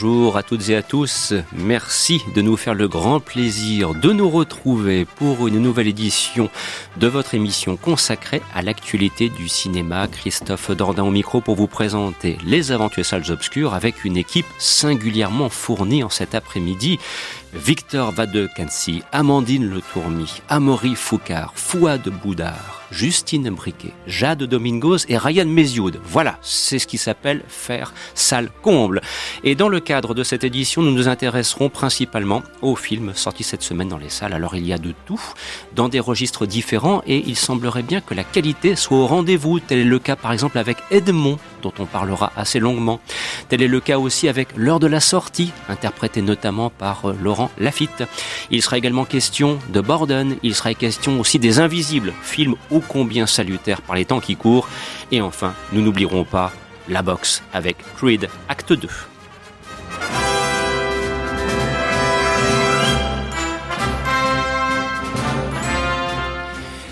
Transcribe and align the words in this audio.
Bonjour 0.00 0.36
à 0.36 0.44
toutes 0.44 0.68
et 0.68 0.76
à 0.76 0.82
tous. 0.82 1.34
Merci 1.52 2.22
de 2.32 2.40
nous 2.40 2.56
faire 2.56 2.74
le 2.74 2.86
grand 2.86 3.18
plaisir 3.18 3.94
de 3.94 4.12
nous 4.12 4.30
retrouver 4.30 5.04
pour 5.04 5.48
une 5.48 5.58
nouvelle 5.58 5.88
édition 5.88 6.50
de 6.98 7.08
votre 7.08 7.34
émission 7.34 7.76
consacrée 7.76 8.40
à 8.54 8.62
l'actualité 8.62 9.28
du 9.28 9.48
cinéma. 9.48 10.06
Christophe 10.06 10.70
Dordain 10.70 11.02
au 11.02 11.10
micro 11.10 11.40
pour 11.40 11.56
vous 11.56 11.66
présenter 11.66 12.38
les 12.44 12.70
aventures 12.70 13.04
salles 13.04 13.28
obscures 13.32 13.74
avec 13.74 14.04
une 14.04 14.16
équipe 14.16 14.46
singulièrement 14.58 15.48
fournie 15.48 16.04
en 16.04 16.10
cet 16.10 16.36
après-midi. 16.36 17.00
Victor 17.52 18.12
Vadecancy, 18.12 19.02
Amandine 19.10 19.68
Le 19.68 19.80
Tourmi, 19.80 20.42
Amaury 20.48 20.94
Foucard, 20.94 21.54
Fouad 21.56 22.08
Boudard, 22.22 22.77
Justine 22.90 23.50
Briquet, 23.50 23.92
Jade 24.06 24.44
Domingos 24.44 24.98
et 25.08 25.18
Ryan 25.18 25.46
Mézioud. 25.46 26.00
Voilà, 26.04 26.38
c'est 26.42 26.78
ce 26.78 26.86
qui 26.86 26.98
s'appelle 26.98 27.42
faire 27.48 27.92
salle 28.14 28.50
comble. 28.62 29.00
Et 29.44 29.54
dans 29.54 29.68
le 29.68 29.80
cadre 29.80 30.14
de 30.14 30.22
cette 30.22 30.44
édition, 30.44 30.82
nous 30.82 30.92
nous 30.92 31.08
intéresserons 31.08 31.68
principalement 31.68 32.42
aux 32.62 32.76
films 32.76 33.12
sortis 33.14 33.44
cette 33.44 33.62
semaine 33.62 33.88
dans 33.88 33.98
les 33.98 34.08
salles. 34.08 34.32
Alors 34.32 34.56
il 34.56 34.66
y 34.66 34.72
a 34.72 34.78
de 34.78 34.94
tout, 35.06 35.20
dans 35.74 35.88
des 35.88 36.00
registres 36.00 36.46
différents, 36.46 37.02
et 37.06 37.22
il 37.26 37.36
semblerait 37.36 37.82
bien 37.82 38.00
que 38.00 38.14
la 38.14 38.24
qualité 38.24 38.76
soit 38.76 38.98
au 38.98 39.06
rendez-vous. 39.06 39.60
Tel 39.60 39.78
est 39.78 39.84
le 39.84 39.98
cas 39.98 40.16
par 40.16 40.32
exemple 40.32 40.58
avec 40.58 40.78
Edmond, 40.90 41.38
dont 41.62 41.72
on 41.78 41.86
parlera 41.86 42.32
assez 42.36 42.58
longuement. 42.58 43.00
Tel 43.48 43.62
est 43.62 43.68
le 43.68 43.80
cas 43.80 43.98
aussi 43.98 44.28
avec 44.28 44.48
L'heure 44.56 44.80
de 44.80 44.86
la 44.86 45.00
sortie, 45.00 45.52
interprété 45.68 46.22
notamment 46.22 46.70
par 46.70 47.10
euh, 47.10 47.16
Laurent 47.22 47.50
Lafitte. 47.58 48.04
Il 48.50 48.62
sera 48.62 48.78
également 48.78 49.04
question 49.04 49.58
de 49.68 49.80
Borden, 49.80 50.36
il 50.42 50.54
sera 50.54 50.74
question 50.74 51.20
aussi 51.20 51.38
des 51.38 51.60
Invisibles, 51.60 52.12
film 52.22 52.54
combien 52.86 53.26
salutaire 53.26 53.82
par 53.82 53.96
les 53.96 54.04
temps 54.04 54.20
qui 54.20 54.36
courent. 54.36 54.68
Et 55.10 55.20
enfin, 55.20 55.54
nous 55.72 55.82
n'oublierons 55.82 56.24
pas 56.24 56.52
la 56.88 57.02
boxe 57.02 57.42
avec 57.52 57.76
Creed 57.96 58.28
Acte 58.48 58.72
2. 58.72 58.88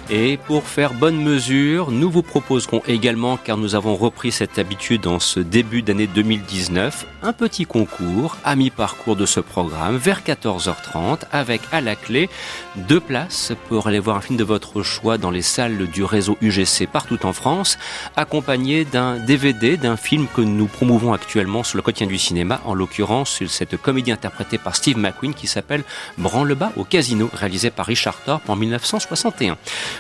Et 0.09 0.37
pour 0.37 0.69
faire 0.69 0.95
bonne 0.95 1.21
mesure, 1.21 1.91
nous 1.91 2.09
vous 2.09 2.23
proposerons 2.23 2.81
également, 2.87 3.37
car 3.37 3.57
nous 3.57 3.75
avons 3.75 3.97
repris 3.97 4.31
cette 4.31 4.57
habitude 4.57 5.09
en 5.09 5.19
ce 5.19 5.41
début 5.41 5.83
d'année 5.83 6.07
2019, 6.07 7.07
un 7.25 7.33
petit 7.33 7.67
concours 7.67 8.37
à 8.45 8.55
mi-parcours 8.55 9.17
de 9.17 9.27
ce 9.27 9.41
programme 9.41 9.97
vers 9.97 10.23
14h30 10.23 11.23
avec 11.33 11.61
à 11.73 11.81
la 11.81 11.97
clé 11.97 12.31
deux 12.77 13.01
places 13.01 13.53
pour 13.69 13.89
aller 13.89 13.99
voir 13.99 14.19
un 14.19 14.21
film 14.21 14.39
de 14.39 14.45
votre 14.45 14.85
choix 14.85 15.19
dans 15.19 15.33
les 15.33 15.43
salles 15.43 15.89
du 15.89 16.05
réseau 16.05 16.39
UGC 16.41 16.87
partout 16.87 17.27
en 17.27 17.33
France, 17.33 17.77
accompagné 18.15 18.85
d'un 18.85 19.17
DVD 19.17 19.77
d'un 19.77 19.97
film 19.97 20.29
que 20.33 20.41
nous 20.41 20.67
promouvons 20.67 21.15
actuellement 21.15 21.65
sur 21.65 21.79
le 21.79 21.83
quotidien 21.83 22.07
du 22.07 22.19
cinéma, 22.19 22.61
en 22.65 22.75
l'occurrence 22.75 23.43
cette 23.49 23.77
comédie 23.77 24.13
interprétée 24.13 24.59
par 24.59 24.77
Steve 24.77 24.99
McQueen 24.99 25.35
qui 25.35 25.49
s'appelle 25.49 25.83
Branle-bas 26.17 26.71
au 26.77 26.85
casino, 26.85 27.29
réalisé 27.35 27.71
par 27.71 27.87
Richard 27.87 28.19
Thorpe 28.25 28.49
en 28.49 28.55
1961. 28.55 29.57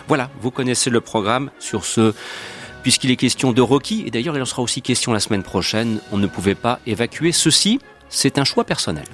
Voilà, 0.08 0.30
vous 0.40 0.50
connaissez 0.50 0.90
le 0.90 1.00
programme 1.00 1.50
sur 1.58 1.84
ce 1.84 2.14
puisqu'il 2.82 3.10
est 3.10 3.16
question 3.16 3.50
de 3.50 3.60
Rocky, 3.60 4.04
et 4.06 4.12
d'ailleurs 4.12 4.36
il 4.36 4.42
en 4.42 4.46
sera 4.46 4.62
aussi 4.62 4.80
question 4.80 5.12
la 5.12 5.18
semaine 5.18 5.42
prochaine, 5.42 5.98
on 6.12 6.18
ne 6.18 6.28
pouvait 6.28 6.54
pas 6.54 6.78
évacuer 6.86 7.32
ceci, 7.32 7.80
c'est 8.08 8.38
un 8.38 8.44
choix 8.44 8.62
personnel. 8.62 9.06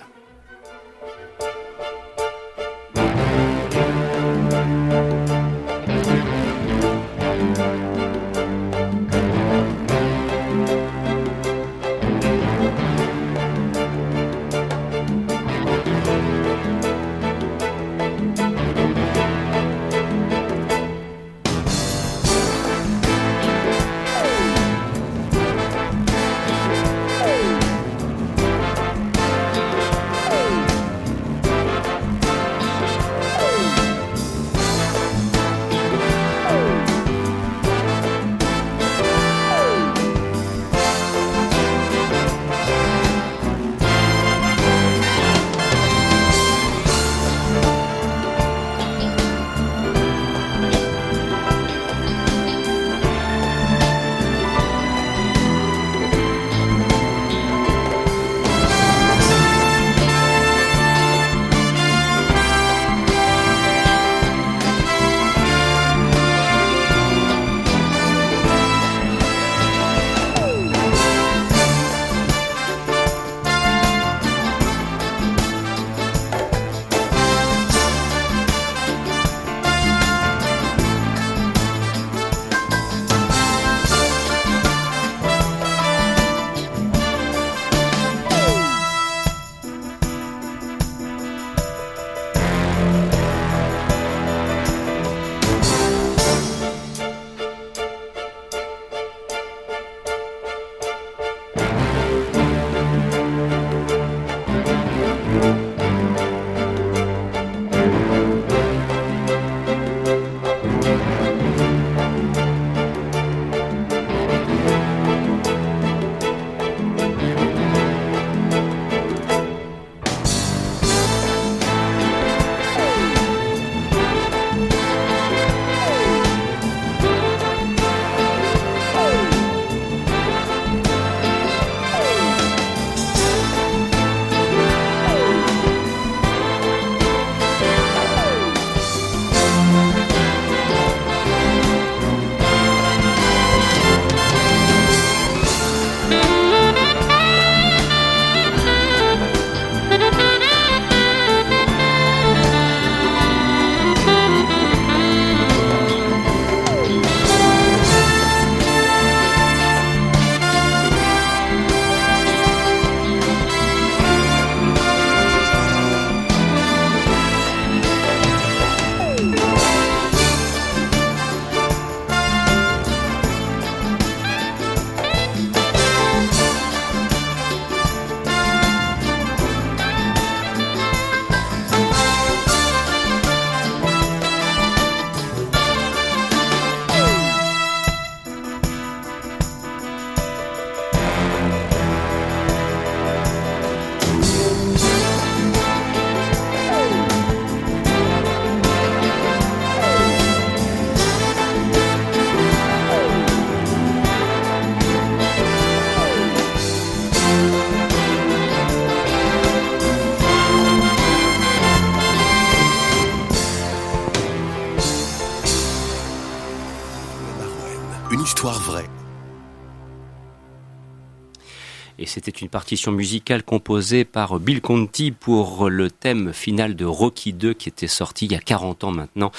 Partition 222.53 222.93
musicale 222.93 223.43
composée 223.43 224.05
par 224.05 224.39
Bill 224.39 224.61
Conti 224.61 225.11
pour 225.11 225.71
le 225.71 225.91
thème 225.91 226.33
final 226.33 226.77
de 226.77 226.85
Rocky 226.85 227.33
2 227.33 227.55
qui 227.55 227.71
était 227.71 227.89
sorti 227.89 228.27
il 228.27 228.33
y 228.33 228.37
a 228.37 228.41
40 228.41 228.85
ans 228.85 228.93
maintenant, 228.93 229.33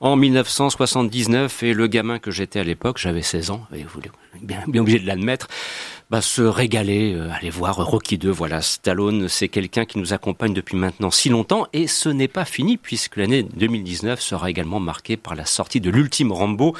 en 0.00 0.16
1979. 0.16 1.62
Et 1.62 1.74
le 1.74 1.86
gamin 1.86 2.18
que 2.18 2.32
j'étais 2.32 2.58
à 2.58 2.64
l'époque, 2.64 2.98
j'avais 2.98 3.22
16 3.22 3.50
ans, 3.50 3.66
et 3.72 3.84
vous 3.84 4.00
bien, 4.40 4.62
bien 4.66 4.80
obligé 4.80 4.98
de 4.98 5.06
l'admettre, 5.06 5.46
bah, 6.10 6.20
se 6.20 6.42
régaler, 6.42 7.14
euh, 7.14 7.30
aller 7.32 7.48
voir 7.48 7.76
Rocky 7.76 8.18
2. 8.18 8.30
Voilà, 8.30 8.60
Stallone, 8.60 9.28
c'est 9.28 9.48
quelqu'un 9.48 9.86
qui 9.86 9.98
nous 9.98 10.12
accompagne 10.12 10.52
depuis 10.52 10.76
maintenant 10.76 11.10
si 11.10 11.30
longtemps 11.30 11.66
et 11.72 11.86
ce 11.86 12.10
n'est 12.10 12.28
pas 12.28 12.44
fini 12.44 12.76
puisque 12.76 13.16
l'année 13.16 13.42
2019 13.42 14.20
sera 14.20 14.50
également 14.50 14.80
marquée 14.80 15.16
par 15.16 15.34
la 15.34 15.46
sortie 15.46 15.80
de 15.80 15.90
l'ultime 15.90 16.30
Rambo 16.30 16.76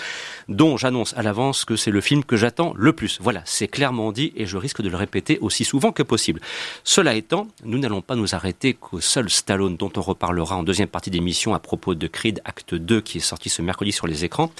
dont 0.48 0.76
j'annonce 0.76 1.14
à 1.16 1.22
l'avance 1.22 1.64
que 1.64 1.74
c'est 1.74 1.90
le 1.90 2.02
film 2.02 2.22
que 2.22 2.36
j'attends 2.36 2.74
le 2.76 2.92
plus. 2.92 3.18
Voilà, 3.22 3.40
c'est 3.46 3.66
clairement 3.66 4.12
dit 4.12 4.32
et 4.36 4.44
je 4.44 4.58
risque 4.58 4.82
de 4.82 4.90
le 4.90 4.96
répéter 4.96 5.38
aussi 5.40 5.64
souvent 5.64 5.90
que 5.90 6.02
possible. 6.02 6.40
Cela 6.84 7.14
étant, 7.14 7.48
nous 7.64 7.78
n'allons 7.78 8.02
pas 8.02 8.16
nous 8.16 8.34
arrêter 8.34 8.74
qu'au 8.74 9.00
seul 9.00 9.30
Stallone 9.30 9.76
dont 9.76 9.92
on 9.96 10.02
reparlera 10.02 10.56
en 10.56 10.62
deuxième 10.62 10.88
partie 10.88 11.10
d'émission 11.10 11.54
à 11.54 11.60
propos 11.60 11.94
de 11.94 12.06
Creed 12.06 12.42
Acte 12.44 12.74
2 12.74 13.00
qui 13.00 13.18
est 13.18 13.20
sorti 13.22 13.48
ce 13.48 13.62
mercredi 13.62 13.92
sur 13.92 14.06
les 14.06 14.26
écrans. 14.26 14.50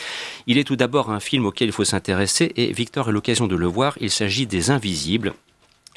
Il 0.46 0.56
est 0.56 0.64
tout 0.64 0.76
d'abord 0.76 1.10
un 1.10 1.20
film 1.20 1.44
auquel 1.44 1.68
il 1.68 1.72
faut 1.72 1.84
s'intéresser 1.84 2.52
et 2.56 2.72
Victor 2.72 3.08
a 3.08 3.12
l'occasion 3.12 3.46
de 3.46 3.56
le 3.56 3.66
voir. 3.66 3.96
Il 4.00 4.10
s'agit 4.10 4.46
des 4.54 4.70
Invisibles 4.70 5.32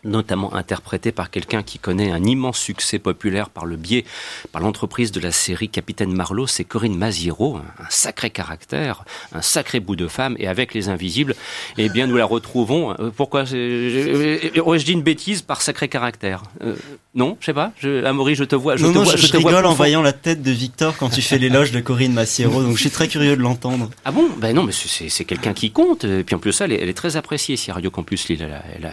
notamment 0.03 0.53
interprété 0.53 1.11
par 1.11 1.29
quelqu'un 1.29 1.63
qui 1.63 1.79
connaît 1.79 2.11
un 2.11 2.23
immense 2.23 2.59
succès 2.59 2.99
populaire 2.99 3.49
par 3.49 3.65
le 3.65 3.75
biais, 3.75 4.05
par 4.51 4.61
l'entreprise 4.61 5.11
de 5.11 5.19
la 5.19 5.31
série 5.31 5.69
Capitaine 5.69 6.13
Marlowe, 6.13 6.47
c'est 6.47 6.63
Corinne 6.63 6.97
Maziero, 6.97 7.57
un 7.57 7.89
sacré 7.89 8.29
caractère, 8.29 9.03
un 9.33 9.41
sacré 9.41 9.79
bout 9.79 9.95
de 9.95 10.07
femme, 10.07 10.35
et 10.39 10.47
avec 10.47 10.73
Les 10.73 10.89
Invisibles, 10.89 11.35
eh 11.77 11.89
bien, 11.89 12.07
nous 12.07 12.17
la 12.17 12.25
retrouvons. 12.25 12.91
Euh, 12.99 13.11
pourquoi 13.15 13.43
je, 13.43 14.77
dis 14.77 14.91
une 14.91 15.01
bêtise 15.01 15.41
par 15.41 15.61
sacré 15.61 15.87
caractère 15.87 16.43
euh, 16.61 16.75
Non, 17.15 17.37
je 17.39 17.47
sais 17.47 17.53
pas. 17.53 17.71
Je, 17.79 18.03
Amaury, 18.05 18.35
je 18.35 18.43
te 18.43 18.55
vois. 18.55 18.75
Je 18.75 18.85
te 18.85 18.97
vois, 18.97 19.15
je, 19.15 19.37
rigole 19.37 19.65
en 19.65 19.73
voyant 19.73 20.01
la 20.01 20.13
tête 20.13 20.41
de 20.41 20.51
Victor 20.51 20.95
quand 20.97 21.09
tu 21.09 21.21
fais 21.21 21.37
l'éloge 21.37 21.71
de 21.71 21.79
Corinne 21.79 22.13
Maziero, 22.13 22.61
donc 22.61 22.75
je 22.75 22.81
suis 22.81 22.91
très 22.91 23.07
curieux 23.07 23.35
de 23.35 23.41
l'entendre. 23.41 23.89
Ah 24.05 24.11
bon? 24.11 24.29
Ben 24.37 24.55
non, 24.55 24.63
mais 24.63 24.73
c'est 24.73 25.25
quelqu'un 25.25 25.53
qui 25.53 25.71
compte. 25.71 26.03
Et 26.03 26.23
puis 26.23 26.35
en 26.35 26.39
plus, 26.39 26.53
ça, 26.53 26.65
elle 26.65 26.73
est, 26.73 26.93
très 26.93 27.15
appréciée 27.15 27.57
si 27.57 27.71
Radio 27.71 27.91
Campus 27.91 28.27
Lille. 28.29 28.47
Elle 28.75 28.85
a, 28.85 28.91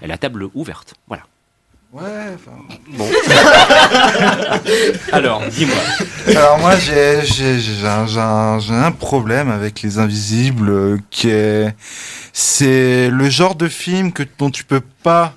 elle 0.00 0.10
a 0.10 0.18
table 0.18 0.41
ouverte. 0.54 0.94
Voilà. 1.08 1.24
Ouais, 1.92 2.02
enfin. 2.34 2.52
Bon. 2.96 3.04
Alors, 5.12 5.42
dis-moi. 5.50 5.76
Alors, 6.28 6.58
moi, 6.58 6.74
j'ai 6.76 7.20
un, 7.84 8.58
un, 8.70 8.92
problème 8.92 9.50
avec 9.50 9.82
Les 9.82 9.98
Invisibles 9.98 10.70
euh, 10.70 10.96
qui 11.10 11.28
est. 11.28 11.74
C'est 12.32 13.10
le 13.10 13.28
genre 13.28 13.56
de 13.56 13.68
film 13.68 14.12
que, 14.12 14.22
dont 14.38 14.50
tu 14.50 14.64
peux 14.64 14.80
pas. 15.02 15.34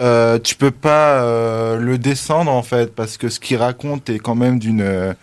Euh, 0.00 0.40
tu 0.40 0.56
peux 0.56 0.72
pas 0.72 1.22
euh, 1.22 1.76
le 1.76 1.98
descendre 1.98 2.52
en 2.52 2.62
fait 2.62 2.94
parce 2.94 3.16
que 3.16 3.28
ce 3.28 3.40
qu'il 3.40 3.56
raconte 3.56 4.08
est 4.10 4.20
quand 4.20 4.36
même 4.36 4.58
d'une 4.58 5.14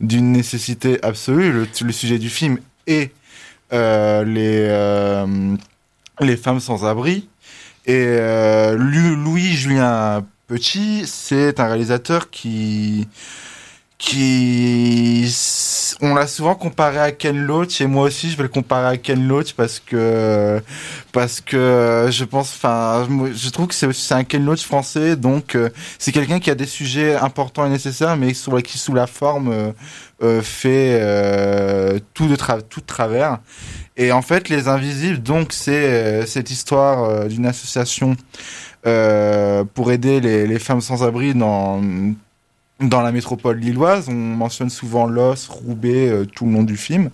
d'une 0.00 0.30
nécessité 0.30 1.00
absolue. 1.02 1.50
Le, 1.50 1.66
le, 1.82 1.92
sujet 1.92 2.18
du 2.18 2.30
film 2.30 2.58
est 2.86 3.12
les 3.72 5.24
les 6.20 6.36
femmes 6.36 6.60
sans 6.60 6.84
abri 6.84 7.28
et 7.86 8.06
euh, 8.06 8.76
Louis-Julien 8.76 10.24
Petit, 10.46 11.04
c'est 11.06 11.58
un 11.58 11.68
réalisateur 11.68 12.28
qui 12.28 13.08
qui 13.96 15.26
on 16.02 16.14
l'a 16.14 16.26
souvent 16.26 16.54
comparé 16.54 16.98
à 16.98 17.12
Ken 17.12 17.46
Loach 17.46 17.80
et 17.80 17.86
moi 17.86 18.04
aussi 18.04 18.30
je 18.30 18.36
vais 18.36 18.42
le 18.42 18.50
comparer 18.50 18.88
à 18.88 18.96
Ken 18.98 19.26
Loach 19.26 19.54
parce 19.54 19.80
que 19.80 20.60
parce 21.12 21.40
que 21.40 22.08
je 22.10 22.24
pense 22.24 22.52
enfin 22.54 23.08
je 23.32 23.48
trouve 23.48 23.68
que 23.68 23.74
c'est 23.74 24.14
un 24.14 24.24
Ken 24.24 24.44
Loach 24.44 24.64
français 24.64 25.16
donc 25.16 25.54
euh, 25.54 25.70
c'est 25.98 26.12
quelqu'un 26.12 26.40
qui 26.40 26.50
a 26.50 26.54
des 26.54 26.66
sujets 26.66 27.14
importants 27.14 27.64
et 27.64 27.70
nécessaires 27.70 28.18
mais 28.18 28.32
qui 28.32 28.76
sous 28.78 28.92
la 28.92 29.06
forme 29.06 29.72
euh, 30.22 30.42
fait 30.42 31.00
tout 32.12 32.28
de 32.28 32.36
travers 32.86 33.38
et 33.96 34.10
en 34.10 34.22
fait, 34.22 34.48
Les 34.48 34.66
Invisibles, 34.68 35.22
donc, 35.22 35.52
c'est 35.52 35.72
euh, 35.72 36.26
cette 36.26 36.50
histoire 36.50 37.04
euh, 37.04 37.28
d'une 37.28 37.46
association 37.46 38.16
euh, 38.86 39.64
pour 39.64 39.92
aider 39.92 40.20
les, 40.20 40.58
femmes 40.58 40.80
sans 40.80 41.04
abri 41.04 41.34
dans 41.34 41.80
dans 42.80 43.02
la 43.02 43.12
métropole 43.12 43.58
lilloise. 43.58 44.08
On 44.08 44.12
mentionne 44.12 44.68
souvent 44.68 45.06
Los, 45.06 45.48
Roubaix, 45.48 46.12
tout 46.34 46.44
le 46.44 46.52
long 46.52 46.64
du 46.64 46.76
film. 46.76 47.10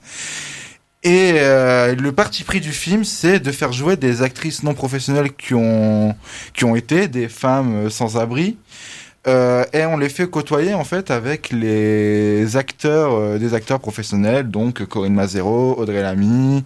Et 1.02 1.32
le 1.34 2.10
parti 2.10 2.44
pris 2.44 2.60
du 2.60 2.72
film, 2.72 3.04
c'est 3.04 3.40
de 3.40 3.52
faire 3.52 3.72
jouer 3.72 3.96
des 3.96 4.22
actrices 4.22 4.62
non 4.62 4.74
professionnelles 4.74 5.32
qui 5.32 5.54
ont 5.54 6.16
qui 6.54 6.64
ont 6.64 6.74
été 6.76 7.08
des 7.08 7.28
femmes 7.28 7.90
sans 7.90 8.16
abri 8.16 8.56
euh, 9.26 9.64
et 9.72 9.84
on 9.84 9.98
les 9.98 10.08
fait 10.08 10.28
côtoyer 10.28 10.72
en 10.72 10.84
fait 10.84 11.10
avec 11.10 11.50
les 11.50 12.56
acteurs, 12.56 13.12
euh, 13.14 13.38
des 13.38 13.52
acteurs 13.52 13.80
professionnels, 13.80 14.50
donc 14.50 14.84
Corinne 14.86 15.14
Mazero, 15.14 15.74
Audrey 15.78 16.02
Lamy. 16.02 16.64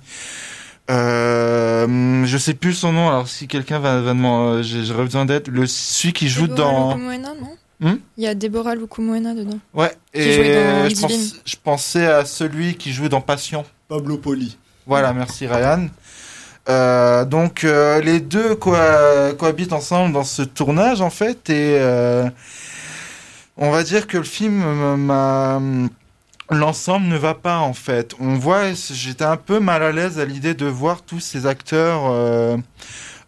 Euh, 0.91 2.25
je 2.25 2.39
sais 2.39 2.55
plus 2.55 2.75
son 2.75 2.93
nom. 2.93 3.09
Alors 3.09 3.27
si 3.27 3.49
quelqu'un 3.49 3.81
va, 3.81 4.01
va 4.01 4.13
demander, 4.13 4.63
j'aurais 4.63 5.05
besoin 5.05 5.25
d'être 5.25 5.49
le 5.49 5.67
celui 5.67 6.13
qui 6.13 6.29
joue 6.29 6.47
dans. 6.47 6.97
non? 6.97 7.57
Hmm? 7.81 7.97
Il 8.17 8.23
y 8.25 8.29
a 8.29 8.35
Déborah 8.37 8.77
Lukumwena 8.77 9.35
dedans. 9.35 9.59
Ouais. 9.75 9.93
et 10.13 10.93
je, 10.95 11.35
je, 11.45 11.57
pensais 11.57 12.07
à 12.07 12.25
celui 12.25 12.77
qui 12.77 12.93
joue 12.93 13.09
dans 13.09 13.21
Passion. 13.21 13.65
Pablo 13.89 14.17
Poli. 14.17 14.57
Voilà, 14.87 15.13
merci 15.13 15.47
Ryan. 15.49 15.89
Euh, 16.69 17.25
donc 17.27 17.65
euh, 17.65 18.01
les 18.01 18.21
deux 18.21 18.55
cohabitent 18.55 19.75
ensemble 19.75 20.15
dans 20.15 20.25
ce 20.25 20.41
tournage 20.41 21.03
en 21.03 21.11
fait 21.11 21.51
et 21.51 21.77
euh, 21.79 22.27
on 23.59 23.71
va 23.71 23.83
dire 23.83 24.07
que 24.07 24.17
le 24.17 24.25
film 24.25 24.63
l'ensemble 26.51 27.07
ne 27.07 27.19
va 27.19 27.35
pas 27.35 27.59
en 27.59 27.75
fait. 27.75 28.15
On 28.19 28.37
voit 28.37 28.73
j'étais 28.73 29.25
un 29.25 29.37
peu 29.37 29.61
mal 29.61 29.83
à 29.83 29.93
l'aise 29.93 30.19
à 30.19 30.25
l'idée 30.25 30.55
de 30.55 30.67
voir 30.67 31.03
tous 31.03 31.21
ces 31.21 31.47
acteurs 31.47 32.11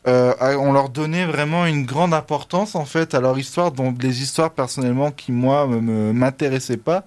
euh, 0.07 0.35
on 0.41 0.73
leur 0.73 0.89
donnait 0.89 1.27
vraiment 1.27 1.67
une 1.67 1.85
grande 1.85 2.15
importance 2.15 2.77
en 2.77 2.85
fait 2.85 3.15
à 3.15 3.21
leur 3.21 3.37
histoire, 3.39 3.73
dont 3.73 3.91
des 3.91 4.23
histoires 4.23 4.53
personnellement 4.53 5.11
qui 5.11 5.33
moi 5.33 5.67
m'intéressaient 5.67 6.77
pas. 6.77 7.05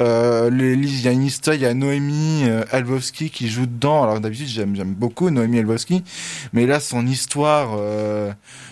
Euh, 0.00 0.50
il 0.52 1.00
y 1.00 1.08
a 1.08 1.12
une 1.12 1.22
histoire, 1.22 1.56
il 1.56 1.62
y 1.62 1.66
a 1.66 1.72
Noémie 1.72 2.44
euh, 2.44 2.64
Elbowski 2.70 3.30
qui 3.30 3.48
joue 3.48 3.64
dedans. 3.64 4.02
Alors 4.02 4.20
d'habitude 4.20 4.48
j'aime 4.48 4.76
j'aime 4.76 4.92
beaucoup 4.92 5.30
Noémie 5.30 5.58
Elbowski, 5.58 6.04
mais 6.52 6.66
là 6.66 6.80
son 6.80 7.06
histoire, 7.06 7.78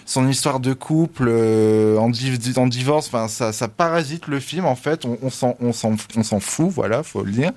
son 0.04 0.28
histoire 0.28 0.60
de 0.60 0.74
couple 0.74 1.30
en, 1.98 2.10
divorce, 2.10 3.10
ça, 3.28 3.52
ça 3.52 3.68
parasite 3.68 4.26
le 4.26 4.40
film 4.40 4.66
en 4.66 4.76
fait. 4.76 5.06
On, 5.06 5.18
on 5.60 5.72
s'en 5.72 6.40
fout, 6.40 6.68
voilà, 6.68 7.02
faut 7.02 7.22
le 7.22 7.32
dire. 7.32 7.52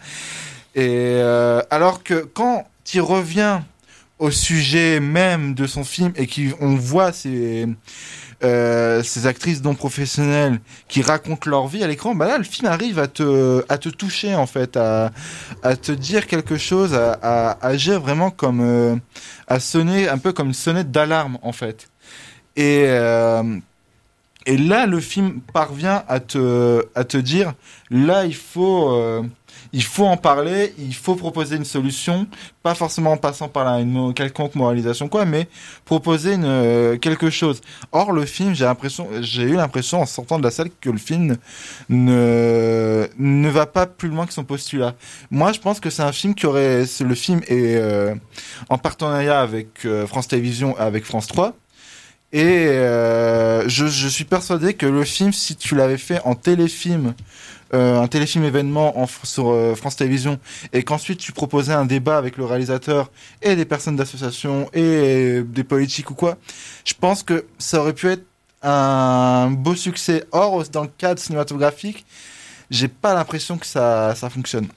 Et 0.76 1.20
alors 1.70 2.04
que 2.04 2.26
quand 2.34 2.66
il 2.94 3.02
revient 3.02 3.60
au 4.20 4.32
sujet 4.32 5.00
même 5.00 5.54
de 5.54 5.68
son 5.68 5.84
film 5.84 6.14
et 6.16 6.28
qui 6.28 6.52
on 6.60 6.76
voit 6.76 7.12
ces 7.12 7.68
euh, 8.44 9.02
ces 9.02 9.28
actrices 9.28 9.64
non 9.64 9.76
professionnelles 9.76 10.60
qui 10.90 11.02
racontent 11.02 11.50
leur 11.50 11.68
vie 11.68 11.84
à 11.84 11.88
l'écran, 11.88 12.16
bah 12.16 12.28
là 12.28 12.38
le 12.38 12.44
film 12.44 12.68
arrive 12.68 13.00
à 13.00 13.08
te 13.08 13.64
à 13.70 13.78
te 13.78 13.88
toucher 13.88 14.36
en 14.36 14.46
fait, 14.46 14.76
à 14.76 15.12
à 15.64 15.76
te 15.78 15.92
dire 15.94 16.28
quelque 16.28 16.58
chose, 16.58 16.94
à, 16.94 17.14
à 17.14 17.66
agir 17.66 18.02
vraiment 18.02 18.32
comme 18.32 18.60
euh, 18.62 18.96
à 19.48 19.60
sonner 19.62 20.10
un 20.10 20.18
peu 20.18 20.34
comme 20.34 20.48
une 20.48 20.54
sonnette 20.54 20.92
d'alarme 20.92 21.38
en 21.44 21.54
fait. 21.54 21.88
Et 22.58 22.84
euh, 22.88 23.58
et 24.46 24.58
là 24.58 24.86
le 24.86 25.00
film 25.00 25.40
parvient 25.54 26.04
à 26.08 26.20
te 26.20 26.86
à 26.94 27.06
te 27.06 27.18
dire 27.18 27.54
là 27.90 28.26
il 28.26 28.36
faut 28.36 29.24
il 29.76 29.84
faut 29.84 30.06
en 30.06 30.16
parler, 30.16 30.74
il 30.80 30.96
faut 30.96 31.16
proposer 31.16 31.58
une 31.58 31.66
solution, 31.66 32.28
pas 32.64 32.76
forcément 32.76 33.12
en 33.12 33.18
passant 33.18 33.50
par 33.50 33.68
une 33.78 34.14
quelconque 34.14 34.56
moralisation 34.56 35.10
quoi, 35.10 35.26
mais 35.26 35.50
proposer 35.84 36.38
euh, 36.42 36.98
quelque 36.98 37.30
chose. 37.30 37.60
Or 37.92 38.14
le 38.14 38.26
film, 38.26 38.56
j'ai 38.56 38.64
l'impression, 38.64 39.10
j'ai 39.20 39.44
eu 39.44 39.56
l'impression 39.56 40.02
en 40.02 40.06
sortant 40.06 40.40
de 40.40 40.44
la 40.46 40.52
salle 40.52 40.70
que 40.80 40.90
le 40.90 40.98
film 40.98 41.36
ne 41.90 43.06
ne 43.20 43.50
va 43.50 43.66
pas 43.66 43.86
plus 43.86 44.08
loin 44.08 44.26
que 44.26 44.32
son 44.32 44.46
postulat. 44.46 44.96
Moi, 45.30 45.52
je 45.52 45.60
pense 45.60 45.82
que 45.82 45.90
c'est 45.90 46.04
un 46.04 46.14
film 46.14 46.36
qui 46.36 46.46
aurait, 46.46 46.86
le 47.02 47.16
film 47.16 47.42
est 47.50 47.76
euh, 47.76 48.16
en 48.70 48.78
partenariat 48.78 49.42
avec 49.42 49.84
euh, 49.84 50.08
France 50.08 50.30
Télévisions, 50.30 50.78
avec 50.78 51.04
France 51.04 51.28
3. 51.28 51.54
Et 52.32 52.68
je, 52.68 53.88
je 53.88 54.08
suis 54.08 54.26
persuadé 54.26 54.74
que 54.74 54.86
le 54.86 55.06
film, 55.06 55.32
si 55.32 55.56
tu 55.56 55.76
l'avais 55.76 55.98
fait 55.98 56.20
en 56.26 56.36
téléfilm 56.36 57.14
euh, 57.76 58.02
un 58.02 58.08
téléfilm 58.08 58.44
événement 58.44 59.00
en, 59.00 59.08
sur 59.24 59.50
euh, 59.50 59.76
France 59.76 59.96
Télévisions 59.98 60.40
et 60.74 60.84
qu'ensuite 60.84 61.20
tu 61.20 61.32
proposais 61.32 61.74
un 61.74 61.86
débat 61.86 62.18
avec 62.18 62.38
le 62.38 62.46
réalisateur 62.46 63.12
et 63.42 63.56
des 63.56 63.66
personnes 63.66 63.96
d'association 63.96 64.70
et 64.74 65.42
des 65.44 65.64
politiques 65.64 66.10
ou 66.12 66.16
quoi, 66.16 66.38
je 66.86 66.94
pense 66.94 67.22
que 67.24 67.46
ça 67.58 67.82
aurait 67.82 67.94
pu 67.94 68.08
être 68.08 68.24
un 68.64 69.52
beau 69.52 69.76
succès. 69.76 70.24
Or, 70.32 70.64
dans 70.72 70.84
le 70.84 70.90
cadre 70.98 71.20
cinématographique, 71.20 72.06
j'ai 72.70 72.88
pas 72.88 73.14
l'impression 73.14 73.58
que 73.58 73.66
ça, 73.66 74.16
ça 74.16 74.30
fonctionne. 74.30 74.68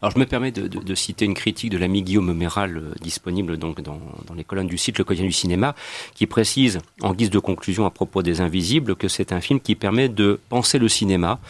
Alors 0.00 0.12
je 0.12 0.18
me 0.18 0.26
permets 0.26 0.52
de, 0.52 0.94
citer 0.94 1.24
une 1.24 1.34
critique 1.34 1.70
de 1.70 1.78
l'ami 1.78 2.02
Guillaume 2.02 2.32
Méral 2.32 2.76
euh, 2.76 2.94
disponible 3.00 3.56
donc 3.56 3.80
dans, 3.80 4.00
dans, 4.26 4.34
les 4.34 4.44
colonnes 4.44 4.68
du 4.68 4.78
site 4.78 4.98
Le 4.98 5.04
Quotidien 5.04 5.26
du 5.26 5.32
cinéma 5.32 5.74
qui 6.14 6.26
précise 6.26 6.78
en 7.02 7.12
guise 7.12 7.30
de 7.30 7.40
conclusion 7.40 7.84
à 7.84 7.90
propos 7.90 8.22
des 8.22 8.40
Invisibles 8.40 8.94
que 8.94 9.08
c'est 9.08 9.32
un 9.32 9.40
film 9.40 9.60
qui 9.60 9.74
permet 9.74 10.08
de 10.08 10.38
penser 10.48 10.78
le 10.78 10.88
cinéma 10.88 11.40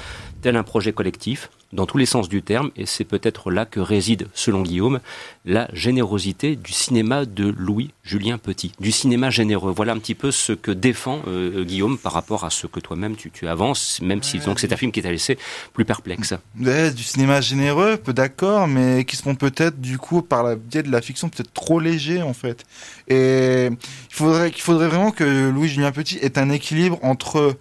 tel 0.40 0.56
un 0.56 0.62
projet 0.62 0.92
collectif 0.92 1.50
dans 1.74 1.86
tous 1.86 1.98
les 1.98 2.06
sens 2.06 2.28
du 2.28 2.42
terme, 2.42 2.70
et 2.76 2.86
c'est 2.86 3.04
peut-être 3.04 3.50
là 3.50 3.66
que 3.66 3.80
réside, 3.80 4.28
selon 4.32 4.62
Guillaume, 4.62 5.00
la 5.44 5.68
générosité 5.72 6.56
du 6.56 6.72
cinéma 6.72 7.26
de 7.26 7.52
Louis-Julien 7.56 8.38
Petit, 8.38 8.72
du 8.80 8.92
cinéma 8.92 9.30
généreux. 9.30 9.72
Voilà 9.74 9.92
un 9.92 9.98
petit 9.98 10.14
peu 10.14 10.30
ce 10.30 10.52
que 10.52 10.70
défend 10.70 11.20
euh, 11.26 11.64
Guillaume 11.64 11.98
par 11.98 12.12
rapport 12.12 12.44
à 12.44 12.50
ce 12.50 12.66
que 12.66 12.80
toi-même 12.80 13.16
tu, 13.16 13.48
avances, 13.48 14.00
même 14.00 14.22
si 14.22 14.38
donc 14.38 14.60
c'est 14.60 14.72
un 14.72 14.76
film 14.76 14.92
qui 14.92 15.02
t'a 15.02 15.10
laissé 15.10 15.36
plus 15.72 15.84
perplexe. 15.84 16.34
du 16.54 17.02
cinéma 17.02 17.40
généreux, 17.40 17.96
peu 17.96 18.12
d'accord, 18.12 18.68
mais 18.68 19.04
qui 19.04 19.16
sont 19.16 19.34
peut-être 19.34 19.80
du 19.80 19.98
coup 19.98 20.22
par 20.22 20.44
la 20.44 20.56
biais 20.56 20.82
de 20.82 20.90
la 20.90 21.02
fiction 21.02 21.28
peut-être 21.28 21.52
trop 21.52 21.80
léger 21.80 22.22
en 22.22 22.32
fait. 22.32 22.64
Et 23.08 23.68
il 23.68 24.14
faudrait 24.14 24.88
vraiment 24.88 25.10
que 25.10 25.50
Louis-Julien 25.50 25.92
Petit 25.92 26.18
ait 26.18 26.38
un 26.38 26.50
équilibre 26.50 26.98
entre 27.02 27.56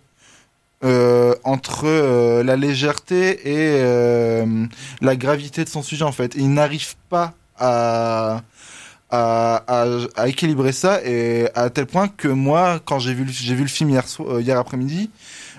euh, 0.84 1.34
entre 1.46 1.86
euh, 1.86 2.44
la 2.44 2.58
légèreté 2.58 3.40
et 3.48 3.78
euh, 3.80 4.66
la 5.00 5.16
gravité 5.16 5.64
de 5.64 5.70
son 5.70 5.82
sujet 5.82 6.04
en 6.04 6.12
fait. 6.12 6.34
il 6.36 6.54
n'arrive 6.54 6.96
pas 7.08 7.34
à, 7.58 8.42
à, 9.10 10.28
équilibrer 10.28 10.74
ça 10.74 11.00
et 11.06 11.48
à 11.56 11.70
tel 11.70 11.86
point 11.86 12.10
que 12.10 12.28
moi, 12.28 12.82
quand 12.84 13.00
j'ai 13.00 13.14
vu, 13.14 13.26
j'ai 13.30 13.56
vu 13.56 13.62
le 13.62 13.70
film 13.70 13.92
hier, 13.92 14.04
hier 14.42 14.60
après-midi, 14.60 15.10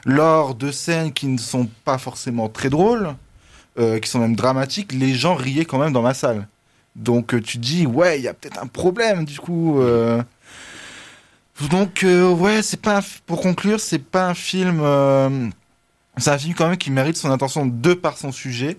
lors 0.04 0.54
de 0.54 0.70
scènes 0.70 1.10
qui 1.12 1.26
ne 1.26 1.38
sont 1.38 1.68
pas 1.86 1.96
forcément 1.96 2.50
très 2.50 2.68
drôles, 2.68 3.14
qui 3.78 4.08
sont 4.08 4.18
même 4.18 4.36
dramatiques, 4.36 4.92
les 4.92 5.14
gens 5.14 5.34
riaient 5.34 5.64
quand 5.64 5.78
même 5.78 5.92
dans 5.92 6.02
ma 6.02 6.14
salle. 6.14 6.48
Donc 6.96 7.40
tu 7.42 7.58
dis 7.58 7.86
ouais, 7.86 8.18
il 8.18 8.24
y 8.24 8.28
a 8.28 8.34
peut-être 8.34 8.62
un 8.62 8.66
problème 8.66 9.24
du 9.24 9.38
coup. 9.38 9.80
Donc 11.70 12.02
euh, 12.02 12.30
ouais, 12.32 12.62
c'est 12.62 12.80
pas 12.80 13.00
pour 13.26 13.40
conclure, 13.40 13.78
c'est 13.80 13.98
pas 14.00 14.28
un 14.28 14.34
film. 14.34 14.80
Euh, 14.82 15.48
c'est 16.18 16.30
un 16.30 16.38
film 16.38 16.54
quand 16.54 16.68
même 16.68 16.76
qui 16.76 16.90
mérite 16.90 17.16
son 17.16 17.30
attention 17.30 17.66
de 17.66 17.94
par 17.94 18.18
son 18.18 18.32
sujet. 18.32 18.76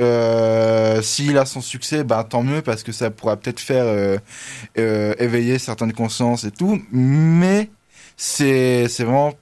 Euh, 0.00 1.02
S'il 1.02 1.36
a 1.38 1.46
son 1.46 1.60
succès, 1.60 2.04
bah 2.04 2.24
tant 2.28 2.42
mieux 2.42 2.62
parce 2.62 2.82
que 2.82 2.92
ça 2.92 3.10
pourra 3.10 3.36
peut-être 3.36 3.60
faire 3.60 3.84
euh, 3.86 5.14
éveiller 5.18 5.58
certaines 5.58 5.92
consciences 5.92 6.44
et 6.44 6.50
tout. 6.52 6.80
Mais 6.92 7.70
c'est 8.16 8.88
c'est 8.88 9.04
vraiment 9.04 9.34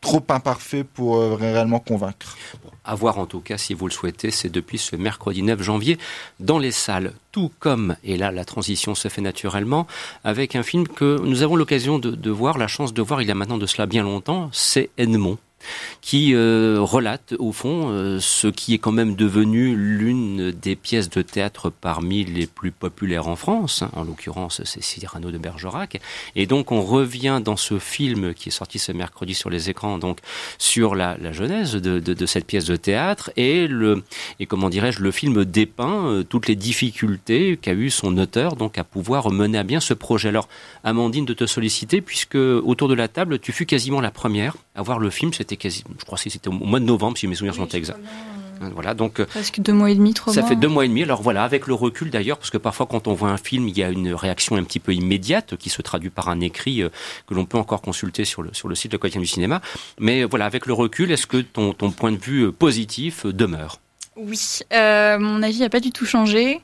trop 0.00 0.24
imparfait 0.28 0.84
pour 0.84 1.20
réellement 1.36 1.80
convaincre. 1.80 2.36
À 2.84 2.94
voir 2.94 3.18
en 3.18 3.26
tout 3.26 3.40
cas, 3.40 3.58
si 3.58 3.74
vous 3.74 3.86
le 3.86 3.92
souhaitez, 3.92 4.30
c'est 4.30 4.48
depuis 4.48 4.78
ce 4.78 4.96
mercredi 4.96 5.42
9 5.42 5.62
janvier 5.62 5.98
dans 6.38 6.58
les 6.58 6.72
salles. 6.72 7.12
Tout 7.32 7.52
comme, 7.58 7.96
et 8.02 8.16
là 8.16 8.32
la 8.32 8.44
transition 8.44 8.94
se 8.94 9.08
fait 9.08 9.20
naturellement, 9.20 9.86
avec 10.24 10.56
un 10.56 10.62
film 10.62 10.88
que 10.88 11.20
nous 11.22 11.42
avons 11.42 11.56
l'occasion 11.56 11.98
de, 11.98 12.10
de 12.10 12.30
voir, 12.30 12.58
la 12.58 12.66
chance 12.66 12.94
de 12.94 13.02
voir 13.02 13.22
il 13.22 13.28
y 13.28 13.30
a 13.30 13.34
maintenant 13.34 13.58
de 13.58 13.66
cela 13.66 13.86
bien 13.86 14.02
longtemps, 14.02 14.48
c'est 14.52 14.90
Edmond 14.96 15.38
qui 16.00 16.34
euh, 16.34 16.78
relate 16.80 17.34
au 17.38 17.52
fond 17.52 17.88
euh, 17.90 18.18
ce 18.20 18.48
qui 18.48 18.74
est 18.74 18.78
quand 18.78 18.92
même 18.92 19.14
devenu 19.14 19.76
l'une 19.76 20.50
des 20.50 20.76
pièces 20.76 21.10
de 21.10 21.22
théâtre 21.22 21.70
parmi 21.70 22.24
les 22.24 22.46
plus 22.46 22.72
populaires 22.72 23.28
en 23.28 23.36
France. 23.36 23.82
Hein. 23.82 23.90
En 23.94 24.04
l'occurrence, 24.04 24.62
c'est 24.64 24.82
Cyrano 24.82 25.30
de 25.30 25.38
Bergerac. 25.38 26.00
Et 26.36 26.46
donc, 26.46 26.72
on 26.72 26.82
revient 26.82 27.40
dans 27.44 27.56
ce 27.56 27.78
film 27.78 28.34
qui 28.34 28.48
est 28.48 28.52
sorti 28.52 28.78
ce 28.78 28.92
mercredi 28.92 29.34
sur 29.34 29.50
les 29.50 29.70
écrans, 29.70 29.98
donc 29.98 30.18
sur 30.58 30.94
la, 30.94 31.16
genèse 31.32 31.74
de, 31.74 32.26
cette 32.26 32.46
pièce 32.46 32.64
de 32.66 32.76
théâtre 32.76 33.30
et 33.36 33.66
le 33.66 34.02
et 34.38 34.46
comment 34.46 34.68
dirais-je, 34.68 35.00
le 35.00 35.10
film 35.10 35.44
dépeint 35.44 36.06
euh, 36.06 36.22
toutes 36.22 36.48
les 36.48 36.56
difficultés 36.56 37.58
qu'a 37.60 37.72
eu 37.72 37.90
son 37.90 38.16
auteur 38.18 38.56
donc 38.56 38.78
à 38.78 38.84
pouvoir 38.84 39.30
mener 39.30 39.58
à 39.58 39.62
bien 39.62 39.80
ce 39.80 39.94
projet. 39.94 40.28
Alors, 40.28 40.48
Amandine, 40.84 41.24
de 41.24 41.34
te 41.34 41.46
solliciter 41.46 42.00
puisque 42.00 42.36
autour 42.36 42.88
de 42.88 42.94
la 42.94 43.08
table, 43.08 43.38
tu 43.38 43.52
fus 43.52 43.66
quasiment 43.66 44.00
la 44.00 44.10
première 44.10 44.56
à 44.74 44.82
voir 44.82 44.98
le 44.98 45.10
film. 45.10 45.32
C'était 45.32 45.49
quasi, 45.56 45.84
je 45.98 46.04
crois 46.04 46.18
que 46.18 46.30
c'était 46.30 46.48
au 46.48 46.52
mois 46.52 46.80
de 46.80 46.84
novembre, 46.84 47.16
si 47.18 47.26
mes 47.26 47.34
souvenirs 47.34 47.54
sont 47.54 47.68
exacts. 47.68 47.98
Hein, 48.60 48.70
voilà, 48.74 48.92
donc 48.92 49.20
euh, 49.20 49.26
presque 49.26 49.60
deux 49.60 49.72
mois 49.72 49.90
et 49.90 49.94
demi, 49.94 50.12
trois 50.12 50.34
ça 50.34 50.40
mois. 50.40 50.48
Ça 50.48 50.54
fait 50.54 50.60
deux 50.60 50.68
mois 50.68 50.84
et 50.84 50.88
demi. 50.88 51.02
Alors 51.02 51.22
voilà, 51.22 51.44
avec 51.44 51.66
le 51.66 51.74
recul 51.74 52.10
d'ailleurs, 52.10 52.36
parce 52.36 52.50
que 52.50 52.58
parfois 52.58 52.86
quand 52.86 53.08
on 53.08 53.14
voit 53.14 53.30
un 53.30 53.38
film, 53.38 53.68
il 53.68 53.78
y 53.78 53.82
a 53.82 53.88
une 53.88 54.12
réaction 54.12 54.56
un 54.56 54.64
petit 54.64 54.80
peu 54.80 54.92
immédiate 54.92 55.56
qui 55.56 55.70
se 55.70 55.80
traduit 55.80 56.10
par 56.10 56.28
un 56.28 56.40
écrit 56.40 56.82
euh, 56.82 56.90
que 57.26 57.34
l'on 57.34 57.46
peut 57.46 57.58
encore 57.58 57.80
consulter 57.80 58.24
sur 58.24 58.42
le 58.42 58.50
sur 58.52 58.68
le 58.68 58.74
site 58.74 58.92
de 58.92 58.96
Quotidien 58.98 59.20
du 59.20 59.26
cinéma. 59.26 59.62
Mais 59.98 60.24
voilà, 60.24 60.44
avec 60.44 60.66
le 60.66 60.74
recul, 60.74 61.10
est-ce 61.10 61.26
que 61.26 61.38
ton 61.38 61.72
ton 61.72 61.90
point 61.90 62.12
de 62.12 62.18
vue 62.18 62.42
euh, 62.42 62.52
positif 62.52 63.24
demeure? 63.24 63.80
Oui, 64.26 64.60
euh, 64.72 65.18
mon 65.18 65.42
avis 65.42 65.60
n'a 65.60 65.68
pas 65.68 65.80
du 65.80 65.90
tout 65.92 66.04
changé. 66.04 66.60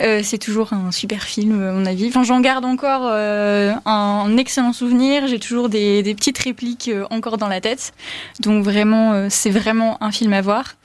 Euh, 0.00 0.20
c'est 0.22 0.38
toujours 0.38 0.72
un 0.72 0.92
super 0.92 1.22
film, 1.22 1.72
mon 1.72 1.86
avis. 1.86 2.08
Enfin, 2.08 2.22
j'en 2.22 2.40
garde 2.40 2.64
encore 2.64 3.02
euh, 3.04 3.72
un 3.84 4.36
excellent 4.36 4.72
souvenir. 4.72 5.26
J'ai 5.26 5.38
toujours 5.38 5.68
des, 5.68 6.02
petites 6.14 6.38
répliques 6.38 6.90
encore 7.10 7.38
dans 7.38 7.48
la 7.48 7.60
tête. 7.60 7.92
Donc 8.40 8.64
vraiment, 8.64 9.28
c'est 9.30 9.50
vraiment 9.50 10.02
un 10.02 10.12
film 10.12 10.32
à 10.32 10.42
voir. 10.42 10.76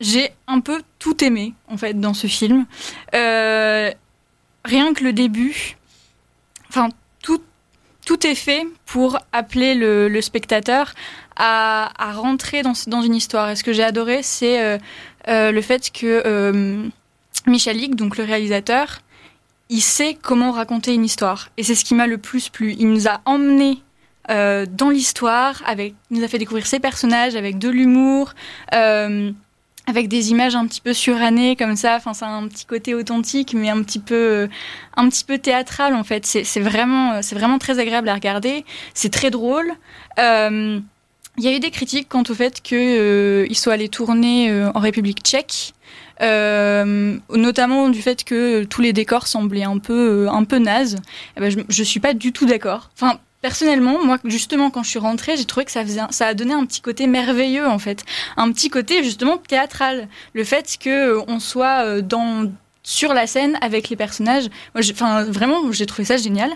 J'ai 0.00 0.30
un 0.46 0.60
peu 0.60 0.82
tout 0.98 1.22
aimé 1.24 1.54
en 1.68 1.76
fait 1.76 1.98
dans 1.98 2.14
ce 2.14 2.26
film. 2.26 2.66
rien 3.12 4.94
que 4.94 5.04
le 5.04 5.12
début, 5.12 5.76
enfin 6.68 6.88
tout 8.04 8.26
est 8.26 8.34
fait 8.34 8.66
pour 8.84 9.20
appeler 9.32 9.76
le, 9.76 10.08
le 10.08 10.20
spectateur 10.20 10.92
à, 11.36 12.12
rentrer 12.14 12.62
dans, 12.62 13.02
une 13.02 13.14
histoire. 13.14 13.50
Et 13.50 13.56
ce 13.56 13.64
que 13.64 13.72
j'ai 13.72 13.84
adoré, 13.84 14.22
c'est 14.22 14.62
euh, 14.62 14.78
euh, 15.28 15.52
le 15.52 15.62
fait 15.62 15.90
que 15.90 16.22
euh, 16.26 16.86
Michalik, 17.46 17.96
donc 17.96 18.16
le 18.16 18.24
réalisateur, 18.24 19.00
il 19.68 19.80
sait 19.80 20.16
comment 20.20 20.52
raconter 20.52 20.94
une 20.94 21.04
histoire. 21.04 21.48
Et 21.56 21.62
c'est 21.62 21.74
ce 21.74 21.84
qui 21.84 21.94
m'a 21.94 22.06
le 22.06 22.18
plus 22.18 22.48
plu. 22.48 22.74
Il 22.78 22.88
nous 22.90 23.08
a 23.08 23.20
emmenés 23.24 23.82
dans 24.28 24.88
l'histoire, 24.88 25.62
avec, 25.66 25.94
il 26.10 26.18
nous 26.18 26.24
a 26.24 26.28
fait 26.28 26.38
découvrir 26.38 26.66
ses 26.66 26.78
personnages 26.78 27.34
avec 27.36 27.58
de 27.58 27.68
l'humour. 27.68 28.32
Avec 29.88 30.06
des 30.06 30.30
images 30.30 30.54
un 30.54 30.64
petit 30.68 30.80
peu 30.80 30.92
surannées 30.92 31.56
comme 31.56 31.74
ça. 31.74 31.96
Enfin, 31.96 32.14
c'est 32.14 32.24
un 32.24 32.46
petit 32.46 32.66
côté 32.66 32.94
authentique, 32.94 33.52
mais 33.52 33.68
un 33.68 33.82
petit 33.82 33.98
peu, 33.98 34.48
un 34.96 35.08
petit 35.08 35.24
peu 35.24 35.38
théâtral 35.38 35.94
en 35.94 36.04
fait. 36.04 36.24
C'est 36.24 36.60
vraiment, 36.60 37.20
c'est 37.20 37.34
vraiment 37.34 37.58
très 37.58 37.80
agréable 37.80 38.08
à 38.08 38.14
regarder. 38.14 38.64
C'est 38.94 39.10
très 39.10 39.30
drôle. 39.30 39.72
Il 41.38 41.44
y 41.44 41.48
a 41.48 41.52
eu 41.52 41.60
des 41.60 41.70
critiques 41.70 42.08
quant 42.08 42.22
au 42.28 42.34
fait 42.34 42.60
qu'il 42.60 42.78
euh, 42.78 43.54
soit 43.54 43.72
allé 43.72 43.88
tourner 43.88 44.50
euh, 44.50 44.70
en 44.74 44.80
République 44.80 45.20
tchèque. 45.22 45.74
Euh, 46.20 47.16
notamment 47.30 47.88
du 47.88 48.00
fait 48.00 48.22
que 48.22 48.64
tous 48.64 48.80
les 48.80 48.92
décors 48.92 49.26
semblaient 49.26 49.64
un 49.64 49.78
peu 49.78 50.28
un 50.30 50.44
peu 50.44 50.58
nazes. 50.58 50.98
Eh 51.36 51.40
ben, 51.40 51.50
je, 51.50 51.58
je 51.68 51.82
suis 51.82 52.00
pas 52.00 52.14
du 52.14 52.32
tout 52.32 52.46
d'accord. 52.46 52.90
Enfin, 52.94 53.18
personnellement, 53.40 54.04
moi, 54.04 54.18
justement, 54.24 54.70
quand 54.70 54.84
je 54.84 54.90
suis 54.90 54.98
rentrée, 54.98 55.36
j'ai 55.36 55.46
trouvé 55.46 55.64
que 55.64 55.72
ça 55.72 55.82
faisait, 55.84 56.00
ça 56.10 56.28
a 56.28 56.34
donné 56.34 56.52
un 56.52 56.64
petit 56.64 56.80
côté 56.80 57.06
merveilleux, 57.06 57.66
en 57.66 57.78
fait, 57.78 58.04
un 58.36 58.52
petit 58.52 58.68
côté 58.68 59.02
justement 59.02 59.36
théâtral. 59.36 60.06
Le 60.34 60.44
fait 60.44 60.76
que 60.78 61.16
euh, 61.16 61.22
on 61.26 61.40
soit 61.40 62.02
dans 62.02 62.52
sur 62.84 63.14
la 63.14 63.26
scène 63.26 63.58
avec 63.60 63.88
les 63.88 63.96
personnages, 63.96 64.48
vraiment, 64.74 65.72
j'ai 65.72 65.86
trouvé 65.86 66.04
ça 66.04 66.18
génial. 66.18 66.50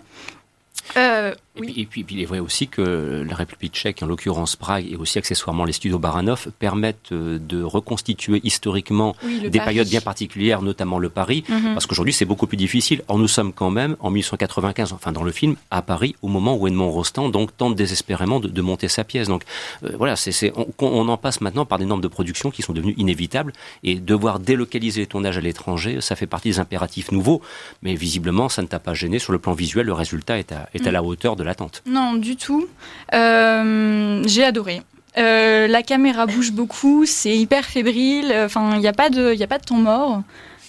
Et, 1.57 1.61
puis, 1.61 1.81
et, 1.81 1.87
puis, 1.87 2.07
il 2.11 2.21
est 2.21 2.25
vrai 2.25 2.39
aussi 2.39 2.69
que 2.69 3.25
la 3.29 3.35
République 3.35 3.73
tchèque, 3.75 4.03
en 4.03 4.07
l'occurrence 4.07 4.57
Prague, 4.57 4.87
et 4.91 4.97
aussi 4.97 5.19
accessoirement 5.19 5.65
les 5.65 5.73
studios 5.73 5.99
Baranov, 5.99 6.49
permettent 6.59 7.13
euh, 7.13 7.39
de 7.39 7.63
reconstituer 7.63 8.41
historiquement 8.45 9.17
oui, 9.25 9.41
des 9.41 9.59
Paris. 9.59 9.67
périodes 9.69 9.89
bien 9.89 10.01
particulières, 10.01 10.63
notamment 10.63 10.99
le 10.99 11.09
Paris, 11.09 11.45
mm 11.49 11.55
-hmm. 11.55 11.73
parce 11.75 11.87
qu'aujourd'hui 11.87 12.13
c'est 12.13 12.25
beaucoup 12.25 12.47
plus 12.47 12.57
difficile. 12.67 13.03
Or 13.09 13.19
nous 13.19 13.29
sommes 13.29 13.53
quand 13.53 13.71
même 13.71 13.97
en 14.01 14.11
1895, 14.11 14.93
enfin 14.93 15.13
dans 15.13 15.25
le 15.25 15.33
film, 15.33 15.57
à 15.71 15.81
Paris, 15.83 16.15
au 16.23 16.29
moment 16.29 16.55
où 16.57 16.67
Edmond 16.69 16.91
Rostand 16.91 17.29
donc 17.31 17.57
tente 17.57 17.75
désespérément 17.75 18.39
de, 18.41 18.49
de 18.49 18.63
monter 18.63 18.89
sa 18.89 19.05
pièce. 19.05 19.29
Donc 19.29 19.43
euh, 19.85 19.91
voilà, 20.01 20.15
c'est, 20.17 20.53
on, 20.57 20.67
on, 20.81 21.09
en 21.09 21.17
passe 21.17 21.41
maintenant 21.41 21.65
par 21.71 21.79
des 21.79 21.87
normes 21.91 22.03
de 22.09 22.09
production 22.19 22.51
qui 22.55 22.63
sont 22.63 22.73
devenues 22.79 22.95
inévitables, 22.97 23.53
et 23.83 23.95
devoir 24.13 24.35
délocaliser 24.51 25.01
les 25.03 25.07
tournages 25.07 25.39
à 25.39 25.41
l'étranger, 25.49 26.01
ça 26.01 26.15
fait 26.17 26.27
partie 26.35 26.49
des 26.53 26.59
impératifs 26.67 27.11
nouveaux, 27.13 27.41
mais 27.83 27.95
visiblement 27.95 28.49
ça 28.49 28.63
ne 28.63 28.69
t'a 28.73 28.79
pas 28.89 28.95
gêné 28.95 29.19
sur 29.19 29.33
le 29.33 29.39
plan 29.39 29.53
visuel, 29.53 29.85
le 29.87 29.93
résultat 30.05 30.39
est 30.43 30.53
à, 30.53 30.69
est 30.75 30.87
à 30.87 30.93
la 30.97 31.03
hauteur 31.03 31.37
de 31.37 31.45
Non, 31.87 32.15
du 32.15 32.37
tout. 32.37 32.67
Euh, 33.15 34.23
j'ai 34.27 34.45
adoré. 34.45 34.83
Euh, 35.19 35.67
la 35.67 35.83
caméra 35.83 36.27
bouge 36.27 36.53
beaucoup, 36.53 37.07
c'est 37.07 37.37
hyper 37.37 37.65
fébrile. 37.65 38.35
Enfin, 38.45 38.75
il 38.75 38.81
n'y 38.81 38.89
a 38.89 38.93
pas 38.93 39.11
de, 39.11 39.41
a 39.41 39.47
pas 39.47 39.59
de 39.59 39.65
temps 39.65 39.77
mort. 39.77 40.23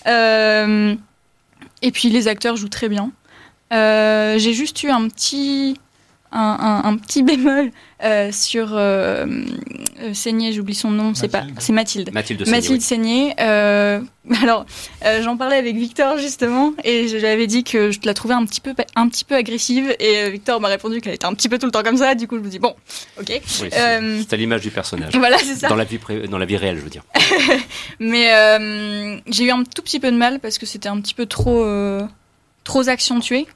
Euh, 0.07 0.95
et 1.81 1.91
puis 1.91 2.09
les 2.09 2.27
acteurs 2.27 2.55
jouent 2.55 2.69
très 2.69 2.89
bien. 2.89 3.11
J'ai 3.71 4.53
juste 4.53 4.83
eu 4.83 4.89
un 4.89 5.07
petit, 5.09 5.79
un, 6.37 6.81
un, 6.83 6.97
petit 6.97 7.23
bémol 7.23 7.71
euh, 8.03 8.31
sur 8.31 8.69
euh, 8.73 9.25
euh 10.01 10.13
Seigné, 10.13 10.53
j'oublie 10.53 10.75
son 10.75 10.91
nom, 10.91 11.15
c'est 11.15 11.29
pas, 11.29 11.43
c'est 11.57 11.73
Mathilde. 11.73 12.11
Mathilde 12.13 12.45
Seigné. 12.45 12.57
Mathilde 12.57 12.81
Seigné. 12.81 13.33
Euh, 13.39 14.01
alors, 14.43 14.65
j'en 15.23 15.35
parlais 15.35 15.57
avec 15.57 15.75
Victor 15.75 16.17
justement, 16.17 16.73
et 16.83 17.07
je 17.07 17.17
lui 17.17 17.25
avais 17.25 17.47
dit 17.47 17.63
que 17.63 17.91
je 17.91 17.99
la 18.03 18.13
trouvais 18.13 18.35
un 18.35 18.45
petit 18.45 18.61
peu, 18.61 18.73
un 18.95 19.09
petit 19.09 19.25
peu 19.25 19.35
agressive, 19.35 19.95
et 19.99 20.29
Victor 20.29 20.61
m'a 20.61 20.67
répondu 20.67 21.01
qu'elle 21.01 21.13
était 21.13 21.25
un 21.25 21.33
petit 21.33 21.49
peu 21.49 21.57
tout 21.57 21.65
le 21.65 21.71
temps 21.71 21.83
comme 21.83 21.97
ça. 21.97 22.13
Du 22.13 22.27
coup, 22.27 22.37
je 22.37 22.43
me 22.43 22.49
dis 22.49 22.59
bon, 22.59 22.75
ok. 23.19 23.29
Oui, 23.29 23.69
c'est 23.71 24.33
à 24.33 24.37
l'image 24.37 24.61
du 24.61 24.71
personnage. 24.71 25.13
Voilà, 25.17 25.39
c'est 25.39 25.55
ça. 25.55 25.67
Dans 25.67 25.75
la 25.75 25.83
vie, 25.83 25.99
dans 26.29 26.37
la 26.37 26.45
vie 26.45 26.57
réelle, 26.57 26.77
je 26.77 26.81
veux 26.81 26.89
dire. 26.89 27.03
Mais 27.99 28.29
j'ai 29.27 29.45
eu 29.45 29.51
un 29.51 29.63
tout 29.63 29.81
petit 29.81 29.99
peu 29.99 30.11
de 30.11 30.17
mal 30.17 30.39
parce 30.39 30.57
que 30.57 30.65
c'était 30.65 30.89
un 30.89 31.01
petit 31.01 31.15
peu 31.15 31.25
trop, 31.25 31.65
trop 32.63 32.89
accentué. 32.89 33.47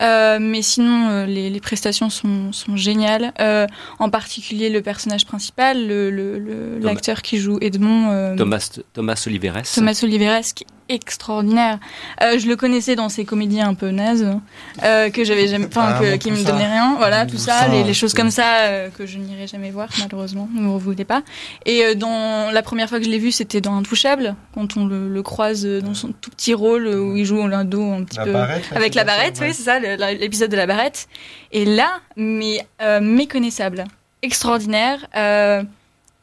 Euh, 0.00 0.38
mais 0.40 0.62
sinon, 0.62 1.08
euh, 1.08 1.26
les, 1.26 1.50
les, 1.50 1.60
prestations 1.60 2.10
sont, 2.10 2.52
sont 2.52 2.76
géniales. 2.76 3.32
Euh, 3.40 3.66
en 3.98 4.10
particulier 4.10 4.70
le 4.70 4.82
personnage 4.82 5.26
principal, 5.26 5.78
l'acteur 5.78 7.16
le, 7.16 7.20
le, 7.20 7.22
qui 7.22 7.38
joue 7.38 7.58
Edmond. 7.60 8.36
Thomas, 8.36 8.80
Thomas 8.92 9.22
Oliveres. 9.26 9.62
Thomas 9.74 10.00
Oliveres, 10.02 10.54
qui 10.54 10.64
extraordinaire. 10.88 11.78
Euh, 12.22 12.38
je 12.38 12.46
le 12.46 12.56
connaissais 12.56 12.96
dans 12.96 13.08
ses 13.08 13.24
comédies 13.24 13.60
un 13.60 13.74
peu 13.74 13.90
nazes, 13.90 14.38
euh, 14.82 15.10
que 15.10 15.24
j'avais 15.24 15.46
jamais, 15.46 15.66
enfin, 15.66 15.98
ah, 16.00 16.18
qui 16.18 16.30
me 16.30 16.42
donnaient 16.44 16.66
rien. 16.66 16.96
Voilà, 16.96 17.26
tout 17.26 17.36
ça, 17.36 17.68
les, 17.68 17.84
les, 17.84 17.94
choses 17.94 18.14
comme 18.14 18.30
ça 18.30 18.62
euh, 18.62 18.88
que 18.90 19.06
je 19.06 19.18
n'irai 19.18 19.46
jamais 19.46 19.70
voir, 19.70 19.88
malheureusement. 19.98 20.48
Ne 20.54 20.62
vous 20.62 20.78
voulez 20.78 21.04
pas. 21.04 21.22
Et 21.66 21.84
euh, 21.84 21.94
dans 21.94 22.50
la 22.50 22.62
première 22.62 22.88
fois 22.88 22.98
que 22.98 23.04
je 23.04 23.10
l'ai 23.10 23.18
vu, 23.18 23.32
c'était 23.32 23.60
dans 23.60 23.76
Intouchable, 23.76 24.34
quand 24.54 24.76
on 24.76 24.86
le, 24.86 25.08
le, 25.08 25.22
croise 25.22 25.64
dans 25.64 25.94
son 25.94 26.12
tout 26.12 26.30
petit 26.30 26.54
rôle 26.54 26.86
où 26.88 27.16
il 27.16 27.24
joue 27.24 27.46
l'un 27.46 27.64
dos 27.64 27.92
un 27.92 28.04
petit 28.04 28.18
peu 28.18 28.34
avec 28.74 28.94
la 28.94 29.04
barrette. 29.04 29.38
Oui, 29.40 29.52
c'est 29.52 29.62
ça, 29.62 29.78
l'épisode 29.78 30.50
de 30.50 30.56
la 30.56 30.66
barrette. 30.66 31.08
Et 31.52 31.64
là, 31.64 32.00
mais 32.16 32.66
méconnaissable, 33.00 33.84
extraordinaire. 34.22 35.06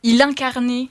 il 0.03 0.22
incarnait 0.22 0.89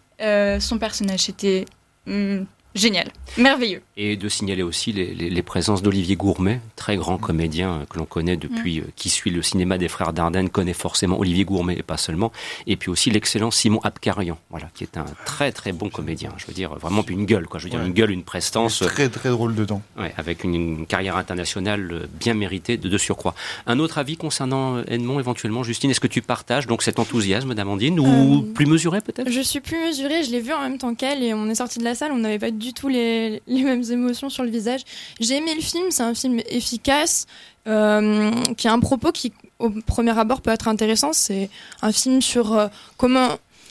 son 0.61 0.79
personnage. 0.79 1.21
C'était 1.21 1.65
hmm, 2.07 2.45
génial, 2.75 3.09
merveilleux. 3.37 3.83
Et 3.97 4.17
de 4.17 4.29
signaler 4.29 4.63
aussi 4.63 4.93
les, 4.93 5.15
les, 5.15 5.31
les 5.31 5.43
présences 5.43 5.83
d'Olivier 5.83 6.17
Gourmet, 6.17 6.61
très 6.75 6.97
grand 6.97 7.17
comédien 7.17 7.87
que 7.89 7.99
l'on 7.99 8.07
connaît 8.07 8.37
depuis, 8.37 8.81
mm. 8.81 8.85
qui 8.97 9.09
suit 9.09 9.31
le 9.31 9.41
cinéma 9.41 9.79
des 9.79 9.89
frères 9.89 10.13
Dardenne, 10.13 10.49
connaît 10.51 10.73
forcément 10.75 11.19
Olivier 11.19 11.45
Gourmet 11.45 11.77
et 11.79 11.83
pas 11.83 11.97
seulement. 11.97 12.33
Et 12.67 12.77
puis 12.77 12.91
aussi 12.91 13.11
l'excellent 13.11 13.51
Simon 13.51 13.81
Abkarian, 13.85 14.39
voilà, 14.51 14.69
qui 14.75 14.85
est 14.85 14.97
un 14.97 15.05
très 15.25 15.53
très 15.53 15.73
bon 15.73 15.91
comédien. 15.91 16.33
Je 16.37 16.47
veux 16.47 16.53
dire, 16.53 16.75
vraiment 16.75 17.05
une 17.07 17.25
gueule, 17.25 17.47
quoi. 17.47 17.61
Je 17.61 17.65
veux 17.65 17.71
dire, 17.71 17.83
une 17.83 17.93
gueule, 17.93 18.11
une 18.11 18.25
prestance. 18.25 18.81
Très 18.81 19.09
très 19.09 19.31
drôle 19.31 19.55
dedans. 19.55 19.83
Ouais, 19.99 20.13
avec 20.17 20.45
une, 20.45 20.87
carrière 20.87 21.17
internationale 21.17 22.09
bien 22.19 22.35
méritée 22.35 22.77
de, 22.77 22.89
de, 22.89 22.99
surcroît. 22.99 23.35
Un 23.67 23.79
autre 23.79 23.99
avis 23.99 24.17
concernant 24.17 24.83
Edmond, 24.85 25.19
éventuellement, 25.21 25.63
Justine, 25.63 25.91
est-ce 25.91 26.01
que 26.01 26.07
tu 26.07 26.21
partages 26.21 26.67
donc 26.67 26.83
cet 26.83 26.99
enthousiasme 26.99 27.55
d'Amandine 27.55 28.01
ou 28.01 28.07
euh, 28.07 28.53
plus 28.53 28.67
mesuré 28.67 29.01
peut-être? 29.01 29.31
Je 29.31 29.41
suis 29.41 29.61
plus 29.61 29.79
mesurée, 29.79 30.25
je 30.25 30.31
l'ai 30.31 30.41
vu 30.41 30.53
en 30.53 30.61
même 30.61 30.79
temps 30.79 30.95
qu'elle 30.95 31.23
et 31.23 31.33
on 31.33 31.49
est 31.49 31.55
sorti 31.55 31.79
de 31.79 31.85
la 31.85 31.95
salle, 31.95 32.13
on 32.13 32.19
n'avait 32.19 32.39
pas 32.39 32.51
du 32.51 32.73
tout 32.73 32.89
les, 32.89 33.43
les 33.47 33.63
mêmes 33.63 33.84
émotions 33.93 34.31
sur 34.31 34.43
le 34.45 34.51
visage. 34.51 34.83
J'ai 35.21 35.37
aimé 35.37 35.55
le 35.55 35.63
film, 35.63 35.87
c'est 35.91 36.03
un 36.03 36.15
film 36.15 36.41
efficace, 36.49 37.27
euh, 37.67 38.31
qui 38.57 38.69
a 38.69 38.73
un 38.73 38.81
propos 38.81 39.11
qui, 39.11 39.33
au 39.59 39.71
premier 39.71 40.17
abord, 40.19 40.43
peut 40.43 40.51
être 40.51 40.69
intéressant. 40.69 41.13
C'est 41.13 41.49
un 41.81 41.93
film 41.93 42.21
sur 42.21 42.53
euh, 42.53 42.67
comment, 42.99 43.31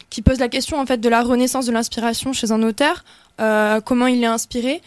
qui 0.10 0.21
pose 0.21 0.39
la 0.39 0.49
question 0.49 0.80
en 0.80 0.86
fait 0.86 0.97
de 0.97 1.10
la 1.10 1.21
renaissance 1.21 1.65
de 1.65 1.71
l'inspiration 1.71 2.34
chez 2.34 2.52
un 2.52 2.63
auteur. 2.63 3.04
Euh, 3.41 3.82
comment 3.82 4.06
il 4.06 4.23
est 4.23 4.28
inspiré. 4.28 4.82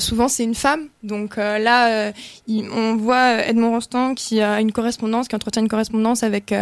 Souvent, 0.00 0.28
c'est 0.28 0.44
une 0.44 0.54
femme. 0.54 0.88
Donc 1.02 1.36
là, 1.36 2.12
on 2.46 2.96
voit 2.96 3.42
Edmond 3.46 3.70
Rostand 3.70 4.14
qui 4.14 4.42
a 4.42 4.60
une 4.60 4.72
correspondance, 4.72 5.28
qui 5.28 5.34
entretient 5.34 5.62
une 5.62 5.68
correspondance 5.68 6.22
avec 6.22 6.52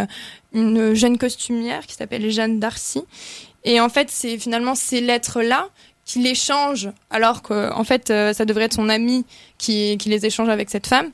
une 0.53 0.95
jeune 0.95 1.19
costumière 1.19 1.87
qui 1.87 1.95
s'appelle 1.95 2.31
Jeanne 2.31 2.61
Darcy. 2.61 3.03
Et 3.65 3.81
en 3.81 3.89
fait, 3.89 4.11
c'est 4.11 4.39
finalement 4.39 4.75
ces 4.75 5.01
lettres-là 5.01 5.69
qu'il 6.05 6.27
échange, 6.27 6.91
alors 7.11 7.43
qu'en 7.43 7.79
en 7.79 7.85
fait, 7.85 8.11
euh, 8.11 8.33
ça 8.33 8.45
devrait 8.45 8.65
être 8.65 8.75
son 8.75 8.89
ami 8.89 9.25
qui, 9.59 9.97
qui, 9.99 10.09
les 10.09 10.27
échange 10.27 10.49
avec 10.49 10.71
cette 10.71 10.87
femme. 10.87 11.11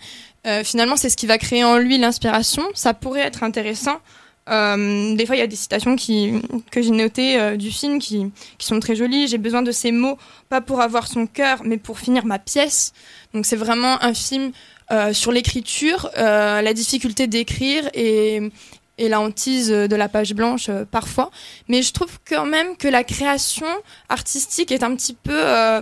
Euh, 0.46 0.64
finalement, 0.64 0.96
c'est 0.96 1.10
ce 1.10 1.16
qui 1.16 1.26
va 1.26 1.38
créer 1.38 1.64
en 1.64 1.78
lui 1.78 1.98
l'inspiration. 1.98 2.62
Ça 2.74 2.94
pourrait 2.94 3.20
être 3.20 3.42
intéressant. 3.42 3.98
Euh, 4.48 5.14
des 5.14 5.26
fois, 5.26 5.36
il 5.36 5.38
y 5.38 5.42
a 5.42 5.46
des 5.46 5.56
citations 5.56 5.96
qui, 5.96 6.32
que 6.72 6.82
j'ai 6.82 6.90
notées 6.90 7.38
euh, 7.38 7.56
du 7.56 7.70
film 7.70 7.98
qui, 7.98 8.32
qui 8.58 8.66
sont 8.66 8.80
très 8.80 8.96
jolies. 8.96 9.28
J'ai 9.28 9.38
besoin 9.38 9.62
de 9.62 9.70
ces 9.70 9.92
mots, 9.92 10.18
pas 10.48 10.60
pour 10.60 10.80
avoir 10.80 11.06
son 11.06 11.26
cœur, 11.26 11.60
mais 11.64 11.76
pour 11.76 11.98
finir 11.98 12.24
ma 12.24 12.38
pièce. 12.38 12.92
Donc, 13.34 13.46
c'est 13.46 13.56
vraiment 13.56 14.02
un 14.02 14.14
film 14.14 14.52
sur 15.12 15.30
l'écriture, 15.30 16.10
la 16.16 16.74
difficulté 16.74 17.28
d'écrire 17.28 17.88
et, 17.94 18.50
et 19.00 19.08
la 19.08 19.20
hantise 19.20 19.70
de 19.70 19.96
la 19.96 20.08
page 20.08 20.34
blanche 20.34 20.68
euh, 20.68 20.84
parfois. 20.88 21.30
Mais 21.68 21.82
je 21.82 21.92
trouve 21.92 22.18
quand 22.28 22.44
même 22.44 22.76
que 22.76 22.86
la 22.86 23.02
création 23.02 23.66
artistique 24.08 24.70
est 24.70 24.84
un 24.84 24.94
petit 24.94 25.14
peu 25.14 25.32
euh, 25.34 25.80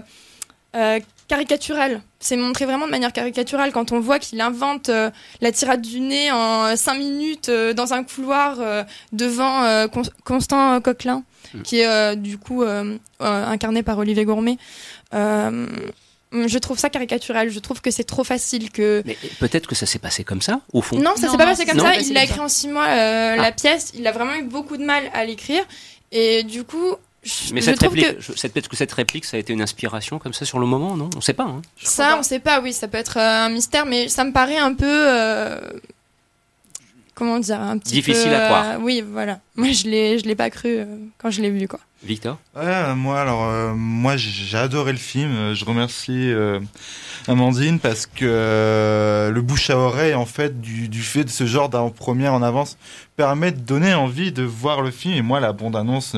euh, 0.77 1.01
caricaturelle. 1.27 2.01
C'est 2.21 2.37
montré 2.37 2.65
vraiment 2.65 2.87
de 2.87 2.93
manière 2.93 3.13
caricaturale 3.13 3.73
quand 3.73 3.93
on 3.93 4.01
voit 4.01 4.19
qu'il 4.19 4.41
invente 4.41 4.91
la 5.41 5.53
tirade 5.53 5.83
du 5.83 6.01
nez 6.01 6.33
en 6.33 6.75
cinq 6.75 6.95
minutes 6.95 7.51
dans 7.51 7.93
un 7.93 8.03
couloir 8.03 8.57
devant 9.13 9.87
Constant 10.25 10.81
Coquelin, 10.81 11.23
mm. 11.55 11.63
qui 11.63 11.81
est 11.81 12.17
du 12.17 12.39
coup 12.39 12.65
incarné 13.21 13.85
par 13.85 13.99
Olivier 13.99 14.25
Gourmet. 14.25 14.57
Mm, 16.33 16.47
je 16.47 16.59
trouve 16.59 16.79
ça 16.79 16.91
caricatural. 16.91 17.51
Je 17.51 17.59
trouve 17.59 17.81
que 17.81 17.91
c'est 17.91 18.05
trop 18.05 18.25
facile 18.25 18.71
que. 18.71 19.03
Mais 19.07 19.17
peut-être 19.38 19.67
que 19.67 19.75
ça 19.75 19.87
s'est 19.87 19.99
passé 19.99 20.25
comme 20.25 20.43
ça, 20.43 20.61
au 20.73 20.83
fond. 20.83 20.99
Non, 20.99 21.12
ça 21.17 21.29
s'est 21.29 21.37
pas 21.37 21.47
passé 21.47 21.64
comme 21.64 21.81
ça. 21.81 21.97
Il 21.97 22.12
l'a 22.12 22.25
écrit 22.25 22.41
en 22.41 22.49
six 22.49 22.69
mois 22.69 22.87
euh, 22.87 23.37
la 23.37 23.45
ah. 23.45 23.53
pièce. 23.53 23.93
Il 23.95 24.07
a 24.07 24.12
vraiment 24.12 24.35
eu 24.35 24.45
beaucoup 24.45 24.77
de 24.77 24.85
mal 24.85 25.05
à 25.14 25.25
l'écrire. 25.25 25.64
Et 26.11 26.43
du 26.43 26.64
coup, 26.64 26.97
mais 27.53 27.61
cette, 27.61 27.81
réplique, 27.81 28.19
que... 28.19 28.49
peut-être 28.49 28.69
que 28.69 28.77
cette 28.77 28.93
réplique, 28.93 29.25
ça 29.25 29.37
a 29.37 29.41
été 29.41 29.53
une 29.53 29.61
inspiration 29.61 30.19
comme 30.19 30.33
ça 30.33 30.45
sur 30.45 30.59
le 30.59 30.67
moment, 30.67 30.97
non? 30.97 31.11
On 31.17 31.21
sait 31.21 31.33
pas. 31.33 31.45
Hein. 31.45 31.62
Ça, 31.83 32.17
on 32.19 32.23
sait 32.23 32.38
pas. 32.38 32.61
Oui, 32.61 32.73
ça 32.73 32.88
peut 32.88 32.99
être 32.99 33.19
euh, 33.19 33.47
un 33.47 33.49
mystère, 33.49 33.87
mais 33.87 34.09
ça 34.09 34.25
me 34.25 34.33
paraît 34.33 34.59
un 34.59 34.75
peu. 34.75 34.87
Euh, 34.87 35.59
comment 37.19 37.39
dire 37.41 37.61
un 37.61 37.79
petit 37.79 37.95
difficile 37.95 38.33
à 38.33 38.47
croire. 38.47 38.81
oui, 38.81 39.03
voilà. 39.07 39.41
Moi, 39.57 39.73
je 39.73 39.89
l'ai, 39.89 40.19
je 40.19 40.25
l'ai 40.25 40.37
pas 40.37 40.51
cru 40.51 40.79
quand 41.19 41.31
je 41.31 41.43
l'ai 41.43 41.51
vu, 41.51 41.67
quoi. 41.67 41.81
Victor? 42.05 42.39
Ouais, 42.57 42.95
Moi, 42.95 43.21
alors, 43.21 43.45
euh, 43.49 43.75
moi, 43.75 44.17
j'ai 44.17 44.57
adoré 44.57 44.93
le 44.93 44.99
film. 44.99 45.53
Je 45.53 45.65
remercie 45.65 46.31
euh, 46.31 46.61
Amandine 47.27 47.81
parce 47.81 48.07
que 48.07 48.25
euh, 48.25 49.33
le 49.33 49.43
bouche 49.43 49.69
à 49.71 49.77
oreille, 49.77 50.15
en 50.15 50.25
fait, 50.25 50.61
du, 50.61 50.89
du 50.89 51.03
fait 51.03 51.25
de 51.25 51.29
ce 51.29 51.45
genre 51.45 51.69
d'avant-première 51.69 52.33
en 52.35 52.43
avance, 52.43 52.79
permet 53.17 53.51
de 53.51 53.59
donner 53.59 53.95
envie 53.95 54.31
de 54.31 54.45
voir 54.45 54.81
le 54.81 54.93
film. 54.93 55.15
Et 55.15 55.23
moi, 55.23 55.41
la 55.41 55.53
bande-annonce, 55.53 56.15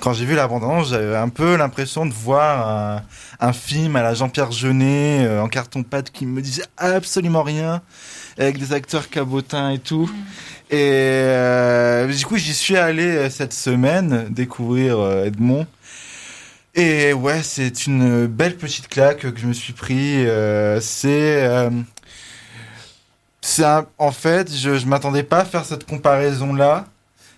quand 0.00 0.12
j'ai 0.12 0.26
vu 0.26 0.34
la 0.34 0.46
bande-annonce, 0.46 0.90
j'avais 0.90 1.16
un 1.16 1.30
peu 1.30 1.56
l'impression 1.56 2.04
de 2.04 2.12
voir 2.12 2.68
un, 2.68 3.02
un, 3.40 3.52
film 3.54 3.96
à 3.96 4.02
la 4.02 4.12
Jean-Pierre 4.12 4.52
Jeunet 4.52 5.26
en 5.38 5.48
carton-pâte 5.48 6.10
qui 6.10 6.26
me 6.26 6.42
disait 6.42 6.64
absolument 6.76 7.42
rien, 7.42 7.80
avec 8.40 8.58
des 8.58 8.72
acteurs 8.72 9.08
cabotins 9.08 9.70
et 9.70 9.78
tout. 9.78 10.10
Et 10.70 10.76
euh, 10.78 12.06
du 12.06 12.24
coup, 12.24 12.36
j'y 12.36 12.54
suis 12.54 12.76
allé 12.76 13.04
euh, 13.04 13.30
cette 13.30 13.52
semaine 13.52 14.28
découvrir 14.30 14.98
euh, 14.98 15.24
Edmond. 15.24 15.66
Et 16.74 17.12
ouais, 17.12 17.42
c'est 17.42 17.86
une 17.86 18.26
belle 18.26 18.56
petite 18.56 18.88
claque 18.88 19.32
que 19.32 19.40
je 19.40 19.46
me 19.46 19.52
suis 19.52 19.72
pris. 19.72 20.24
C'est 20.80 21.68
en 23.98 24.12
fait, 24.12 24.54
je, 24.54 24.78
je 24.78 24.86
m'attendais 24.86 25.24
pas 25.24 25.40
à 25.40 25.44
faire 25.44 25.64
cette 25.64 25.84
comparaison 25.84 26.54
là. 26.54 26.86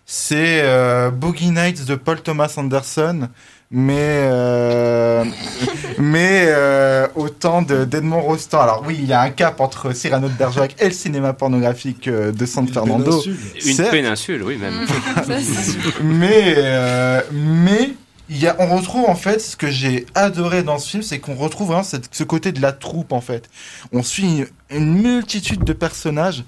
C'est 0.04 0.60
euh, 0.62 1.10
Boogie 1.10 1.50
Nights 1.50 1.86
de 1.86 1.94
Paul 1.94 2.20
Thomas 2.20 2.52
Anderson, 2.56 3.28
mais 3.72 4.28
euh, 4.30 5.24
mais 5.98 6.44
euh, 6.46 7.08
autant 7.16 7.62
d'Edmond 7.62 8.20
Rostand. 8.20 8.60
Alors 8.60 8.84
oui, 8.86 8.98
il 9.00 9.06
y 9.06 9.12
a 9.14 9.20
un 9.22 9.30
cap 9.30 9.60
entre 9.60 9.92
Cyrano 9.92 10.28
de 10.28 10.34
Bergerac 10.34 10.76
et 10.78 10.84
le 10.86 10.90
cinéma 10.92 11.32
pornographique 11.32 12.06
euh, 12.06 12.32
de 12.32 12.46
San 12.46 12.68
Fernando. 12.68 13.22
Une 13.64 13.76
péninsule, 13.90 14.42
oui 14.42 14.58
même. 14.58 14.86
mais 16.02 16.54
euh, 16.58 17.22
mais 17.32 17.94
il 18.28 18.38
y 18.38 18.46
a, 18.46 18.56
on 18.58 18.76
retrouve 18.76 19.08
en 19.08 19.14
fait 19.14 19.40
ce 19.40 19.56
que 19.56 19.70
j'ai 19.70 20.06
adoré 20.14 20.62
dans 20.62 20.78
ce 20.78 20.90
film, 20.90 21.02
c'est 21.02 21.18
qu'on 21.18 21.34
retrouve 21.34 21.68
vraiment 21.68 21.82
cette, 21.82 22.08
ce 22.14 22.24
côté 22.24 22.52
de 22.52 22.60
la 22.60 22.72
troupe 22.72 23.12
en 23.12 23.20
fait. 23.20 23.48
On 23.92 24.02
suit 24.02 24.44
une 24.70 25.02
multitude 25.02 25.64
de 25.64 25.72
personnages. 25.72 26.44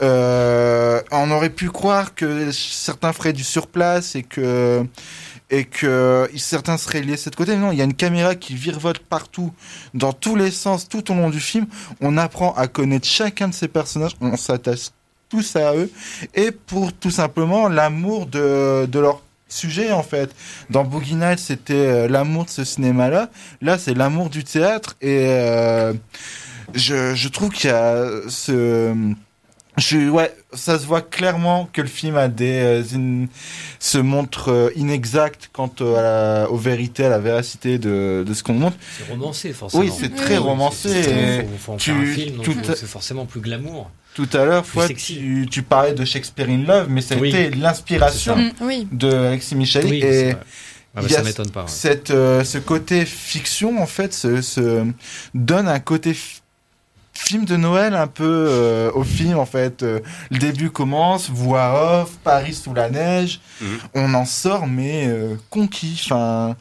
Euh, 0.00 1.00
on 1.10 1.30
aurait 1.30 1.50
pu 1.50 1.70
croire 1.70 2.14
que 2.14 2.50
certains 2.52 3.12
feraient 3.12 3.32
du 3.32 3.44
surplace 3.44 4.16
et 4.16 4.22
que 4.22 4.84
et 5.50 5.64
que 5.64 6.30
certains 6.36 6.76
seraient 6.76 7.00
liés 7.00 7.16
de 7.16 7.36
côté. 7.36 7.56
Non, 7.56 7.72
il 7.72 7.78
y 7.78 7.80
a 7.80 7.84
une 7.84 7.94
caméra 7.94 8.34
qui 8.34 8.54
virevolte 8.54 9.00
partout, 9.00 9.52
dans 9.94 10.12
tous 10.12 10.36
les 10.36 10.50
sens, 10.50 10.88
tout 10.88 11.10
au 11.10 11.14
long 11.14 11.30
du 11.30 11.40
film. 11.40 11.66
On 12.00 12.16
apprend 12.16 12.52
à 12.54 12.66
connaître 12.68 13.06
chacun 13.06 13.48
de 13.48 13.54
ces 13.54 13.68
personnages, 13.68 14.12
on 14.20 14.36
s'attache 14.36 14.90
tous 15.28 15.56
à 15.56 15.74
eux, 15.74 15.90
et 16.34 16.52
pour 16.52 16.92
tout 16.92 17.10
simplement 17.10 17.68
l'amour 17.68 18.26
de, 18.26 18.88
leur 18.98 19.22
sujet 19.48 19.92
en 19.92 20.02
fait. 20.02 20.34
Dans 20.70 20.84
Boogie 20.84 21.14
Nights, 21.14 21.38
c'était 21.38 21.74
euh, 21.74 22.08
l'amour 22.08 22.46
de 22.46 22.50
ce 22.50 22.64
cinéma-là. 22.64 23.30
Là, 23.62 23.78
c'est 23.78 23.94
l'amour 23.94 24.30
du 24.30 24.44
théâtre, 24.44 24.96
et 25.00 25.26
euh, 25.28 25.94
je 26.74 27.28
trouve 27.28 27.50
qu'il 27.50 27.70
y 27.70 27.72
a 27.72 28.06
ce 28.28 29.14
je, 29.78 30.08
ouais, 30.10 30.34
ça 30.52 30.78
se 30.78 30.84
voit 30.86 31.00
clairement 31.02 31.68
que 31.72 31.80
le 31.80 31.88
film 31.88 32.16
a 32.16 32.28
des, 32.28 32.82
euh, 32.84 33.26
se 33.78 33.98
montre 33.98 34.50
euh, 34.50 34.70
inexact 34.76 35.50
quant 35.52 35.72
euh, 35.80 35.96
à 35.96 36.02
la- 36.44 36.50
aux 36.50 36.56
vérités, 36.56 37.04
à 37.04 37.08
la 37.08 37.18
véracité 37.18 37.78
de, 37.78 38.24
de 38.26 38.34
ce 38.34 38.42
qu'on 38.42 38.54
montre. 38.54 38.76
C'est 38.98 39.10
romancé, 39.10 39.52
forcément. 39.52 39.82
Oui, 39.82 39.90
c'est 39.98 40.14
très 40.14 40.34
Oui, 40.38 40.44
romancé. 40.44 41.02
C'est- 41.02 41.46
forcément 42.86 43.24
plus 43.26 43.40
glamour. 43.40 43.90
Tout 44.14 44.28
à 44.32 44.44
l'heure, 44.44 44.64
tu, 44.96 45.46
tu 45.50 45.62
parlais 45.62 45.92
de 45.92 46.04
Shakespeare 46.04 46.48
in 46.48 46.64
Love, 46.66 46.86
mais 46.90 47.00
ça 47.00 47.14
a 47.14 47.18
Oui. 47.18 47.28
été 47.28 47.50
l'inspiration 47.50 48.36
Mm, 48.36 48.50
oui. 48.62 48.88
de 48.90 49.10
Alexis 49.12 49.54
Michalik. 49.54 49.90
Oui, 49.90 50.00
et. 50.02 50.32
Ah 50.96 51.02
bah, 51.02 51.08
ça 51.08 51.22
m'étonne 51.22 51.50
pas. 51.50 51.60
ouais. 51.62 51.68
cette, 51.68 52.10
euh, 52.10 52.42
ce 52.42 52.58
côté 52.58 53.04
fiction, 53.04 53.80
en 53.80 53.86
fait, 53.86 54.12
se, 54.12 54.40
se 54.42 54.84
donne 55.34 55.68
un 55.68 55.78
côté 55.78 56.16
film 57.18 57.44
de 57.44 57.56
Noël 57.56 57.94
un 57.94 58.06
peu 58.06 58.46
euh, 58.48 58.90
au 58.94 59.02
film, 59.02 59.38
en 59.38 59.46
fait. 59.46 59.82
Euh, 59.82 60.00
le 60.30 60.38
début 60.38 60.70
commence, 60.70 61.30
voix 61.30 62.02
off, 62.02 62.16
Paris 62.24 62.54
sous 62.54 62.74
la 62.74 62.88
neige. 62.88 63.40
Mhm. 63.60 63.78
On 63.94 64.14
en 64.14 64.24
sort, 64.24 64.66
mais 64.66 65.06
euh, 65.08 65.36
conquis. 65.50 66.00
Enfin, 66.04 66.56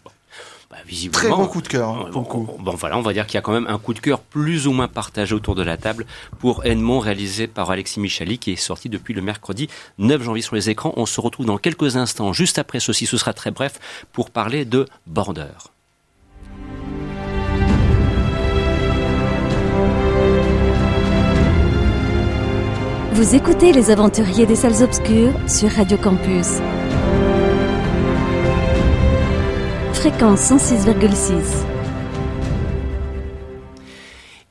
Bah, 0.70 0.78
très 1.12 1.30
gros 1.30 1.48
coup 1.48 1.62
de 1.62 1.68
cœur, 1.68 1.90
hein, 1.90 2.10
bon, 2.12 2.76
voilà, 2.76 2.98
on 2.98 3.02
va 3.02 3.14
dire 3.14 3.26
qu'il 3.26 3.36
y 3.36 3.38
a 3.38 3.42
quand 3.42 3.54
même 3.54 3.68
un 3.68 3.80
coup 3.80 3.94
de 3.94 4.00
cœur 4.00 4.20
plus 4.20 4.68
ou 4.68 4.74
moins 4.74 4.88
partagé 4.88 5.34
autour 5.34 5.56
de 5.56 5.64
la 5.64 5.78
table 5.78 6.06
pour 6.40 6.66
Edmond, 6.66 7.00
réalisé 7.00 7.48
par 7.48 7.72
Alexis 7.72 8.00
Michali, 8.00 8.38
qui 8.38 8.52
est 8.52 8.58
sorti 8.58 8.90
depuis 8.90 9.14
le 9.14 9.22
mercredi 9.22 9.70
9 9.98 10.22
janvier 10.24 10.42
sur 10.42 10.56
les 10.56 10.70
écrans. 10.70 10.94
On 10.98 11.06
se 11.06 11.22
retrouve 11.22 11.46
dans 11.46 11.58
quelques 11.58 11.96
instants, 11.96 12.34
juste 12.34 12.60
après 12.60 12.80
ceci, 12.80 13.06
ce 13.06 13.18
sera 13.18 13.34
très 13.34 13.52
bref, 13.52 13.80
pour 14.12 14.30
parler 14.30 14.66
de 14.66 14.86
Border. 15.06 15.77
Vous 23.18 23.34
écoutez 23.34 23.72
Les 23.72 23.90
Aventuriers 23.90 24.46
des 24.46 24.56
Salles 24.56 24.84
Obscures 24.84 25.34
sur 25.50 25.72
Radio 25.72 25.98
Campus. 25.98 26.60
Fréquence 29.92 30.52
106,6. 30.52 31.66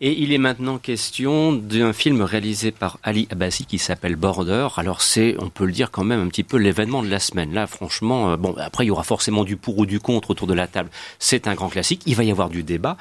Et 0.03 0.21
il 0.21 0.33
est 0.33 0.39
maintenant 0.39 0.77
question 0.77 1.53
d'un 1.53 1.95
film 1.95 2.21
réalisé 2.21 2.71
par 2.71 2.99
Ali 3.03 3.27
Abbasi 3.31 3.65
qui 3.65 3.79
s'appelle 3.79 4.15
Border. 4.15 4.69
Alors 4.77 5.01
c'est, 5.01 5.37
on 5.39 5.49
peut 5.49 5.65
le 5.65 5.73
dire 5.73 5.91
quand 5.91 6.05
même, 6.05 6.21
un 6.21 6.29
petit 6.29 6.43
peu 6.43 6.59
l'événement 6.59 7.03
de 7.03 7.09
la 7.09 7.19
semaine. 7.19 7.55
Là, 7.55 7.67
franchement, 7.67 8.33
euh, 8.33 8.37
bon, 8.37 8.55
après 8.59 8.85
il 8.85 8.89
y 8.89 8.91
aura 8.91 9.05
forcément 9.05 9.43
du 9.43 9.57
pour 9.57 9.79
ou 9.79 9.87
du 9.87 9.99
contre 9.99 10.31
autour 10.31 10.47
de 10.47 10.53
la 10.53 10.67
table. 10.67 10.91
C'est 11.19 11.49
un 11.49 11.55
grand 11.55 11.71
classique. 11.71 12.03
Il 12.05 12.15
va 12.15 12.25
y 12.25 12.31
avoir 12.31 12.51
du 12.51 12.63
débat. 12.63 12.99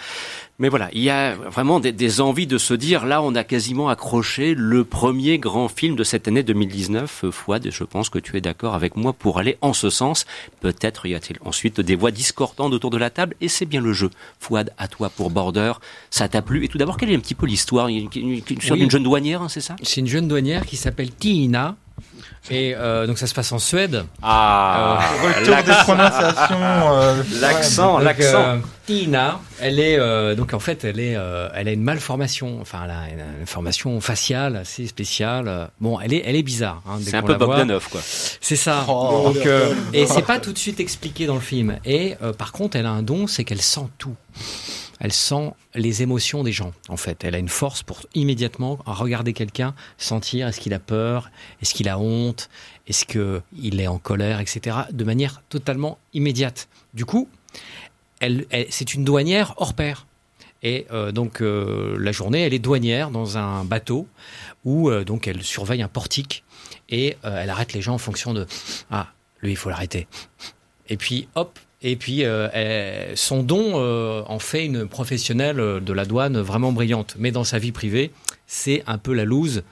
Mais 0.58 0.70
voilà, 0.70 0.90
il 0.94 1.02
y 1.02 1.10
a 1.10 1.36
vraiment 1.36 1.82
des, 1.82 1.92
des 1.92 2.22
envies 2.22 2.48
de 2.48 2.58
se 2.58 2.74
dire, 2.74 3.06
là, 3.06 3.22
on 3.22 3.36
a 3.36 3.44
quasiment 3.44 3.90
accroché 3.90 4.56
le 4.56 4.86
premier 4.86 5.38
grand 5.38 5.68
film 5.68 5.98
de 5.98 6.04
cette 6.06 6.30
année 6.30 6.44
2019. 6.44 7.26
Euh, 7.26 7.32
Fouad, 7.32 7.68
je 7.70 7.84
pense 7.84 8.10
que 8.10 8.20
tu 8.20 8.38
es 8.38 8.42
d'accord 8.42 8.74
avec 8.74 8.96
moi 8.96 9.12
pour 9.12 9.38
aller 9.38 9.58
en 9.60 9.74
ce 9.74 9.90
sens. 9.90 10.26
Peut-être 10.62 11.08
y 11.08 11.14
a-t-il 11.14 11.40
ensuite 11.44 11.82
des 11.82 11.96
voix 11.98 12.12
discordantes 12.12 12.72
autour 12.72 12.90
de 12.90 12.98
la 12.98 13.10
table, 13.10 13.36
et 13.42 13.50
c'est 13.50 13.66
bien 13.66 13.82
le 13.82 13.92
jeu. 13.92 14.10
Fouad, 14.40 14.72
à 14.78 14.88
toi 14.88 15.10
pour 15.10 15.30
Border. 15.30 15.74
Ça 16.10 16.30
t'a 16.30 16.42
plu 16.42 16.64
Et 16.64 16.70
tout 16.70 16.78
d'abord, 16.78 16.96
quelle 16.96 17.12
est 17.12 17.16
un 17.16 17.20
petit 17.20 17.36
peu 17.36 17.48
l'histoire? 17.48 17.90
Une, 17.90 18.08
une, 18.16 18.90
jeune 18.90 19.04
douanière, 19.04 19.42
hein, 19.42 19.50
c'est 19.50 19.60
ça? 19.60 19.76
C'est 19.84 20.00
une 20.00 20.08
jeune 20.08 20.30
douanière 20.30 20.66
qui 20.66 20.78
s'appelle 20.78 21.14
Tiina. 21.14 21.76
Et 22.52 22.76
euh, 22.76 23.08
donc 23.08 23.18
ça 23.18 23.26
se 23.26 23.34
passe 23.34 23.52
en 23.52 23.58
Suède. 23.60 24.06
Ah, 24.22 25.00
Retour 25.24 25.56
des 25.64 25.72
prononciations. 25.84 26.92
euh, 26.94 27.24
l'accent, 27.42 27.94
Donc, 27.96 28.04
l'accent. 28.04 28.40
euh, 28.42 28.58
Tina, 28.86 29.40
elle 29.60 29.80
est 29.80 29.98
euh, 29.98 30.36
donc 30.36 30.54
en 30.54 30.60
fait 30.60 30.84
elle 30.86 31.00
est 31.00 31.16
euh, 31.16 31.50
elle 31.56 31.68
a 31.68 31.72
une 31.72 31.82
malformation, 31.82 32.60
enfin 32.62 32.82
elle 32.86 32.92
a 32.92 33.10
une, 33.12 33.40
une 33.42 33.48
formation 33.48 34.00
faciale 34.00 34.58
assez 34.58 34.86
spéciale. 34.86 35.70
Bon, 35.82 36.00
elle 36.00 36.14
est 36.14 36.22
elle 36.24 36.36
est 36.36 36.44
bizarre. 36.44 36.84
hein, 36.88 37.00
C'est 37.02 37.16
un 37.16 37.24
peu. 37.24 37.34
Bogdanov, 37.34 37.88
quoi. 37.90 38.02
C'est 38.04 38.56
ça. 38.56 38.86
Oh. 38.88 39.32
Donc, 39.34 39.44
euh, 39.48 39.74
et 39.94 40.06
c'est 40.06 40.22
pas 40.22 40.38
tout 40.40 40.54
de 40.54 40.60
suite 40.60 40.80
expliqué 40.80 41.26
dans 41.26 41.34
le 41.36 41.40
film. 41.42 41.78
Et 41.84 42.16
euh, 42.22 42.32
par 42.32 42.52
contre, 42.52 42.78
elle 42.78 42.86
a 42.86 42.92
un 42.92 43.02
don, 43.02 43.26
c'est 43.26 43.44
qu'elle 43.44 43.62
sent 43.62 43.88
tout. 43.98 44.16
Elle 45.00 45.12
sent 45.12 45.52
les 45.74 46.02
émotions 46.02 46.44
des 46.44 46.52
gens, 46.52 46.72
en 46.88 46.98
fait. 46.98 47.24
Elle 47.24 47.36
a 47.36 47.38
une 47.38 47.50
force 47.50 47.84
pour 47.84 48.02
immédiatement 48.14 48.80
regarder 48.86 49.34
quelqu'un, 49.34 49.76
sentir 49.98 50.48
est-ce 50.48 50.60
qu'il 50.60 50.74
a 50.74 50.80
peur, 50.80 51.32
est-ce 51.62 51.74
qu'il 51.74 51.90
a 51.90 52.00
honte, 52.00 52.50
est-ce 52.88 53.06
qu'il 53.06 53.80
est 53.80 53.88
en 53.88 53.98
colère, 53.98 54.40
etc. 54.40 54.78
De 54.92 55.04
manière 55.04 55.42
totalement 55.50 55.98
immédiate. 56.14 56.70
Du 56.94 57.06
coup, 57.06 57.28
elle, 58.20 58.46
c'est 58.70 58.94
une 58.94 59.04
douanière 59.04 59.54
hors 59.58 59.74
pair. 59.74 60.06
Et 60.64 60.88
euh, 60.92 61.12
donc 61.12 61.42
euh, 61.42 61.96
la 62.00 62.12
journée, 62.12 62.42
elle 62.42 62.54
est 62.54 62.60
douanière 62.60 63.12
dans 63.12 63.38
un 63.38 63.64
bateau 63.64 64.08
où 64.64 64.90
euh, 64.90 65.04
donc 65.04 65.28
elle 65.28 65.44
surveille 65.44 65.84
un 65.84 65.88
portique 65.88 66.44
et 66.90 67.18
elle 67.24 67.50
arrête 67.50 67.74
les 67.74 67.82
gens 67.82 67.96
en 67.96 68.00
fonction 68.00 68.34
de 68.34 68.46
ah 68.92 69.08
lui 69.42 69.52
il 69.52 69.56
faut 69.56 69.70
l'arrêter. 69.70 70.08
Et 70.88 70.98
puis 70.98 71.28
hop 71.36 71.60
et 71.82 71.96
puis 71.96 72.24
euh, 72.24 73.16
son 73.16 73.44
don 73.44 73.74
euh, 73.76 74.24
en 74.28 74.40
fait 74.40 74.66
une 74.66 74.88
professionnelle 74.88 75.60
euh, 75.60 75.80
de 75.80 75.94
la 75.94 76.06
douane 76.06 76.40
vraiment 76.40 76.72
brillante. 76.72 77.16
Mais 77.20 77.32
dans 77.32 77.44
sa 77.44 77.60
vie 77.60 77.72
privée, 77.72 78.12
c'est 78.48 78.84
un 78.88 78.98
peu 78.98 79.14
la 79.14 79.26
loose. 79.26 79.64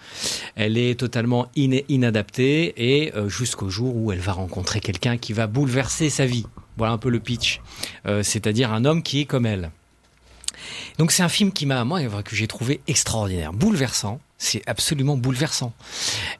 Elle 0.55 0.77
est 0.77 0.99
totalement 0.99 1.47
inadaptée 1.55 2.73
et 2.77 3.15
euh, 3.15 3.29
jusqu'au 3.29 3.69
jour 3.69 3.95
où 3.95 4.11
elle 4.11 4.19
va 4.19 4.33
rencontrer 4.33 4.79
quelqu'un 4.79 5.17
qui 5.17 5.33
va 5.33 5.47
bouleverser 5.47 6.09
sa 6.09 6.25
vie. 6.25 6.45
Voilà 6.77 6.93
un 6.93 6.97
peu 6.97 7.09
le 7.09 7.19
pitch. 7.19 7.61
C'est-à-dire 8.23 8.73
un 8.73 8.83
homme 8.83 9.03
qui 9.03 9.21
est 9.21 9.25
comme 9.25 9.45
elle. 9.45 9.69
Donc 10.97 11.11
c'est 11.11 11.23
un 11.23 11.29
film 11.29 11.51
qui 11.51 11.65
m'a, 11.65 11.83
moi, 11.83 12.01
que 12.23 12.35
j'ai 12.35 12.47
trouvé 12.47 12.81
extraordinaire, 12.87 13.53
bouleversant. 13.53 14.19
C'est 14.37 14.61
absolument 14.67 15.15
bouleversant. 15.15 15.73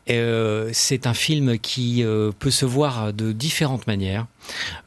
Euh, 0.10 0.70
c'est 0.74 1.08
un 1.08 1.14
film 1.14 1.58
qui 1.58 2.04
euh, 2.04 2.32
peut 2.38 2.52
se 2.52 2.66
voir 2.66 3.14
de 3.14 3.32
différentes 3.32 3.88
manières, 3.88 4.26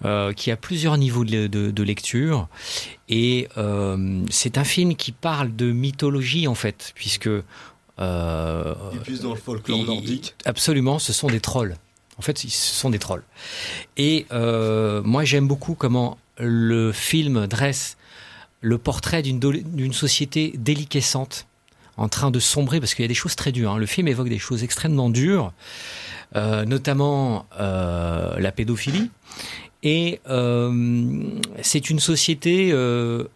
euh, 0.05 0.33
qui 0.35 0.51
a 0.51 0.57
plusieurs 0.57 0.99
niveaux 0.99 1.25
de, 1.25 1.47
de- 1.47 1.71
de 1.71 1.83
lecture, 1.83 2.49
et 3.09 3.49
c'est 4.31 4.59
un 4.59 4.65
film 4.65 4.97
qui 4.97 5.13
parle 5.13 5.55
de 5.57 5.71
mythologie 5.73 6.47
en 6.49 6.55
fait, 6.55 6.93
puisque 6.95 7.29
euh, 7.99 8.75
Et 8.93 8.99
puis 8.99 9.19
dans 9.21 9.33
le 9.33 9.41
folklore 9.41 9.85
nordique. 9.85 10.35
Absolument, 10.45 10.99
ce 10.99 11.13
sont 11.13 11.29
des 11.29 11.41
trolls. 11.41 11.77
En 12.19 12.23
fait, 12.23 12.39
ce 12.39 12.49
sont 12.49 12.91
des 12.91 12.99
trolls. 12.99 13.23
Et 13.97 14.27
euh, 14.33 15.03
moi, 15.03 15.25
j'aime 15.25 15.47
beaucoup 15.49 15.75
comment 15.75 16.19
le 16.39 16.93
film 16.93 17.47
dresse 17.47 17.96
le 18.61 18.79
portrait 18.79 19.23
d'une 19.23 19.93
société 19.93 20.53
déliquescente, 20.57 21.47
en 21.97 22.09
train 22.09 22.31
de 22.31 22.41
sombrer, 22.41 22.81
parce 22.81 22.95
qu'il 22.95 23.05
y 23.05 23.07
a 23.07 23.09
des 23.09 23.15
choses 23.15 23.37
très 23.37 23.53
dures. 23.53 23.73
hein. 23.73 23.79
Le 23.79 23.87
film 23.87 24.09
évoque 24.09 24.29
des 24.29 24.39
choses 24.39 24.63
extrêmement 24.65 25.09
dures, 25.09 25.53
euh, 26.35 26.65
notamment 26.65 27.47
euh, 27.61 28.39
la 28.39 28.53
pédophilie. 28.53 29.11
Et 29.83 30.21
euh, 30.29 31.23
c'est 31.63 31.91
une 31.91 32.01
société, 32.01 32.73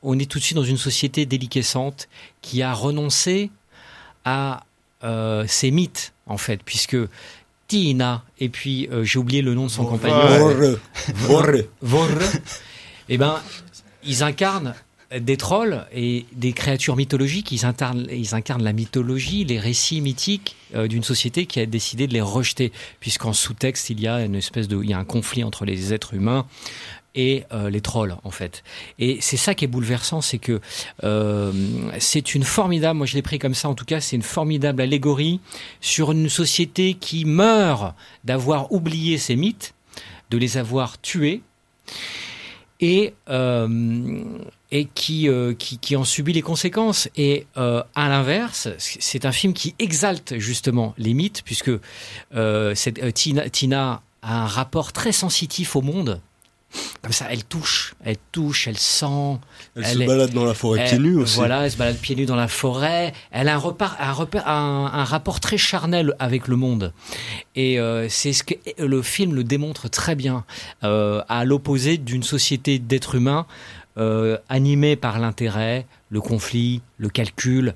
on 0.03 0.19
est 0.19 0.29
tout 0.29 0.39
de 0.39 0.45
suite 0.45 0.57
dans 0.57 0.65
une 0.65 0.79
société 0.79 1.27
déliquescente 1.27 2.09
qui 2.41 2.63
a 2.63 2.73
renoncé 2.73 3.51
à 4.25 4.65
ses 5.47 5.71
mythes, 5.71 6.13
en 6.27 6.37
fait, 6.37 6.63
puisque 6.65 6.97
Tina, 7.69 8.25
et 8.41 8.49
puis 8.49 8.89
j'ai 9.03 9.19
oublié 9.19 9.43
le 9.43 9.55
nom 9.55 9.67
de 9.67 9.71
son 9.71 9.85
compagnon. 9.85 10.27
Vorre. 10.39 10.77
Vorre. 11.15 11.63
Vorre, 11.81 12.09
eh 13.09 13.17
ben, 13.17 13.41
ils 14.05 14.23
incarnent 14.25 14.75
des 15.19 15.37
trolls 15.37 15.87
et 15.93 16.25
des 16.33 16.53
créatures 16.53 16.97
mythologiques. 16.97 17.51
Ils 17.53 17.67
incarnent, 17.67 18.07
ils 18.11 18.35
incarnent 18.35 18.63
la 18.63 18.73
mythologie, 18.73 19.45
les 19.45 19.59
récits 19.59 20.01
mythiques 20.01 20.57
euh, 20.75 20.87
d'une 20.87 21.03
société 21.03 21.47
qui 21.47 21.61
a 21.61 21.67
décidé 21.67 22.07
de 22.07 22.13
les 22.13 22.21
rejeter, 22.21 22.73
puisqu'en 23.01 23.33
sous-texte 23.33 23.91
il 23.91 24.01
y 24.01 24.07
a 24.07 24.25
une 24.25 24.37
espèce 24.37 24.69
de, 24.69 24.81
il 24.83 24.91
y 24.91 24.93
a 24.93 24.99
un 24.99 25.05
conflit 25.05 25.43
entre 25.43 25.65
les 25.65 25.93
êtres 25.93 26.15
humains 26.15 26.47
et 27.17 27.45
euh, 27.53 27.71
les 27.71 27.81
trolls 27.81 28.17
en 28.23 28.31
fait. 28.31 28.63
Et 28.99 29.19
c'est 29.21 29.37
ça 29.37 29.55
qui 29.55 29.65
est 29.65 29.69
bouleversant, 29.69 30.21
c'est 30.21 30.39
que 30.39 30.61
euh, 31.03 31.53
c'est 31.99 32.35
une 32.35 32.45
formidable, 32.45 32.99
moi 32.99 33.07
je 33.07 33.15
l'ai 33.15 33.23
pris 33.23 33.39
comme 33.39 33.55
ça 33.55 33.69
en 33.69 33.75
tout 33.75 33.85
cas, 33.85 34.01
c'est 34.01 34.15
une 34.17 34.23
formidable 34.23 34.81
allégorie 34.81 35.41
sur 35.81 36.13
une 36.13 36.29
société 36.29 36.95
qui 36.95 37.25
meurt 37.25 37.95
d'avoir 38.25 38.73
oublié 38.73 39.19
ses 39.19 39.35
mythes, 39.35 39.75
de 40.31 40.39
les 40.39 40.57
avoir 40.57 41.01
tués 41.01 41.43
et 42.81 43.13
euh, 43.29 44.23
et 44.73 44.85
qui, 44.87 45.29
euh, 45.29 45.53
qui 45.55 45.79
qui 45.79 45.97
en 45.97 46.05
subit 46.05 46.33
les 46.33 46.43
conséquences. 46.43 47.09
Et 47.17 47.47
euh, 47.57 47.83
à 47.95 48.09
l'inverse, 48.09 48.69
c'est 48.79 49.25
un 49.25 49.33
film 49.33 49.53
qui 49.53 49.75
exalte 49.79 50.39
justement 50.39 50.95
les 50.99 51.15
mythes, 51.15 51.43
puisque 51.45 51.71
euh, 52.35 52.75
cette, 52.75 52.99
euh, 53.03 53.11
Tina, 53.11 53.49
Tina 53.51 54.03
a 54.23 54.43
un 54.43 54.47
rapport 54.47 54.93
très 54.93 55.13
sensitif 55.13 55.77
au 55.77 55.83
monde. 55.83 56.21
Comme 57.03 57.11
ça, 57.11 57.27
elle 57.31 57.43
touche, 57.43 57.95
elle 58.05 58.15
touche, 58.31 58.69
elle 58.69 58.79
sent. 58.79 59.07
Elle, 59.75 59.83
Elle 59.85 59.87
se 59.97 59.99
est- 60.03 60.07
balade 60.07 60.31
dans 60.33 60.45
la 60.45 60.55
forêt 60.55 60.85
pieds 60.85 60.95
Elle- 60.99 61.03
nus 61.03 61.17
aussi. 61.17 61.35
Voilà, 61.35 61.65
elle 61.65 61.71
se 61.73 61.77
balade 61.77 61.97
pieds 61.99 62.15
nus 62.15 62.27
dans 62.27 62.37
la 62.37 62.47
forêt. 62.47 63.13
Elle 63.33 63.49
a 63.49 63.57
un, 63.57 63.59
repart, 63.59 63.97
un, 63.99 64.13
repère- 64.13 64.47
un, 64.47 64.89
un 64.93 65.03
rapport 65.03 65.41
très 65.41 65.59
charnel 65.59 66.15
avec 66.21 66.47
le 66.47 66.55
monde. 66.55 66.93
Et 67.57 67.81
euh, 67.81 68.09
c'est 68.09 68.33
ce 68.33 68.45
que 68.45 68.55
le 68.79 69.03
film 69.03 69.35
le 69.35 69.43
démontre 69.43 69.89
très 69.91 70.15
bien, 70.15 70.45
euh, 70.85 71.25
à 71.29 71.45
l'opposé 71.45 71.97
d'une 71.99 72.23
société 72.23 72.79
d'êtres 72.79 73.17
humains 73.17 73.47
euh, 74.01 74.39
animé 74.49 74.97
par 74.97 75.19
l'intérêt, 75.19 75.87
le 76.09 76.21
conflit, 76.21 76.81
le 76.99 77.09
calcul. 77.09 77.75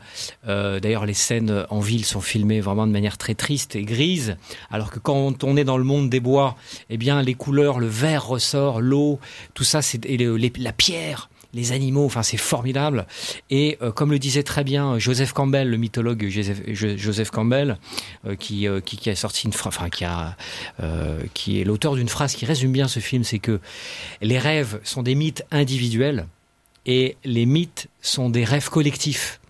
Euh, 0.49 0.81
D'ailleurs, 0.81 1.07
les 1.07 1.15
scènes 1.15 1.67
en 1.71 1.81
ville 1.81 2.05
sont 2.05 2.21
filmées 2.21 2.61
vraiment 2.61 2.87
de 2.87 2.93
manière 2.93 3.19
très 3.19 3.35
triste 3.35 3.77
et 3.77 3.83
grise, 3.83 4.37
alors 4.71 4.91
que 4.91 4.99
quand 4.99 5.45
on 5.45 5.57
est 5.57 5.65
dans 5.65 5.79
le 5.79 5.85
monde 5.85 6.11
des 6.11 6.21
bois, 6.21 6.57
eh 6.91 6.97
bien, 6.97 7.23
les 7.23 7.35
couleurs, 7.35 7.79
le 7.79 7.87
vert 7.87 8.27
ressort, 8.27 8.81
l'eau, 8.81 9.21
tout 9.53 9.65
ça, 9.65 9.83
c'est 9.83 10.01
la 10.09 10.73
pierre. 10.73 11.29
Les 11.55 11.73
animaux, 11.73 12.05
enfin 12.05 12.23
c'est 12.23 12.37
formidable. 12.37 13.07
Et 13.49 13.79
euh, 13.81 13.93
comme 13.93 14.11
le 14.11 14.19
disait 14.19 14.43
très 14.43 14.65
bien 14.65 14.99
Joseph 14.99 15.33
Campbell, 15.33 15.71
le 15.71 15.77
mythologue 15.77 16.27
Joseph, 16.29 16.61
Jo- 16.67 16.97
Joseph 16.97 17.31
Campbell, 17.31 17.79
euh, 18.27 18.35
qui, 18.35 18.67
euh, 18.67 18.81
euh, 20.81 21.21
est 21.61 21.65
l'auteur 21.65 21.95
d'une 21.95 22.09
phrase 22.09 22.35
qui 22.35 22.45
résume 22.45 22.73
bien 22.73 22.89
ce 22.89 23.01
film, 23.01 23.25
c'est 23.25 23.39
que 23.39 23.61
les 24.21 24.39
rêves 24.39 24.81
sont 24.85 25.03
des 25.03 25.15
mythes 25.15 25.45
individuels 25.51 26.27
et 26.87 27.17
les 27.25 27.47
mythes 27.47 27.89
sont 28.03 28.31
des 28.31 28.45
rêves 28.45 28.69
collectifs. 28.69 29.41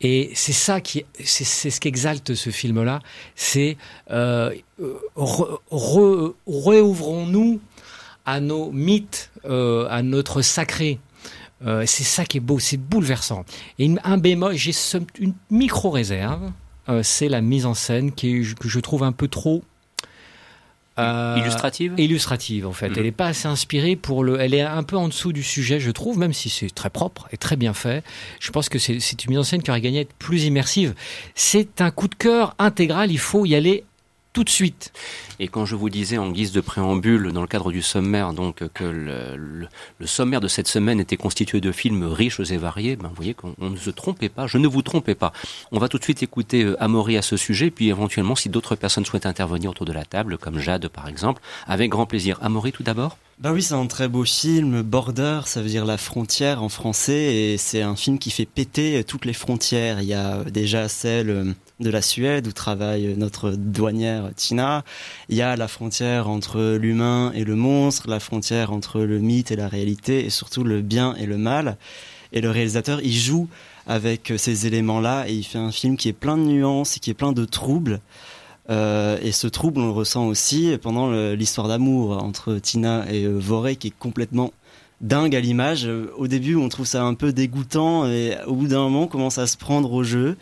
Et 0.00 0.30
c'est 0.34 0.52
ça 0.52 0.80
qui, 0.80 1.04
c'est 1.24 1.70
ce 1.70 1.80
qu'exalte 1.80 2.34
ce 2.34 2.50
film-là, 2.50 3.00
c'est 3.34 3.76
euh, 4.10 4.52
euh, 4.80 4.94
réouvrons-nous 6.46 7.60
à 8.24 8.40
nos 8.40 8.70
mythes, 8.70 9.30
euh, 9.44 9.86
à 9.90 10.02
notre 10.02 10.42
sacré. 10.42 11.00
Euh, 11.66 11.84
c'est 11.86 12.04
ça 12.04 12.24
qui 12.24 12.38
est 12.38 12.40
beau, 12.40 12.58
c'est 12.58 12.76
bouleversant. 12.76 13.44
Et 13.78 13.84
une- 13.84 14.00
un 14.04 14.18
bémol, 14.18 14.54
j'ai 14.56 14.72
une 15.18 15.34
micro 15.50 15.90
réserve, 15.90 16.50
euh, 16.88 17.02
c'est 17.02 17.28
la 17.28 17.40
mise 17.40 17.66
en 17.66 17.74
scène 17.74 18.12
qui 18.12 18.30
est, 18.36 18.58
que 18.58 18.68
je 18.68 18.80
trouve 18.80 19.02
un 19.04 19.12
peu 19.12 19.28
trop 19.28 19.62
euh, 20.98 21.36
Illustrative 21.38 21.94
illustrative 21.96 22.66
en 22.66 22.72
fait. 22.72 22.90
Mhm. 22.90 22.94
Elle 22.98 23.04
n'est 23.04 23.12
pas 23.12 23.28
assez 23.28 23.48
inspirée 23.48 23.96
pour 23.96 24.22
le. 24.24 24.38
Elle 24.38 24.52
est 24.52 24.60
un 24.60 24.82
peu 24.82 24.96
en 24.98 25.08
dessous 25.08 25.32
du 25.32 25.42
sujet, 25.42 25.80
je 25.80 25.90
trouve, 25.90 26.18
même 26.18 26.34
si 26.34 26.50
c'est 26.50 26.68
très 26.68 26.90
propre 26.90 27.28
et 27.32 27.38
très 27.38 27.56
bien 27.56 27.72
fait. 27.72 28.04
Je 28.40 28.50
pense 28.50 28.68
que 28.68 28.78
c'est 28.78 29.00
c'est 29.00 29.24
une 29.24 29.30
mise 29.30 29.38
en 29.38 29.42
scène 29.42 29.62
qui 29.62 29.70
aurait 29.70 29.80
gagné 29.80 29.98
à 29.98 30.02
être 30.02 30.12
plus 30.18 30.44
immersive. 30.44 30.94
C'est 31.34 31.80
un 31.80 31.90
coup 31.90 32.08
de 32.08 32.14
cœur 32.14 32.54
intégral. 32.58 33.10
Il 33.10 33.18
faut 33.18 33.46
y 33.46 33.54
aller 33.54 33.84
tout 34.32 34.44
de 34.44 34.48
suite. 34.50 34.92
Et 35.40 35.48
quand 35.48 35.66
je 35.66 35.74
vous 35.76 35.90
disais 35.90 36.18
en 36.18 36.30
guise 36.30 36.52
de 36.52 36.60
préambule, 36.60 37.32
dans 37.32 37.40
le 37.42 37.46
cadre 37.46 37.70
du 37.70 37.82
sommaire, 37.82 38.32
donc 38.32 38.66
que 38.72 38.84
le, 38.84 39.36
le- 39.36 39.68
le 39.98 40.06
sommaire 40.06 40.40
de 40.40 40.48
cette 40.48 40.68
semaine 40.68 41.00
était 41.00 41.16
constitué 41.16 41.60
de 41.60 41.70
films 41.72 42.04
riches 42.04 42.40
et 42.40 42.56
variés, 42.56 42.96
ben, 42.96 43.08
vous 43.08 43.14
voyez 43.14 43.34
qu'on 43.34 43.54
on 43.60 43.70
ne 43.70 43.76
se 43.76 43.90
trompait 43.90 44.28
pas, 44.28 44.46
je 44.46 44.58
ne 44.58 44.66
vous 44.68 44.82
trompais 44.82 45.14
pas. 45.14 45.32
On 45.70 45.78
va 45.78 45.88
tout 45.88 45.98
de 45.98 46.04
suite 46.04 46.22
écouter 46.22 46.64
euh, 46.64 46.82
Amaury 46.82 47.16
à 47.16 47.22
ce 47.22 47.36
sujet, 47.36 47.70
puis 47.70 47.88
éventuellement, 47.88 48.34
si 48.34 48.48
d'autres 48.48 48.74
personnes 48.76 49.04
souhaitent 49.04 49.26
intervenir 49.26 49.70
autour 49.70 49.86
de 49.86 49.92
la 49.92 50.04
table, 50.04 50.38
comme 50.38 50.58
Jade 50.58 50.88
par 50.88 51.08
exemple, 51.08 51.42
avec 51.66 51.90
grand 51.90 52.06
plaisir. 52.06 52.38
Amaury 52.42 52.72
tout 52.72 52.82
d'abord? 52.82 53.18
Bah 53.38 53.52
oui, 53.52 53.62
c'est 53.62 53.74
un 53.74 53.86
très 53.86 54.06
beau 54.08 54.24
film. 54.24 54.82
Border, 54.82 55.40
ça 55.46 55.62
veut 55.62 55.68
dire 55.68 55.84
la 55.84 55.96
frontière 55.98 56.62
en 56.62 56.68
français, 56.68 57.34
et 57.34 57.58
c'est 57.58 57.82
un 57.82 57.96
film 57.96 58.18
qui 58.18 58.30
fait 58.30 58.46
péter 58.46 59.02
toutes 59.04 59.24
les 59.24 59.32
frontières. 59.32 60.00
Il 60.00 60.06
y 60.06 60.14
a 60.14 60.44
déjà 60.44 60.88
celle 60.88 61.30
euh, 61.30 61.52
de 61.82 61.90
la 61.90 62.02
Suède 62.02 62.46
où 62.46 62.52
travaille 62.52 63.14
notre 63.16 63.50
douanière 63.50 64.30
Tina. 64.34 64.84
Il 65.28 65.36
y 65.36 65.42
a 65.42 65.56
la 65.56 65.68
frontière 65.68 66.28
entre 66.28 66.76
l'humain 66.76 67.32
et 67.34 67.44
le 67.44 67.56
monstre, 67.56 68.08
la 68.08 68.20
frontière 68.20 68.72
entre 68.72 69.00
le 69.00 69.18
mythe 69.18 69.50
et 69.50 69.56
la 69.56 69.68
réalité, 69.68 70.24
et 70.24 70.30
surtout 70.30 70.64
le 70.64 70.80
bien 70.80 71.14
et 71.16 71.26
le 71.26 71.36
mal. 71.36 71.76
Et 72.32 72.40
le 72.40 72.50
réalisateur, 72.50 73.00
il 73.02 73.14
joue 73.14 73.48
avec 73.86 74.32
ces 74.36 74.66
éléments-là, 74.66 75.28
et 75.28 75.34
il 75.34 75.44
fait 75.44 75.58
un 75.58 75.72
film 75.72 75.96
qui 75.96 76.08
est 76.08 76.14
plein 76.14 76.38
de 76.38 76.44
nuances 76.44 76.96
et 76.96 77.00
qui 77.00 77.10
est 77.10 77.14
plein 77.14 77.32
de 77.32 77.44
troubles. 77.44 78.00
Euh, 78.70 79.18
et 79.20 79.32
ce 79.32 79.48
trouble, 79.48 79.80
on 79.80 79.86
le 79.86 79.92
ressent 79.92 80.26
aussi 80.26 80.76
pendant 80.80 81.10
l'histoire 81.34 81.68
d'amour 81.68 82.22
entre 82.22 82.58
Tina 82.58 83.04
et 83.12 83.24
euh, 83.24 83.36
Voré, 83.36 83.76
qui 83.76 83.88
est 83.88 83.94
complètement 83.98 84.52
dingue 85.00 85.34
à 85.34 85.40
l'image. 85.40 85.88
Au 86.16 86.28
début, 86.28 86.54
on 86.54 86.68
trouve 86.68 86.86
ça 86.86 87.02
un 87.02 87.14
peu 87.14 87.32
dégoûtant, 87.32 88.06
et 88.06 88.36
au 88.46 88.54
bout 88.54 88.68
d'un 88.68 88.78
moment, 88.78 89.02
on 89.02 89.06
commence 89.08 89.38
à 89.38 89.46
se 89.46 89.56
prendre 89.56 89.92
au 89.92 90.04
jeu. 90.04 90.36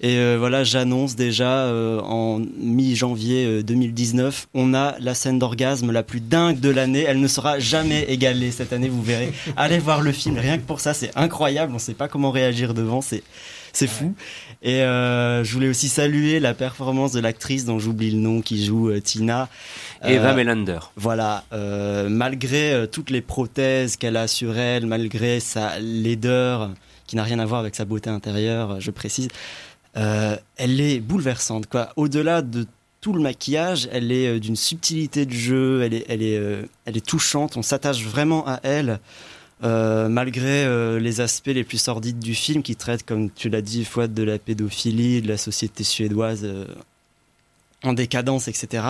Et 0.00 0.16
euh, 0.18 0.36
voilà, 0.38 0.62
j'annonce 0.62 1.16
déjà 1.16 1.64
euh, 1.64 1.98
en 2.00 2.38
mi-janvier 2.60 3.46
euh, 3.46 3.62
2019, 3.64 4.48
on 4.54 4.72
a 4.72 4.94
la 5.00 5.14
scène 5.14 5.38
d'orgasme 5.40 5.90
la 5.90 6.04
plus 6.04 6.20
dingue 6.20 6.60
de 6.60 6.68
l'année. 6.70 7.04
Elle 7.06 7.20
ne 7.20 7.26
sera 7.26 7.58
jamais 7.58 8.04
égalée 8.04 8.52
cette 8.52 8.72
année, 8.72 8.88
vous 8.88 9.02
verrez. 9.02 9.32
Allez 9.56 9.78
voir 9.78 10.00
le 10.00 10.12
film, 10.12 10.38
rien 10.38 10.56
que 10.58 10.62
pour 10.62 10.78
ça, 10.80 10.94
c'est 10.94 11.10
incroyable. 11.16 11.72
On 11.74 11.78
sait 11.80 11.94
pas 11.94 12.06
comment 12.06 12.30
réagir 12.30 12.74
devant, 12.74 13.00
c'est 13.00 13.22
c'est 13.72 13.86
fou. 13.86 14.14
Et 14.62 14.82
euh, 14.82 15.44
je 15.44 15.52
voulais 15.52 15.68
aussi 15.68 15.88
saluer 15.88 16.40
la 16.40 16.54
performance 16.54 17.12
de 17.12 17.20
l'actrice 17.20 17.64
dont 17.64 17.78
j'oublie 17.78 18.10
le 18.10 18.18
nom 18.18 18.40
qui 18.40 18.64
joue 18.64 18.88
euh, 18.90 19.00
Tina. 19.00 19.48
Eva 20.04 20.30
Euh, 20.30 20.34
Melander. 20.34 20.78
voilà, 20.96 21.44
euh, 21.52 22.08
malgré 22.08 22.72
euh, 22.72 22.86
toutes 22.86 23.10
les 23.10 23.20
prothèses 23.20 23.96
qu'elle 23.96 24.16
a 24.16 24.26
sur 24.26 24.56
elle, 24.56 24.86
malgré 24.86 25.38
sa 25.40 25.78
laideur 25.80 26.70
qui 27.06 27.16
n'a 27.16 27.22
rien 27.22 27.38
à 27.38 27.44
voir 27.46 27.60
avec 27.60 27.74
sa 27.74 27.84
beauté 27.84 28.10
intérieure, 28.10 28.72
euh, 28.72 28.76
je 28.80 28.90
précise, 28.90 29.28
euh, 29.98 30.36
elle 30.56 30.80
est 30.80 31.00
bouleversante. 31.00 31.66
Au-delà 31.96 32.42
de 32.42 32.66
tout 33.00 33.12
le 33.12 33.20
maquillage, 33.20 33.88
elle 33.92 34.12
est 34.12 34.28
euh, 34.28 34.40
d'une 34.40 34.56
subtilité 34.56 35.26
de 35.26 35.32
jeu, 35.32 35.80
euh, 35.82 36.64
elle 36.84 36.96
est 36.96 37.06
touchante. 37.06 37.56
On 37.56 37.62
s'attache 37.62 38.02
vraiment 38.02 38.46
à 38.46 38.60
elle. 38.62 39.00
malgré 39.62 40.66
les 41.00 41.20
aspects 41.20 41.48
les 41.48 41.64
plus 41.64 41.78
sordides 41.78 42.20
du 42.20 42.34
film 42.34 42.62
qui 42.62 42.76
traitent, 42.76 43.04
comme 43.04 43.30
tu 43.30 43.48
l'as 43.48 43.62
dit, 43.62 43.84
Fouad, 43.84 44.14
de 44.14 44.22
la 44.22 44.38
pédophilie, 44.38 45.20
de 45.20 45.28
la 45.28 45.36
société 45.36 45.82
suédoise 45.82 46.46
en 47.82 47.92
décadence, 47.92 48.46
etc. 48.46 48.84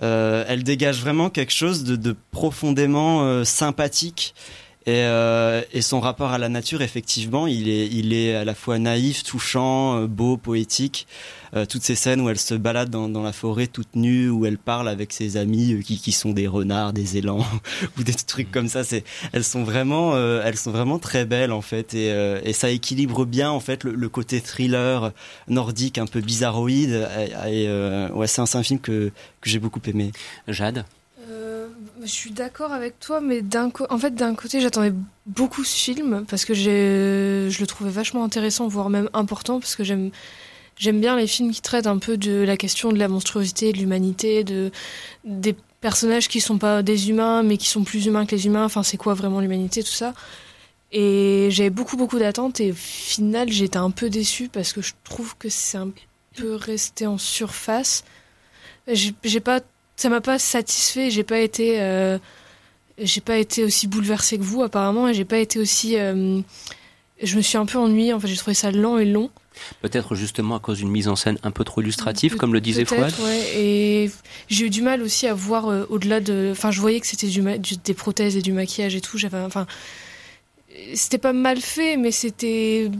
Elle 0.00 0.64
dégage 0.64 1.00
vraiment 1.00 1.30
quelque 1.30 1.52
chose 1.52 1.84
de, 1.84 2.14
profondément 2.30 3.42
sympathique. 3.44 4.34
Et, 4.86 5.04
euh, 5.04 5.62
et 5.72 5.80
son 5.80 6.00
rapport 6.00 6.32
à 6.32 6.38
la 6.38 6.48
nature, 6.48 6.82
effectivement, 6.82 7.46
il 7.46 7.68
est, 7.68 7.86
il 7.86 8.12
est 8.12 8.34
à 8.34 8.44
la 8.44 8.54
fois 8.54 8.78
naïf, 8.78 9.22
touchant, 9.22 9.96
euh, 9.96 10.06
beau, 10.06 10.36
poétique. 10.36 11.06
Euh, 11.54 11.66
toutes 11.66 11.82
ces 11.82 11.94
scènes 11.96 12.22
où 12.22 12.30
elle 12.30 12.38
se 12.38 12.54
balade 12.54 12.88
dans, 12.88 13.10
dans 13.10 13.22
la 13.22 13.32
forêt 13.32 13.66
toute 13.66 13.94
nue, 13.94 14.30
où 14.30 14.46
elle 14.46 14.56
parle 14.56 14.88
avec 14.88 15.12
ses 15.12 15.36
amis 15.36 15.74
euh, 15.74 15.82
qui, 15.82 15.98
qui 16.00 16.10
sont 16.10 16.30
des 16.30 16.48
renards, 16.48 16.94
des 16.94 17.18
élans 17.18 17.44
ou 17.98 18.02
des 18.02 18.14
trucs 18.14 18.50
comme 18.50 18.68
ça. 18.68 18.84
C'est, 18.84 19.04
elles 19.32 19.44
sont 19.44 19.62
vraiment, 19.62 20.14
euh, 20.14 20.42
elles 20.44 20.56
sont 20.56 20.70
vraiment 20.72 20.98
très 20.98 21.26
belles 21.26 21.52
en 21.52 21.60
fait, 21.60 21.92
et, 21.94 22.10
euh, 22.10 22.40
et 22.42 22.54
ça 22.54 22.70
équilibre 22.70 23.26
bien 23.26 23.50
en 23.50 23.60
fait 23.60 23.84
le, 23.84 23.92
le 23.92 24.08
côté 24.08 24.40
thriller 24.40 25.12
nordique, 25.46 25.98
un 25.98 26.06
peu 26.06 26.20
bizarroïde. 26.20 27.06
Et, 27.46 27.66
euh, 27.68 28.08
ouais, 28.10 28.26
c'est 28.26 28.40
un, 28.40 28.46
un 28.52 28.62
film 28.62 28.80
que 28.80 29.12
que 29.40 29.50
j'ai 29.50 29.58
beaucoup 29.58 29.80
aimé. 29.86 30.12
Jade? 30.48 30.84
Je 32.02 32.10
suis 32.10 32.30
d'accord 32.30 32.72
avec 32.72 32.98
toi, 33.00 33.20
mais 33.20 33.42
d'un 33.42 33.70
en 33.90 33.98
fait, 33.98 34.14
d'un 34.14 34.34
côté, 34.34 34.60
j'attendais 34.60 34.92
beaucoup 35.26 35.64
ce 35.64 35.76
film 35.76 36.24
parce 36.28 36.44
que 36.44 36.54
je 36.54 37.60
le 37.60 37.66
trouvais 37.66 37.90
vachement 37.90 38.24
intéressant, 38.24 38.68
voire 38.68 38.90
même 38.90 39.08
important, 39.12 39.60
parce 39.60 39.76
que 39.76 39.84
j'aime, 39.84 40.10
j'aime 40.76 41.00
bien 41.00 41.16
les 41.16 41.26
films 41.26 41.52
qui 41.52 41.60
traitent 41.62 41.86
un 41.86 41.98
peu 41.98 42.16
de 42.16 42.42
la 42.42 42.56
question 42.56 42.92
de 42.92 42.98
la 42.98 43.08
monstruosité, 43.08 43.72
de 43.72 43.78
l'humanité, 43.78 44.44
de 44.44 44.70
des 45.24 45.54
personnages 45.80 46.28
qui 46.28 46.40
sont 46.40 46.58
pas 46.58 46.82
des 46.82 47.10
humains, 47.10 47.42
mais 47.42 47.56
qui 47.56 47.68
sont 47.68 47.84
plus 47.84 48.06
humains 48.06 48.26
que 48.26 48.34
les 48.34 48.46
humains. 48.46 48.64
Enfin, 48.64 48.82
c'est 48.82 48.96
quoi 48.96 49.14
vraiment 49.14 49.40
l'humanité, 49.40 49.82
tout 49.82 49.90
ça? 49.92 50.14
Et 50.92 51.48
j'avais 51.50 51.70
beaucoup, 51.70 51.96
beaucoup 51.96 52.18
d'attentes, 52.18 52.60
et 52.60 52.72
au 52.72 52.76
final, 52.76 53.50
j'étais 53.50 53.78
un 53.78 53.90
peu 53.90 54.10
déçue 54.10 54.48
parce 54.48 54.72
que 54.72 54.82
je 54.82 54.92
trouve 55.04 55.36
que 55.38 55.48
c'est 55.48 55.78
un 55.78 55.90
peu 56.36 56.54
resté 56.54 57.06
en 57.06 57.18
surface. 57.18 58.04
J'ai 58.86 59.40
pas 59.40 59.60
ça 60.02 60.08
m'a 60.08 60.20
pas 60.20 60.38
satisfait 60.38 61.10
j'ai 61.10 61.22
pas 61.22 61.38
été 61.38 61.80
euh, 61.80 62.18
j'ai 62.98 63.20
pas 63.20 63.36
été 63.38 63.62
aussi 63.64 63.86
bouleversée 63.86 64.36
que 64.36 64.42
vous 64.42 64.62
apparemment 64.62 65.08
et 65.08 65.14
j'ai 65.14 65.24
pas 65.24 65.38
été 65.38 65.58
aussi 65.60 65.96
euh, 65.96 66.40
je 67.22 67.36
me 67.36 67.42
suis 67.42 67.56
un 67.56 67.66
peu 67.66 67.78
ennuyée 67.78 68.12
en 68.12 68.18
fait 68.20 68.26
j'ai 68.26 68.36
trouvé 68.36 68.54
ça 68.54 68.70
lent 68.70 68.98
et 68.98 69.04
long 69.04 69.30
Peut-être 69.82 70.14
justement 70.14 70.56
à 70.56 70.60
cause 70.60 70.78
d'une 70.78 70.90
mise 70.90 71.08
en 71.08 71.14
scène 71.14 71.38
un 71.42 71.50
peu 71.50 71.62
trop 71.62 71.82
illustrative, 71.82 72.32
Pe- 72.32 72.38
comme 72.38 72.54
le 72.54 72.60
disait 72.62 72.86
Fouad. 72.86 73.12
ouais, 73.22 73.42
et 73.54 74.10
j'ai 74.48 74.64
eu 74.66 74.70
du 74.70 74.80
mal 74.80 75.02
aussi 75.02 75.26
à 75.26 75.34
voir 75.34 75.68
euh, 75.68 75.84
au-delà 75.90 76.20
de 76.20 76.48
enfin 76.50 76.70
je 76.70 76.80
voyais 76.80 76.98
que 77.00 77.06
c'était 77.06 77.26
du, 77.28 77.42
ma- 77.42 77.58
du- 77.58 77.76
des 77.76 77.92
prothèses 77.94 78.34
et 78.36 78.40
du 78.42 78.52
maquillage 78.52 78.94
et 78.96 79.00
tout 79.02 79.18
j'avais 79.18 79.38
enfin 79.38 79.66
c'était 80.94 81.18
pas 81.18 81.34
mal 81.34 81.60
fait 81.60 81.98
mais 81.98 82.10
c'était 82.12 82.90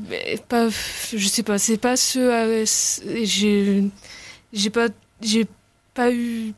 pas 0.49 0.69
je 0.69 1.27
sais 1.27 1.43
pas 1.43 1.59
c'est 1.59 1.79
pas 1.79 1.97
ce 1.97 2.65
j'ai 3.25 4.71
pas 4.71 4.89
j'ai 5.23 5.47
pas 5.95 6.13
eu 6.13 6.53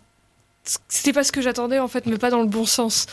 c'était 0.89 1.13
pas 1.13 1.25
ce 1.25 1.33
que 1.33 1.41
j'attendais 1.41 1.79
en 1.79 1.89
fait 1.89 2.07
mais 2.07 2.19
pas 2.19 2.31
dans 2.31 2.43
le 2.43 2.49
bon 2.49 2.65
sens. 2.65 3.07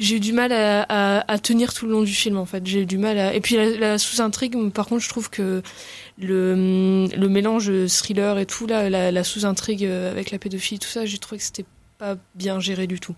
J'ai 0.00 0.16
eu 0.16 0.20
du 0.20 0.32
mal 0.32 0.50
à, 0.52 1.38
tenir 1.38 1.72
tout 1.72 1.86
le 1.86 1.92
long 1.92 2.02
du 2.02 2.12
film 2.12 2.36
en 2.36 2.46
fait. 2.46 2.66
J'ai 2.66 2.82
eu 2.82 2.86
du 2.86 2.98
mal 2.98 3.16
à 3.18 3.34
et 3.34 3.40
puis 3.40 3.56
la, 3.56 3.70
la 3.70 3.98
sous-intrigue 3.98 4.70
par 4.72 4.86
contre 4.86 5.02
je 5.02 5.08
trouve 5.08 5.30
que 5.30 5.62
le, 6.18 7.06
le 7.06 7.28
mélange 7.28 7.70
thriller 7.86 8.38
et 8.38 8.46
tout 8.46 8.66
là 8.66 8.90
la, 8.90 9.12
la 9.12 9.24
sous-intrigue 9.24 9.84
avec 9.84 10.30
la 10.30 10.38
pédophilie 10.38 10.78
tout 10.78 10.88
ça 10.88 11.06
j'ai 11.06 11.18
trouvé 11.18 11.38
que 11.38 11.44
c'était 11.44 11.64
pas 11.98 12.16
bien 12.34 12.60
géré 12.60 12.86
du 12.86 13.00
tout 13.00 13.16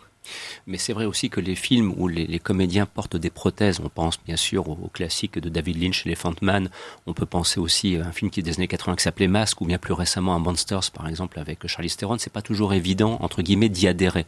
Mais 0.66 0.78
c'est 0.78 0.92
vrai 0.92 1.04
aussi 1.04 1.30
que 1.30 1.40
les 1.40 1.54
films 1.54 1.94
où 1.96 2.08
les, 2.08 2.26
les, 2.26 2.38
comédiens 2.38 2.86
portent 2.86 3.16
des 3.16 3.30
prothèses, 3.30 3.80
on 3.82 3.88
pense 3.88 4.18
bien 4.24 4.36
sûr 4.36 4.68
au, 4.68 4.78
au 4.82 4.88
classique 4.88 5.38
de 5.38 5.48
David 5.48 5.82
Lynch, 5.82 6.06
Elephant 6.06 6.34
Man, 6.42 6.68
on 7.06 7.12
peut 7.12 7.26
penser 7.26 7.60
aussi 7.60 7.96
à 7.96 8.06
un 8.06 8.12
film 8.12 8.30
qui 8.30 8.40
est 8.40 8.42
des 8.42 8.54
années 8.54 8.68
80 8.68 8.96
qui 8.96 9.02
s'appelait 9.02 9.28
Mask, 9.28 9.60
ou 9.60 9.66
bien 9.66 9.78
plus 9.78 9.94
récemment 9.94 10.34
à 10.34 10.38
Monsters 10.38 10.90
par 10.92 11.08
exemple 11.08 11.38
avec 11.38 11.66
Charlie 11.66 11.90
Theron, 11.90 12.16
c'est 12.18 12.32
pas 12.32 12.42
toujours 12.42 12.74
évident 12.74 13.18
entre 13.20 13.42
guillemets 13.42 13.68
d'y 13.68 13.88
adhérer. 13.88 14.26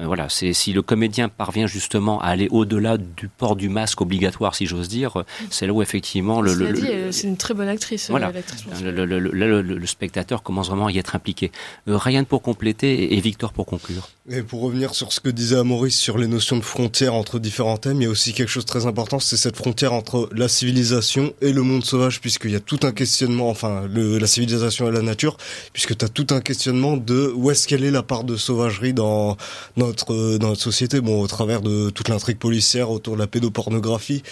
Euh, 0.00 0.06
voilà, 0.06 0.28
c'est 0.28 0.52
si 0.52 0.72
le 0.72 0.82
comédien 0.82 1.28
parvient 1.28 1.66
justement 1.66 2.20
à 2.20 2.26
aller 2.26 2.48
au-delà 2.50 2.96
du 2.96 3.28
port 3.28 3.56
du 3.56 3.68
masque 3.68 4.00
obligatoire, 4.00 4.54
si 4.54 4.66
j'ose 4.66 4.88
dire, 4.88 5.24
c'est 5.50 5.66
là 5.66 5.72
où 5.72 5.82
effectivement 5.82 6.40
le, 6.40 6.54
le, 6.54 6.70
le 6.72 7.12
c'est 7.12 7.26
une 7.26 7.36
très 7.36 7.54
bonne 7.54 7.68
actrice. 7.68 8.10
Voilà, 8.10 8.32
euh, 8.82 9.06
le, 9.06 9.62
le, 9.62 9.86
spectateur 9.86 10.42
commence 10.42 10.68
vraiment 10.68 10.86
à 10.86 10.92
y 10.92 10.98
être 10.98 11.14
impliqué. 11.14 11.50
Euh, 11.88 11.96
Ryan 11.96 12.24
pour 12.24 12.42
compléter 12.42 13.14
et 13.16 13.20
Victor 13.20 13.52
pour 13.52 13.66
conclure. 13.66 14.08
Et 14.28 14.42
pour 14.42 14.60
revenir 14.62 14.94
sur 14.94 15.12
ce 15.12 15.20
que 15.20 15.28
disait 15.40 15.62
Maurice 15.64 15.98
sur 15.98 16.18
les 16.18 16.26
notions 16.26 16.56
de 16.58 16.62
frontières 16.62 17.14
entre 17.14 17.38
différents 17.38 17.78
thèmes, 17.78 18.00
il 18.00 18.04
y 18.04 18.06
a 18.06 18.10
aussi 18.10 18.32
quelque 18.32 18.48
chose 18.48 18.64
de 18.64 18.68
très 18.68 18.86
important, 18.86 19.18
c'est 19.18 19.36
cette 19.36 19.56
frontière 19.56 19.92
entre 19.92 20.28
la 20.32 20.48
civilisation 20.48 21.32
et 21.40 21.52
le 21.52 21.62
monde 21.62 21.84
sauvage, 21.84 22.20
puisqu'il 22.20 22.50
y 22.50 22.56
a 22.56 22.60
tout 22.60 22.80
un 22.82 22.92
questionnement, 22.92 23.48
enfin 23.48 23.84
le, 23.92 24.18
la 24.18 24.26
civilisation 24.26 24.88
et 24.88 24.92
la 24.92 25.02
nature, 25.02 25.36
puisque 25.72 25.96
tu 25.96 26.04
as 26.04 26.08
tout 26.08 26.26
un 26.30 26.40
questionnement 26.40 26.96
de 26.96 27.32
où 27.34 27.50
est-ce 27.50 27.66
qu'elle 27.66 27.84
est 27.84 27.90
la 27.90 28.02
part 28.02 28.24
de 28.24 28.36
sauvagerie 28.36 28.92
dans 28.92 29.36
notre 29.76 30.36
dans 30.38 30.48
notre 30.48 30.62
société, 30.62 31.00
bon 31.00 31.20
au 31.20 31.26
travers 31.26 31.62
de 31.62 31.90
toute 31.90 32.08
l'intrigue 32.08 32.38
policière 32.38 32.90
autour 32.90 33.14
de 33.14 33.20
la 33.20 33.26
pédopornographie 33.26 34.22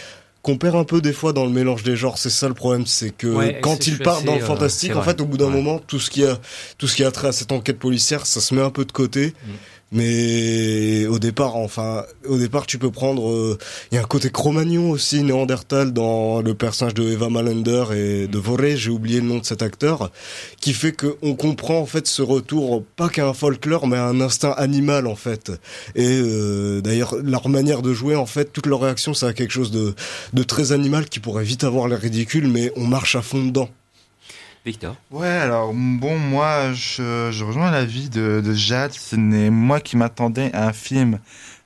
qu'on 0.43 0.57
perd 0.57 0.77
un 0.77 0.85
peu 0.85 1.01
des 1.01 1.13
fois 1.13 1.33
dans 1.33 1.45
le 1.45 1.51
mélange 1.51 1.83
des 1.83 1.97
genres. 1.97 2.17
C'est 2.19 2.31
ça 2.31 2.49
le 2.49 2.55
problème, 2.55 2.87
c'est 2.87 3.11
que 3.11 3.27
ouais, 3.27 3.61
quand 3.61 3.87
il 3.87 3.99
part 3.99 4.23
dans 4.23 4.35
le 4.35 4.41
fantastique, 4.41 4.93
euh, 4.93 4.97
en 4.97 5.03
fait, 5.03 5.21
au 5.21 5.27
bout 5.27 5.37
d'un 5.37 5.47
ouais. 5.47 5.53
moment, 5.53 5.79
tout 5.79 5.99
ce 5.99 6.11
qui 6.11 6.25
a 6.25 6.39
tout 6.79 6.87
ce 6.87 6.97
qui 6.97 7.05
a 7.05 7.11
trait 7.11 7.29
à 7.29 7.33
cette 7.33 7.53
enquête 7.53 7.79
policière, 7.79 8.25
ça 8.25 8.41
se 8.41 8.55
met 8.55 8.63
un 8.63 8.71
peu 8.71 8.85
de 8.85 8.93
côté. 8.93 9.29
Mm. 9.29 9.51
Mais 9.91 11.07
au 11.07 11.19
départ, 11.19 11.57
enfin, 11.57 12.05
au 12.27 12.37
départ, 12.37 12.67
tu 12.67 12.79
peux 12.79 12.91
prendre. 12.91 13.23
Il 13.23 13.95
euh, 13.95 13.97
y 13.97 13.97
a 13.97 14.03
un 14.03 14.05
côté 14.05 14.31
Cro-Magnon 14.31 14.91
aussi, 14.91 15.23
Néandertal, 15.23 15.93
dans 15.95 16.43
le 16.43 16.55
personnage 16.55 16.93
de 16.93 17.05
Eva 17.05 17.31
Malander 17.31 17.85
et 17.95 18.27
de 18.29 18.39
Voré, 18.39 18.77
j'ai 18.77 18.91
oublié 18.91 19.21
le 19.21 19.27
nom 19.27 19.39
de 19.39 19.47
cet 19.47 19.63
acteur, 19.63 20.11
qui 20.61 20.75
fait 20.75 20.93
qu'on 20.93 21.35
comprend 21.35 21.79
en 21.79 21.87
fait 21.87 22.07
ce 22.07 22.21
retour, 22.21 22.85
pas 22.97 23.09
qu'à 23.09 23.27
un 23.27 23.33
folklore, 23.33 23.87
mais 23.87 23.97
à 23.97 24.05
un 24.05 24.21
instinct 24.21 24.55
animal 24.59 25.07
en 25.07 25.17
fait. 25.17 25.53
Et 25.95 26.21
euh, 26.21 26.83
d'ailleurs, 26.83 27.17
leur 27.23 27.49
manière 27.49 27.81
de 27.81 27.95
jouer, 27.95 28.15
en 28.15 28.27
fait, 28.27 28.53
toute 28.53 28.67
leur 28.67 28.81
réaction, 28.81 29.15
c'est 29.15 29.33
quelque 29.33 29.53
chose 29.53 29.71
de, 29.71 29.95
de 30.35 30.43
très 30.43 30.73
animal 30.73 31.09
qui 31.09 31.19
pourrait 31.19 31.45
vite 31.45 31.65
avoir 31.65 31.89
l'air 31.89 32.01
ridicule, 32.01 32.49
mais 32.49 32.73
on 32.77 32.87
marche 32.87 33.17
à 33.17 33.23
fond 33.23 33.43
dedans. 33.43 33.71
Ouais, 35.11 35.27
alors 35.27 35.73
bon, 35.73 36.19
moi, 36.19 36.73
je, 36.73 37.31
je 37.31 37.45
rejoins 37.45 37.71
l'avis 37.71 38.09
de, 38.11 38.43
de 38.45 38.53
Jade. 38.55 38.93
Ce 38.93 39.17
n'est 39.17 39.51
moi 39.51 39.81
qui 39.81 39.97
m'attendais 39.97 40.53
à 40.55 40.67
un 40.67 40.73
film 40.73 41.19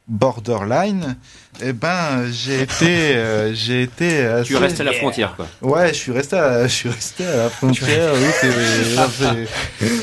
borderline. 0.08 1.16
Eh 1.62 1.72
ben, 1.72 2.26
j'ai 2.30 2.62
été, 2.62 3.14
euh, 3.14 3.54
j'ai 3.54 3.82
été. 3.82 4.24
Assez... 4.24 4.48
Tu 4.48 4.56
restes 4.56 4.80
à 4.80 4.84
la 4.84 4.92
frontière, 4.92 5.36
quoi. 5.36 5.46
Ouais, 5.60 5.88
je 5.88 5.94
suis 5.94 6.12
resté, 6.12 6.36
à, 6.36 6.66
je 6.66 6.72
suis 6.72 6.88
resté 6.88 7.26
à 7.26 7.36
la 7.36 7.50
frontière. 7.50 8.12
oui, 8.14 8.28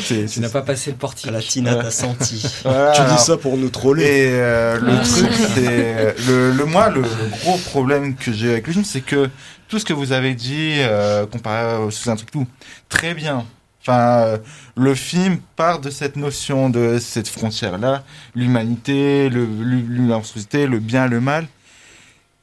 c'est. 0.04 0.26
Tu 0.26 0.40
n'as 0.40 0.50
pas 0.50 0.62
passé 0.62 0.92
le 0.92 0.98
portier. 0.98 1.30
À 1.30 1.32
la 1.34 1.42
Tina, 1.42 1.76
t'as 1.76 1.92
senti. 1.92 2.46
Voilà, 2.64 2.92
tu 2.92 3.02
alors, 3.02 3.16
dis 3.16 3.24
ça 3.24 3.38
pour 3.38 3.58
nous 3.58 3.70
troller. 3.70 4.04
Et 4.04 4.30
euh, 4.32 4.80
le 4.80 4.98
truc, 5.04 5.32
c'est 5.56 6.16
le, 6.28 6.52
le 6.52 6.66
moi, 6.66 6.90
le, 6.90 7.02
le 7.02 7.38
gros 7.42 7.58
problème 7.58 8.16
que 8.16 8.32
j'ai 8.32 8.52
avec 8.52 8.68
le 8.68 8.74
film, 8.74 8.86
c'est 8.86 9.02
que 9.02 9.30
tout 9.68 9.80
ce 9.80 9.86
que 9.86 9.94
vous 9.94 10.12
avez 10.12 10.34
dit 10.34 10.76
euh, 10.80 11.26
comparé 11.26 11.92
sous 11.92 12.10
un 12.10 12.16
truc 12.16 12.32
tout 12.32 12.48
très 12.90 13.14
bien. 13.14 13.46
Enfin, 13.82 14.24
euh, 14.24 14.38
le 14.76 14.94
film 14.94 15.38
part 15.56 15.80
de 15.80 15.90
cette 15.90 16.16
notion 16.16 16.70
de 16.70 17.00
cette 17.00 17.30
frontière-là, 17.30 18.04
l'humanité, 18.36 19.30
l'humanité, 19.30 20.68
le 20.68 20.80
bien, 20.80 21.08
le 21.08 21.22
mal. 21.22 21.48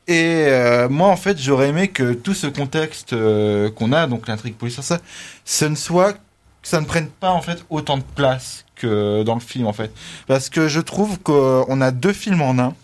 Et 0.08 0.46
euh, 0.48 0.88
moi, 0.88 1.08
en 1.08 1.16
fait, 1.16 1.38
j'aurais 1.38 1.68
aimé 1.68 1.88
que 1.88 2.12
tout 2.12 2.34
ce 2.34 2.46
contexte 2.46 3.12
euh, 3.12 3.70
qu'on 3.70 3.92
a, 3.92 4.06
donc 4.06 4.28
l'intrigue 4.28 4.54
policière, 4.54 4.84
ça, 4.84 4.98
ce 5.44 5.64
ne 5.64 5.74
soit, 5.74 6.16
ça 6.62 6.80
ne 6.80 6.86
prenne 6.86 7.08
pas 7.08 7.30
en 7.30 7.42
fait 7.42 7.64
autant 7.70 7.98
de 7.98 8.04
place 8.14 8.64
que 8.76 9.22
dans 9.24 9.34
le 9.34 9.40
film, 9.40 9.66
en 9.66 9.72
fait, 9.72 9.92
parce 10.26 10.48
que 10.48 10.68
je 10.68 10.80
trouve 10.80 11.18
qu'on 11.20 11.80
a 11.80 11.90
deux 11.90 12.12
films 12.12 12.42
en 12.42 12.58
un. 12.58 12.74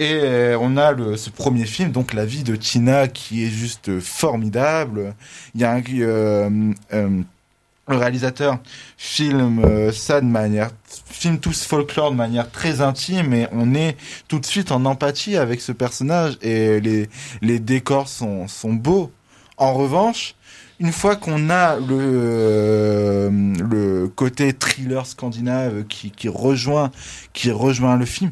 Et 0.00 0.54
on 0.60 0.76
a 0.76 0.92
le, 0.92 1.16
ce 1.16 1.28
premier 1.28 1.66
film, 1.66 1.90
donc 1.90 2.14
La 2.14 2.24
vie 2.24 2.44
de 2.44 2.54
Tina, 2.54 3.08
qui 3.08 3.44
est 3.44 3.50
juste 3.50 3.98
formidable. 3.98 5.14
Il 5.56 5.60
y 5.60 5.64
a 5.64 5.72
un, 5.72 5.82
euh, 6.00 6.72
le 7.88 7.96
réalisateur 7.96 8.58
filme 8.96 9.64
euh, 9.64 9.92
ça 9.92 10.20
de 10.20 10.26
manière, 10.26 10.70
filme 11.06 11.38
tout 11.38 11.52
ce 11.52 11.66
folklore 11.66 12.10
de 12.10 12.16
manière 12.16 12.50
très 12.50 12.80
intime, 12.80 13.32
et 13.32 13.48
on 13.52 13.74
est 13.74 13.96
tout 14.28 14.38
de 14.38 14.46
suite 14.46 14.70
en 14.72 14.84
empathie 14.84 15.36
avec 15.36 15.60
ce 15.60 15.72
personnage, 15.72 16.38
et 16.42 16.80
les, 16.80 17.08
les 17.42 17.58
décors 17.58 18.08
sont, 18.08 18.46
sont 18.46 18.72
beaux. 18.72 19.10
En 19.56 19.74
revanche, 19.74 20.34
une 20.80 20.92
fois 20.92 21.16
qu'on 21.16 21.50
a 21.50 21.76
le, 21.76 21.86
euh, 21.90 23.30
le 23.58 24.08
côté 24.08 24.52
thriller 24.52 25.06
scandinave 25.06 25.84
qui, 25.88 26.12
qui 26.12 26.28
rejoint, 26.28 26.92
qui 27.32 27.50
rejoint 27.50 27.96
le 27.96 28.04
film, 28.04 28.30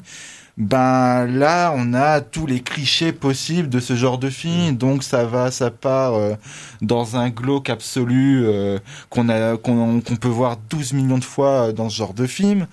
ben 0.56 1.26
là 1.26 1.74
on 1.76 1.92
a 1.92 2.22
tous 2.22 2.46
les 2.46 2.60
clichés 2.60 3.12
possibles 3.12 3.68
de 3.68 3.80
ce 3.80 3.94
genre 3.94 4.18
de 4.18 4.30
film. 4.30 4.76
Donc 4.76 5.02
ça 5.02 5.24
va 5.24 5.50
ça 5.50 5.70
part 5.70 6.14
euh, 6.14 6.34
dans 6.80 7.16
un 7.16 7.28
glauque 7.28 7.68
absolu 7.68 8.44
euh, 8.46 8.78
qu'on 9.10 9.28
a 9.28 9.56
qu'on 9.56 10.00
peut 10.00 10.28
voir 10.28 10.56
12 10.70 10.94
millions 10.94 11.18
de 11.18 11.24
fois 11.24 11.72
dans 11.72 11.88
ce 11.90 11.96
genre 11.96 12.14
de 12.14 12.26
film. 12.26 12.66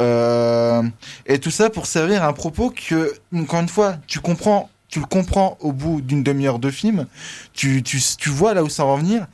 Euh, 0.00 0.82
et 1.26 1.38
tout 1.38 1.50
ça 1.50 1.70
pour 1.70 1.86
servir 1.86 2.24
un 2.24 2.32
propos 2.32 2.70
que 2.70 3.14
encore 3.34 3.60
une 3.60 3.68
fois 3.68 3.96
tu 4.06 4.20
comprends 4.20 4.70
tu 4.88 5.00
le 5.00 5.06
comprends 5.06 5.58
au 5.60 5.72
bout 5.72 6.00
d'une 6.00 6.22
demi-heure 6.22 6.58
de 6.58 6.70
film. 6.70 7.06
Tu, 7.52 7.82
tu 7.82 8.00
tu 8.18 8.30
vois 8.30 8.54
là 8.54 8.64
où 8.64 8.70
ça 8.70 8.84
va 8.84 8.92
en 8.92 8.96
venir. 8.96 9.26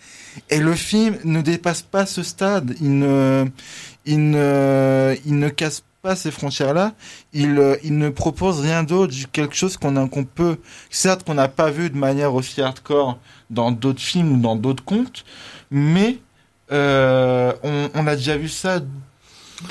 Et 0.50 0.59
le 0.59 0.74
film 0.74 1.16
ne 1.24 1.40
dépasse 1.42 1.83
pas 1.83 2.07
ce 2.07 2.24
stade. 2.24 2.74
Il 2.80 2.98
ne 2.98 3.46
il 4.04 4.30
ne 4.30 5.16
il 5.24 5.38
ne 5.38 5.48
casse 5.48 5.80
pas 5.80 5.93
pas 6.04 6.16
ces 6.16 6.30
frontières-là, 6.30 6.92
il, 7.32 7.58
euh, 7.58 7.76
il 7.82 7.96
ne 7.96 8.10
propose 8.10 8.60
rien 8.60 8.82
d'autre, 8.82 9.14
quelque 9.32 9.54
chose 9.54 9.78
qu'on 9.78 10.06
qu'on 10.06 10.24
peut, 10.24 10.58
certes 10.90 11.24
qu'on 11.24 11.32
n'a 11.32 11.48
pas 11.48 11.70
vu 11.70 11.88
de 11.88 11.96
manière 11.96 12.34
aussi 12.34 12.60
hardcore 12.60 13.18
dans 13.48 13.72
d'autres 13.72 14.02
films 14.02 14.32
ou 14.32 14.36
dans 14.36 14.54
d'autres 14.54 14.84
contes, 14.84 15.24
mais 15.70 16.18
euh, 16.72 17.54
on, 17.94 18.06
a 18.06 18.16
déjà 18.16 18.36
vu 18.36 18.50
ça 18.50 18.80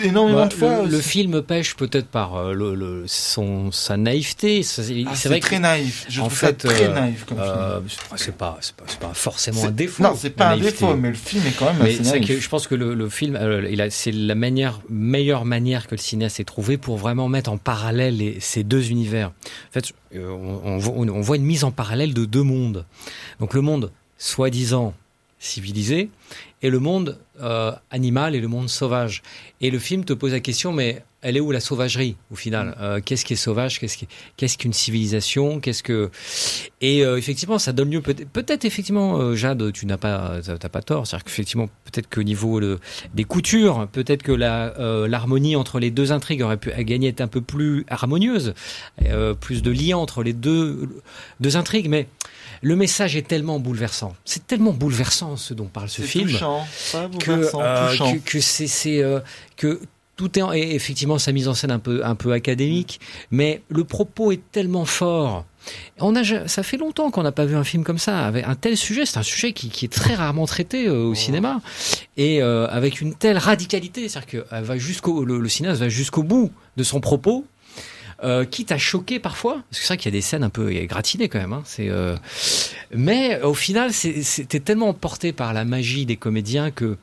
énormément 0.03 0.39
bah, 0.39 0.47
de 0.47 0.53
fois. 0.53 0.83
Le, 0.83 0.89
le, 0.89 0.99
film 1.01 1.41
pêche 1.41 1.75
peut-être 1.75 2.07
par 2.07 2.35
euh, 2.35 2.53
le, 2.53 2.75
le, 2.75 3.03
son, 3.07 3.71
sa 3.71 3.97
naïveté. 3.97 4.63
C'est 4.63 4.81
ah, 5.05 5.27
vrai 5.27 5.39
très 5.39 5.57
que, 5.57 5.61
naïf. 5.61 6.05
Je 6.09 6.21
en 6.21 6.25
trouve 6.25 6.37
fait, 6.37 6.61
ça 6.61 6.69
très 6.69 6.85
euh, 6.85 6.93
naïf 6.93 7.25
comme 7.25 7.39
euh, 7.39 7.81
film. 7.87 8.01
C'est 8.15 8.35
pas, 8.35 8.59
pas, 8.77 9.07
pas 9.07 9.13
forcément 9.13 9.63
un 9.65 9.71
défaut. 9.71 10.03
Non, 10.03 10.15
c'est 10.17 10.29
pas 10.31 10.49
un 10.51 10.57
défaut, 10.57 10.95
mais 10.95 11.09
le 11.09 11.15
film 11.15 11.43
est 11.47 11.57
quand 11.57 11.65
même 11.65 11.77
mais 11.81 11.99
assez 11.99 12.03
naïf. 12.03 12.27
Que 12.27 12.39
je 12.39 12.49
pense 12.49 12.67
que 12.67 12.75
le, 12.75 12.93
le 12.93 13.09
film, 13.09 13.35
euh, 13.35 13.87
c'est 13.89 14.11
la 14.11 14.35
manière, 14.35 14.81
meilleure 14.89 15.45
manière 15.45 15.87
que 15.87 15.95
le 15.95 16.01
cinéaste 16.01 16.39
ait 16.39 16.43
trouvé 16.45 16.77
pour 16.77 16.97
vraiment 16.97 17.27
mettre 17.27 17.51
en 17.51 17.57
parallèle 17.57 18.17
les, 18.17 18.39
ces 18.39 18.63
deux 18.63 18.91
univers. 18.91 19.29
En 19.29 19.71
fait, 19.71 19.91
euh, 20.15 20.29
on, 20.29 20.79
on, 20.79 21.09
on 21.09 21.21
voit 21.21 21.37
une 21.37 21.45
mise 21.45 21.63
en 21.63 21.71
parallèle 21.71 22.13
de 22.13 22.25
deux 22.25 22.43
mondes. 22.43 22.85
Donc 23.39 23.53
le 23.53 23.61
monde 23.61 23.91
soi-disant 24.17 24.93
civilisé 25.43 26.09
et 26.61 26.69
le 26.69 26.79
monde 26.79 27.19
euh, 27.41 27.73
animal 27.91 28.35
et 28.35 28.39
le 28.39 28.47
monde 28.47 28.69
sauvage. 28.69 29.21
Et 29.59 29.69
le 29.69 29.79
film 29.79 30.05
te 30.05 30.13
pose 30.13 30.31
la 30.31 30.39
question, 30.39 30.71
mais 30.71 31.03
elle 31.21 31.35
est 31.35 31.41
où 31.41 31.51
la 31.51 31.59
sauvagerie 31.59 32.15
au 32.31 32.35
final? 32.35 32.75
Euh, 32.79 33.01
Qu'est-ce 33.03 33.25
qui 33.25 33.33
est 33.33 33.37
sauvage? 33.37 33.79
Qu'est-ce 33.79 34.57
qu'une 34.57 34.71
civilisation? 34.71 35.59
Qu'est-ce 35.59 35.83
que 35.83 36.09
Et 36.79 37.03
euh, 37.03 37.17
effectivement, 37.17 37.59
ça 37.59 37.73
donne 37.73 37.91
lieu 37.91 38.01
peut-être, 38.01 38.63
effectivement, 38.63 39.35
Jade, 39.35 39.73
tu 39.73 39.85
n'as 39.85 39.97
pas, 39.97 40.39
t'as 40.41 40.69
pas 40.69 40.81
tort. 40.81 41.05
C'est-à-dire 41.05 41.25
qu'effectivement, 41.25 41.67
peut-être 41.83 42.09
qu'au 42.09 42.23
niveau 42.23 42.61
des 43.13 43.23
coutures, 43.25 43.87
peut-être 43.91 44.23
que 44.23 44.31
l'harmonie 44.31 45.57
entre 45.57 45.79
les 45.79 45.91
deux 45.91 46.13
intrigues 46.13 46.43
aurait 46.43 46.57
pu 46.57 46.71
gagner 46.83 47.09
être 47.09 47.21
un 47.21 47.27
peu 47.27 47.41
plus 47.41 47.85
harmonieuse, 47.89 48.53
plus 49.41 49.61
de 49.61 49.71
lien 49.71 49.97
entre 49.97 50.23
les 50.23 50.33
deux 50.33 51.01
deux 51.39 51.57
intrigues, 51.57 51.89
mais 51.89 52.07
le 52.63 52.75
message 52.75 53.15
est 53.15 53.27
tellement 53.27 53.59
bouleversant. 53.59 54.15
C'est 54.25 54.47
tellement 54.47 54.73
bouleversant 54.73 55.37
ce 55.37 55.53
dont 55.53 55.65
parle 55.67 55.89
ce 55.89 56.01
C'est 56.01 56.07
film 56.07 56.29
touchant, 56.31 56.65
pas 56.91 57.07
que, 57.19 57.31
bouleversant, 57.31 57.61
euh, 57.61 57.89
touchant. 57.91 58.13
que, 58.13 58.17
que 58.31 58.39
c'est, 58.39 58.67
c'est 58.67 59.03
euh, 59.03 59.19
que 59.57 59.79
tout 60.15 60.37
est 60.39 60.41
en- 60.41 60.53
et 60.53 60.73
effectivement 60.75 61.17
sa 61.19 61.31
mise 61.31 61.47
en 61.47 61.53
scène 61.53 61.71
un 61.71 61.79
peu 61.79 62.05
un 62.05 62.15
peu 62.15 62.31
académique, 62.33 62.99
mais 63.31 63.61
le 63.69 63.83
propos 63.83 64.31
est 64.31 64.41
tellement 64.51 64.85
fort. 64.85 65.45
On 65.99 66.13
a, 66.15 66.47
ça 66.47 66.61
fait 66.61 66.75
longtemps 66.77 67.09
qu'on 67.09 67.23
n'a 67.23 67.31
pas 67.31 67.45
vu 67.45 67.55
un 67.55 67.63
film 67.63 67.83
comme 67.85 67.97
ça, 67.97 68.25
avec 68.25 68.45
un 68.45 68.55
tel 68.55 68.75
sujet. 68.75 69.05
C'est 69.05 69.17
un 69.17 69.23
sujet 69.23 69.53
qui, 69.53 69.69
qui 69.69 69.85
est 69.85 69.93
très 69.93 70.13
rarement 70.13 70.45
traité 70.45 70.87
euh, 70.87 71.03
au 71.05 71.15
cinéma, 71.15 71.61
et 72.17 72.41
euh, 72.43 72.67
avec 72.67 72.99
une 73.01 73.13
telle 73.15 73.37
radicalité, 73.37 74.07
c'est-à-dire 74.09 74.29
que 74.29 74.45
elle 74.51 74.63
va 74.65 74.77
jusqu'au 74.77 75.23
le, 75.25 75.39
le 75.39 75.49
cinéaste 75.49 75.79
va 75.79 75.89
jusqu'au 75.89 76.23
bout 76.23 76.51
de 76.77 76.83
son 76.83 76.99
propos, 76.99 77.45
euh, 78.23 78.45
quitte 78.45 78.71
à 78.71 78.77
choquer 78.77 79.19
parfois, 79.19 79.61
parce 79.69 79.79
que 79.81 79.85
c'est 79.85 79.93
vrai 79.93 79.97
qu'il 79.97 80.11
y 80.11 80.15
a 80.15 80.17
des 80.17 80.21
scènes 80.21 80.43
un 80.43 80.49
peu 80.49 80.69
gratinées 80.85 81.29
quand 81.29 81.39
même. 81.39 81.53
Hein, 81.53 81.63
c'est, 81.65 81.89
euh, 81.89 82.15
mais 82.93 83.41
au 83.41 83.53
final, 83.53 83.91
c'était 83.93 84.59
tellement 84.59 84.89
emporté 84.89 85.33
par 85.33 85.53
la 85.53 85.65
magie 85.65 86.05
des 86.05 86.17
comédiens 86.17 86.71
que 86.71 86.97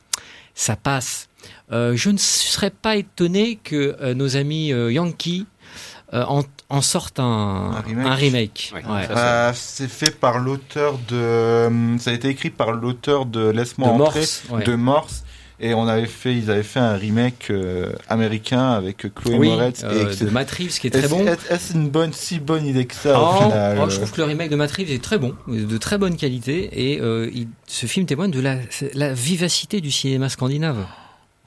ça 0.54 0.76
passe. 0.76 1.28
euh, 1.72 1.94
je 1.96 2.10
ne 2.10 2.18
serais 2.18 2.70
pas 2.70 2.96
étonné 2.96 3.56
que 3.62 3.96
euh, 4.00 4.14
nos 4.14 4.36
amis 4.36 4.72
euh, 4.72 4.92
Yankee 4.92 5.46
euh, 6.12 6.24
en, 6.26 6.42
en 6.68 6.82
sortent 6.82 7.20
un, 7.20 7.24
Un 7.76 7.80
remake. 7.80 8.06
un 8.06 8.14
remake. 8.14 8.72
Ouais, 8.74 8.82
Ouais. 8.84 9.06
ça, 9.06 9.48
Euh, 9.48 9.52
c'est 9.54 9.88
fait 9.88 10.10
par 10.10 10.38
l'auteur 10.40 10.98
de. 11.08 11.96
Ça 11.98 12.10
a 12.10 12.14
été 12.14 12.28
écrit 12.28 12.50
par 12.50 12.72
l'auteur 12.72 13.26
de 13.26 13.48
Laisse-moi 13.50 13.88
De 13.88 13.92
entrer, 14.02 14.18
Morse, 14.20 14.42
ouais. 14.50 14.64
de 14.64 14.74
Morse. 14.74 15.24
Et 15.62 15.74
on 15.74 15.86
avait 15.86 16.06
fait, 16.06 16.34
ils 16.34 16.50
avaient 16.50 16.62
fait 16.62 16.80
un 16.80 16.94
remake 16.96 17.48
euh, 17.50 17.92
américain 18.08 18.70
avec 18.72 19.06
Chloé 19.14 19.36
Oui, 19.36 19.48
Moretz. 19.48 19.82
euh, 19.84 20.10
et 20.10 20.24
de 20.24 20.30
Matt 20.30 20.50
Reeves, 20.52 20.78
qui 20.78 20.86
est 20.86 20.94
est- 20.94 20.98
très 21.00 21.08
bon. 21.08 21.26
est- 21.26 21.50
Est-ce 21.50 21.74
une 21.74 21.90
bonne, 21.90 22.12
si 22.14 22.38
bonne 22.40 22.64
idée 22.66 22.86
que 22.86 22.94
ça 22.94 23.20
au 23.20 23.26
Oh, 23.26 23.42
final 23.44 23.78
oh, 23.82 23.90
je 23.90 23.96
trouve 23.96 24.10
que 24.10 24.16
le 24.22 24.24
remake 24.24 24.48
de 24.50 24.56
Matt 24.56 24.70
Reeves 24.72 24.90
est 24.90 25.02
très 25.02 25.18
bon, 25.18 25.34
de 25.46 25.76
très 25.76 25.98
bonne 25.98 26.16
qualité, 26.16 26.70
et 26.92 27.00
euh, 27.02 27.28
il- 27.34 27.48
ce 27.66 27.84
film 27.86 28.06
témoigne 28.06 28.30
de 28.30 28.40
la, 28.40 28.56
la 28.94 29.12
vivacité 29.12 29.80
du 29.82 29.90
cinéma 29.90 30.30
scandinave. 30.30 30.86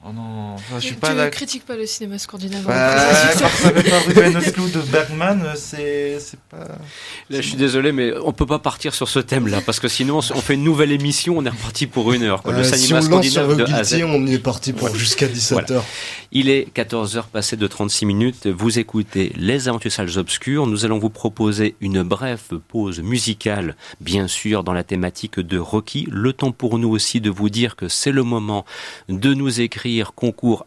Oh 0.06 0.12
non, 0.12 0.58
ça, 0.58 0.62
je 0.74 0.80
suis 0.80 0.94
Tu 0.96 1.00
pas 1.00 1.12
ne 1.12 1.16
d'accord. 1.16 1.30
critiques 1.30 1.64
pas 1.64 1.76
le 1.76 1.86
cinéma 1.86 2.18
scandinave. 2.18 2.62
Bah, 2.66 2.94
quand 3.38 3.48
ça 3.48 3.48
fait 3.48 3.88
pas 3.88 4.00
Ruben 4.00 4.36
Östlund 4.36 4.70
de 4.70 4.80
Bergman, 4.82 5.52
c'est 5.56 6.18
c'est 6.20 6.38
pas. 6.40 6.58
Là, 7.30 7.40
je 7.40 7.48
suis 7.48 7.56
désolé, 7.56 7.90
mais 7.90 8.12
on 8.22 8.32
peut 8.34 8.44
pas 8.44 8.58
partir 8.58 8.94
sur 8.94 9.08
ce 9.08 9.18
thème-là, 9.18 9.62
parce 9.64 9.80
que 9.80 9.88
sinon, 9.88 10.18
on 10.18 10.40
fait 10.42 10.54
une 10.54 10.62
nouvelle 10.64 10.92
émission, 10.92 11.38
on 11.38 11.44
est 11.46 11.48
reparti 11.48 11.86
pour 11.86 12.12
une 12.12 12.22
heure. 12.22 12.42
Quoi. 12.42 12.52
Le 12.52 12.58
Euh, 12.58 12.64
si 12.64 12.78
cinéma 12.80 13.00
on 13.06 13.08
lance 13.08 13.26
sur 13.28 13.42
scandinave 13.44 13.56
de 13.70 13.72
A 13.74 13.82
Z. 13.82 14.02
On 14.06 14.26
y 14.26 14.34
est 14.34 14.38
parti 14.38 14.74
pour 14.74 14.94
jusqu'à 14.94 15.26
17h. 15.26 15.80
Il 16.32 16.50
est 16.50 16.68
14h 16.76 17.28
passé 17.32 17.56
de 17.56 17.66
36 17.66 18.04
minutes. 18.04 18.46
Vous 18.46 18.78
écoutez 18.78 19.32
Les 19.36 19.68
Aventures 19.68 19.92
Salles 19.92 20.18
Obscures. 20.18 20.66
Nous 20.66 20.84
allons 20.84 20.98
vous 20.98 21.08
proposer 21.08 21.76
une 21.80 22.02
brève 22.02 22.42
pause 22.68 23.00
musicale, 23.00 23.74
bien 24.02 24.28
sûr, 24.28 24.64
dans 24.64 24.72
la 24.74 24.82
thématique 24.84 25.40
de 25.40 25.56
Rocky. 25.56 26.06
Le 26.10 26.34
temps 26.34 26.52
pour 26.52 26.78
nous 26.78 26.90
aussi 26.90 27.22
de 27.22 27.30
vous 27.30 27.48
dire 27.48 27.74
que 27.76 27.88
c'est 27.88 28.12
le 28.12 28.22
moment 28.24 28.66
de 29.08 29.32
nous 29.32 29.60
écrire 29.62 29.93
concours 30.02 30.64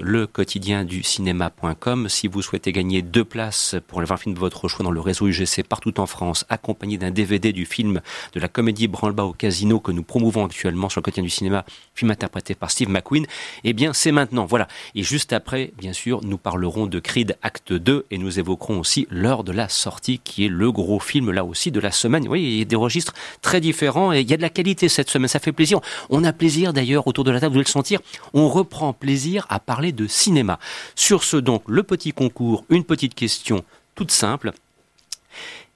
le 0.00 0.26
quotidien 0.26 0.84
du 0.84 1.02
cinéma.com 1.02 2.08
si 2.08 2.28
vous 2.28 2.42
souhaitez 2.42 2.72
gagner 2.72 3.02
deux 3.02 3.24
places 3.24 3.76
pour 3.86 4.00
le 4.00 4.06
20 4.06 4.16
film 4.16 4.34
de 4.34 4.40
votre 4.40 4.68
choix 4.68 4.84
dans 4.84 4.90
le 4.90 5.00
réseau 5.00 5.26
UGC 5.26 5.62
partout 5.62 5.98
en 6.00 6.06
France, 6.06 6.44
accompagné 6.48 6.98
d'un 6.98 7.10
DVD 7.10 7.52
du 7.52 7.66
film 7.66 8.00
de 8.32 8.40
la 8.40 8.48
comédie 8.48 8.88
Branle-bas 8.88 9.24
au 9.24 9.32
casino 9.32 9.80
que 9.80 9.92
nous 9.92 10.02
promouvons 10.02 10.44
actuellement 10.44 10.88
sur 10.88 11.00
le 11.00 11.04
quotidien 11.04 11.22
du 11.22 11.30
cinéma, 11.30 11.64
film 11.94 12.10
interprété 12.10 12.54
par 12.54 12.70
Steve 12.70 12.88
McQueen. 12.88 13.26
Eh 13.64 13.72
bien, 13.72 13.92
c'est 13.92 14.12
maintenant. 14.12 14.44
Voilà. 14.44 14.68
Et 14.94 15.02
juste 15.02 15.32
après, 15.32 15.72
bien 15.78 15.92
sûr, 15.92 16.20
nous 16.24 16.38
parlerons 16.38 16.86
de 16.86 16.98
Creed 17.00 17.36
Acte 17.42 17.72
2 17.72 18.06
et 18.10 18.18
nous 18.18 18.38
évoquerons 18.38 18.80
aussi 18.80 19.06
l'heure 19.10 19.44
de 19.44 19.52
la 19.52 19.68
sortie 19.68 20.18
qui 20.18 20.44
est 20.44 20.48
le 20.48 20.70
gros 20.72 21.00
film 21.00 21.30
là 21.30 21.44
aussi 21.44 21.70
de 21.70 21.80
la 21.80 21.90
semaine. 21.90 22.28
Oui, 22.28 22.42
il 22.42 22.58
y 22.58 22.62
a 22.62 22.64
des 22.64 22.76
registres 22.76 23.14
très 23.42 23.60
différents 23.60 24.12
et 24.12 24.20
il 24.20 24.30
y 24.30 24.34
a 24.34 24.36
de 24.36 24.42
la 24.42 24.50
qualité 24.50 24.88
cette 24.88 25.10
semaine. 25.10 25.28
Ça 25.28 25.38
fait 25.38 25.52
plaisir. 25.52 25.80
On 26.10 26.24
a 26.24 26.32
plaisir 26.32 26.72
d'ailleurs 26.72 27.06
autour 27.06 27.24
de 27.24 27.30
la 27.30 27.40
table, 27.40 27.52
vous 27.52 27.58
allez 27.58 27.64
le 27.64 27.70
sentir. 27.70 28.00
On 28.34 28.48
reprend 28.58 28.92
plaisir 28.92 29.46
à 29.48 29.60
parler 29.60 29.92
de 29.92 30.06
cinéma. 30.06 30.58
Sur 30.94 31.24
ce 31.24 31.36
donc, 31.36 31.62
le 31.66 31.82
petit 31.82 32.12
concours, 32.12 32.64
une 32.68 32.84
petite 32.84 33.14
question 33.14 33.64
toute 33.94 34.10
simple. 34.12 34.52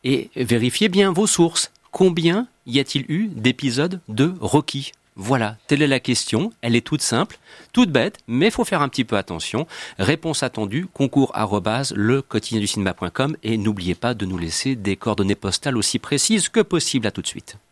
Et 0.05 0.31
vérifiez 0.37 0.89
bien 0.89 1.13
vos 1.13 1.27
sources. 1.27 1.73
Combien 1.91 2.47
y 2.67 2.81
a-t-il 2.81 3.05
eu 3.09 3.29
d'épisodes 3.29 4.01
de 4.09 4.33
Rocky? 4.41 4.93
Voilà, 5.15 5.57
telle 5.67 5.83
est 5.83 5.89
la 5.89 6.01
question. 6.01 6.53
Elle 6.63 6.75
est 6.75 6.87
toute 6.87 7.03
simple, 7.03 7.39
toute 7.73 7.91
bête, 7.91 8.19
mais 8.27 8.47
il 8.47 8.53
faut 8.53 8.65
faire 8.65 8.81
un 8.81 8.89
petit 8.89 9.05
peu 9.05 9.17
attention. 9.17 9.67
Réponse 9.99 10.43
attendue, 10.43 10.87
concours 10.93 11.33
le 11.95 12.23
quotidien 12.23 12.61
du 12.61 12.67
cinéma.com 12.67 13.37
et 13.43 13.59
n'oubliez 13.59 13.95
pas 13.95 14.15
de 14.15 14.25
nous 14.25 14.39
laisser 14.39 14.75
des 14.75 14.97
coordonnées 14.97 15.35
postales 15.35 15.77
aussi 15.77 15.99
précises 15.99 16.49
que 16.49 16.61
possible. 16.61 17.07
À 17.07 17.11
tout 17.11 17.23
de 17.23 17.27
suite.– 17.27 17.57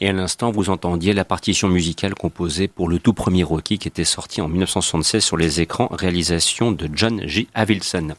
Et 0.00 0.08
à 0.10 0.12
l'instant, 0.12 0.50
vous 0.50 0.68
entendiez 0.68 1.14
la 1.14 1.24
partition 1.24 1.68
musicale 1.68 2.14
composée 2.14 2.68
pour 2.68 2.88
le 2.88 2.98
tout 2.98 3.14
premier 3.14 3.42
Rocky 3.42 3.78
qui 3.78 3.88
était 3.88 4.04
sorti 4.04 4.42
en 4.42 4.48
1976 4.48 5.24
sur 5.24 5.38
les 5.38 5.62
écrans, 5.62 5.88
réalisation 5.90 6.70
de 6.70 6.88
John 6.92 7.22
J. 7.24 7.48
Avildsen. 7.54 8.14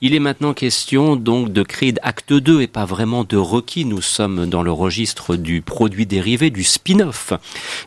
Il 0.00 0.14
est 0.14 0.20
maintenant 0.20 0.54
question 0.54 1.16
donc 1.16 1.52
de 1.52 1.64
Creed 1.64 1.98
Acte 2.04 2.32
2 2.32 2.62
et 2.62 2.66
pas 2.68 2.84
vraiment 2.84 3.24
de 3.24 3.36
Rocky. 3.36 3.84
Nous 3.84 4.02
sommes 4.02 4.46
dans 4.46 4.62
le 4.62 4.70
registre 4.70 5.34
du 5.34 5.62
produit 5.62 6.06
dérivé, 6.06 6.50
du 6.50 6.62
spin-off. 6.62 7.32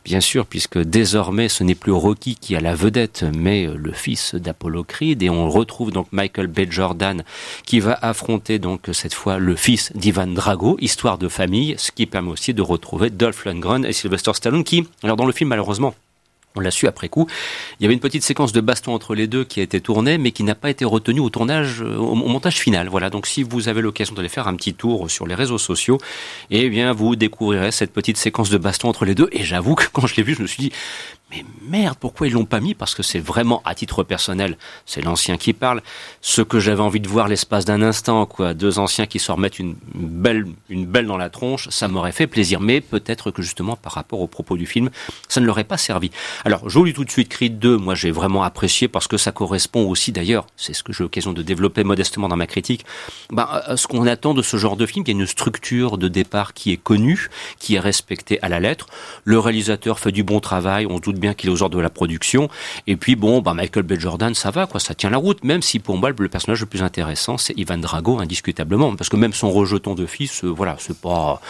Bien 0.04 0.20
sûr, 0.20 0.46
puisque 0.46 0.80
désormais 0.80 1.48
ce 1.48 1.64
n'est 1.64 1.76
plus 1.76 1.94
Rocky 1.94 2.36
qui 2.36 2.58
a 2.58 2.60
la 2.60 2.76
vedette, 2.76 3.24
mais 3.38 3.68
le 3.68 3.94
fils 3.94 4.36
d'Apollo 4.36 4.84
Creed 4.84 5.24
et 5.24 5.30
on 5.30 5.50
retrouve 5.50 5.92
donc 5.92 6.08
Michael 6.12 6.48
B. 6.48 6.70
Jordan 6.70 7.24
qui 7.66 7.80
va 7.80 7.98
affronter 8.02 8.60
donc 8.60 8.90
cette 8.92 9.14
fois 9.14 9.38
le 9.38 9.56
fils 9.56 9.94
d'Ivan 9.96 10.28
Drago, 10.28 10.78
histoire 10.82 11.18
de 11.18 11.30
famille, 11.30 11.76
ce 11.78 11.92
qui 11.92 12.06
permet 12.06 12.32
aussi 12.32 12.54
de 12.54 12.62
retrouver 12.62 13.10
Lundgren 13.46 13.86
et 13.86 13.94
Sylvester 13.94 14.34
Stallone 14.34 14.64
qui, 14.64 14.88
alors 15.04 15.18
dans 15.18 15.26
le 15.26 15.34
film 15.34 15.50
malheureusement, 15.50 15.94
on 16.56 16.62
l'a 16.62 16.72
su 16.72 16.88
après 16.88 17.10
coup. 17.10 17.28
Il 17.80 17.84
y 17.84 17.86
avait 17.86 17.94
une 17.94 18.00
petite 18.00 18.24
séquence 18.24 18.52
de 18.54 18.62
baston 18.62 18.94
entre 18.94 19.14
les 19.14 19.28
deux 19.28 19.44
qui 19.44 19.60
a 19.60 19.64
été 19.64 19.80
tournée, 19.82 20.18
mais 20.18 20.32
qui 20.32 20.44
n'a 20.44 20.56
pas 20.56 20.70
été 20.70 20.84
retenue 20.84 21.20
au 21.20 21.30
tournage, 21.30 21.82
au, 21.82 21.86
au 21.86 22.16
montage 22.16 22.58
final. 22.58 22.90
Voilà. 22.90 23.10
Donc, 23.10 23.28
si 23.28 23.44
vous 23.44 23.70
avez 23.70 23.82
l'occasion 23.82 24.16
d'aller 24.16 24.30
faire 24.30 24.48
un 24.48 24.56
petit 24.56 24.74
tour 24.74 25.10
sur 25.12 25.28
les 25.28 25.36
réseaux 25.36 25.60
sociaux, 25.60 26.00
eh 26.50 26.70
bien, 26.70 26.92
vous 26.92 27.16
découvrirez 27.16 27.72
cette 27.72 27.94
petite 27.94 28.18
séquence 28.18 28.50
de 28.50 28.58
baston 28.58 28.90
entre 28.90 29.06
les 29.06 29.16
deux. 29.16 29.30
Et 29.32 29.44
j'avoue 29.44 29.76
que 29.76 29.86
quand 29.92 30.08
je 30.08 30.16
l'ai 30.16 30.24
vu, 30.24 30.34
je 30.34 30.42
me 30.42 30.48
suis 30.48 30.64
dit, 30.64 30.72
mais 31.32 31.46
merde, 31.62 31.96
pourquoi 32.00 32.28
ils 32.28 32.34
l'ont 32.34 32.46
pas 32.46 32.60
mis? 32.60 32.74
Parce 32.74 32.96
que 32.96 33.04
c'est 33.04 33.20
vraiment, 33.20 33.62
à 33.64 33.76
titre 33.76 34.04
personnel, 34.04 34.58
c'est 34.88 35.02
l'ancien 35.02 35.38
qui 35.38 35.54
parle. 35.54 35.82
Ce 36.22 36.42
que 36.42 36.60
j'avais 36.60 36.82
envie 36.82 37.00
de 37.00 37.08
voir 37.08 37.28
l'espace 37.28 37.66
d'un 37.66 37.84
instant, 37.84 38.26
quoi. 38.26 38.56
Deux 38.56 38.80
anciens 38.80 39.06
qui 39.06 39.20
se 39.20 39.32
remettent 39.32 39.60
une 39.60 39.76
belle, 39.94 40.48
une 40.70 40.86
belle 40.88 41.06
dans 41.06 41.18
la 41.18 41.30
tronche, 41.30 41.70
ça 41.70 41.88
m'aurait 41.88 42.12
fait 42.12 42.26
plaisir. 42.26 42.60
Mais 42.60 42.82
peut-être 42.82 43.30
que 43.30 43.44
justement, 43.44 43.76
par 43.76 43.94
rapport 43.94 44.22
au 44.22 44.28
propos 44.28 44.58
du 44.58 44.66
film, 44.66 44.90
ça 45.28 45.40
ne 45.40 45.46
leur 45.46 45.60
pas 45.66 45.78
servi. 45.78 46.12
Alors, 46.46 46.68
lis 46.68 46.94
tout 46.94 47.06
de 47.06 47.12
suite 47.12 47.30
Creed 47.30 47.60
2. 47.60 47.78
Moi, 47.78 47.96
j'ai 47.96 48.12
vraiment 48.12 48.44
apprécié 48.44 48.88
parce 48.88 49.08
que 49.08 49.18
ça 49.18 49.32
correspond 49.32 49.88
aussi, 49.88 50.12
d'ailleurs, 50.12 50.48
c'est 50.56 50.74
ce 50.74 50.84
que 50.84 50.94
j'ai 50.94 51.04
l'occasion 51.04 51.34
de 51.34 51.42
développer 51.42 51.84
modestement 51.84 52.28
dans 52.28 52.38
ma 52.38 52.48
critique, 52.48 52.86
à 53.38 53.76
ce 53.76 53.88
qu'on 53.88 54.08
attend 54.08 54.34
de 54.34 54.42
ce 54.42 54.58
genre 54.58 54.78
de 54.78 54.86
film. 54.86 55.04
Il 55.06 55.14
y 55.14 55.18
a 55.18 55.20
une 55.20 55.28
structure 55.28 55.98
de 55.98 56.08
départ 56.08 56.54
qui 56.54 56.72
est 56.72 56.78
connue, 56.78 57.30
qui 57.60 57.76
est 57.76 57.80
respectée 57.80 58.40
à 58.42 58.50
la 58.50 58.60
lettre. 58.60 58.88
Le 59.26 59.38
réalisateur 59.38 60.00
fait 60.00 60.12
du 60.12 60.24
bon 60.24 60.40
travail. 60.40 60.88
On 60.90 61.00
doute 61.00 61.19
bien 61.20 61.34
qu'il 61.34 61.50
est 61.50 61.54
aux 61.54 61.62
ordres 61.62 61.78
de 61.78 61.82
la 61.82 61.90
production. 61.90 62.50
Et 62.88 62.96
puis 62.96 63.16
bon, 63.16 63.42
bah 63.42 63.54
Michael 63.54 63.84
B. 63.84 64.00
Jordan, 64.00 64.34
ça 64.34 64.52
va, 64.52 64.66
quoi, 64.66 64.80
ça 64.80 64.96
tient 64.96 65.10
la 65.10 65.18
route. 65.18 65.44
Même 65.44 65.62
si 65.62 65.80
pour 65.80 65.98
moi 65.98 66.10
le 66.18 66.30
personnage 66.30 66.62
le 66.62 66.66
plus 66.66 66.82
intéressant, 66.82 67.38
c'est 67.38 67.58
Ivan 67.58 67.78
Drago, 67.78 68.20
indiscutablement, 68.20 68.96
parce 68.96 69.10
que 69.10 69.16
même 69.16 69.34
son 69.34 69.52
rejeton 69.52 69.96
de 69.96 70.06
fils, 70.06 70.44
euh, 70.44 70.48
voilà, 70.48 70.76
c'est 70.80 70.98
pas, 70.98 71.42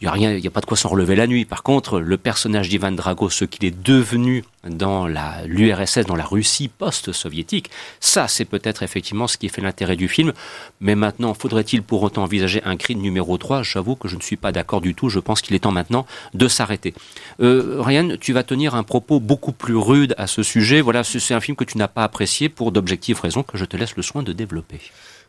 il 0.00 0.04
y 0.04 0.08
a 0.08 0.10
rien, 0.10 0.32
il 0.32 0.44
y 0.44 0.46
a 0.46 0.50
pas 0.50 0.60
de 0.60 0.66
quoi 0.66 0.76
s'en 0.76 0.88
relever 0.88 1.16
la 1.16 1.26
nuit. 1.26 1.44
Par 1.44 1.62
contre, 1.62 2.00
le 2.00 2.16
personnage 2.16 2.68
d'Ivan 2.68 2.92
Drago, 2.92 3.30
ce 3.30 3.44
qu'il 3.44 3.64
est 3.64 3.82
devenu 3.82 4.44
dans 4.68 5.06
l'URSS, 5.06 6.06
dans 6.06 6.16
la 6.16 6.24
Russie 6.24 6.68
post-soviétique, 6.68 7.70
ça, 8.00 8.28
c'est 8.28 8.44
peut-être 8.44 8.82
effectivement 8.82 9.26
ce 9.26 9.36
qui 9.36 9.48
fait 9.48 9.60
l'intérêt 9.60 9.96
du 9.96 10.08
film. 10.08 10.32
Mais 10.80 10.94
maintenant, 10.94 11.34
faudrait-il 11.34 11.82
pour 11.82 12.02
autant 12.02 12.22
envisager 12.22 12.62
un 12.64 12.76
cri 12.76 12.96
numéro 12.96 13.36
3 13.38 13.62
J'avoue 13.62 13.96
que 13.96 14.08
je 14.08 14.16
ne 14.16 14.20
suis 14.20 14.36
pas 14.36 14.52
d'accord 14.52 14.80
du 14.80 14.94
tout. 14.94 15.08
Je 15.08 15.20
pense 15.20 15.40
qu'il 15.40 15.54
est 15.54 15.60
temps 15.60 15.72
maintenant 15.72 16.06
de 16.34 16.48
s'arrêter. 16.48 16.94
Euh, 17.40 17.80
Ryan, 17.80 18.16
tu 18.20 18.32
vas 18.32 18.42
tenir 18.42 18.74
un 18.74 18.82
propos 18.82 19.20
beaucoup 19.20 19.52
plus 19.52 19.76
rude 19.76 20.14
à 20.18 20.26
ce 20.26 20.42
sujet. 20.42 20.80
Voilà, 20.80 21.04
c'est 21.04 21.34
un 21.34 21.40
film 21.40 21.56
que 21.56 21.64
tu 21.64 21.78
n'as 21.78 21.88
pas 21.88 22.04
apprécié 22.04 22.48
pour 22.48 22.72
d'objectives 22.72 23.20
raisons 23.20 23.42
que 23.42 23.58
je 23.58 23.64
te 23.64 23.76
laisse 23.76 23.96
le 23.96 24.02
soin 24.02 24.22
de 24.22 24.32
développer. 24.32 24.80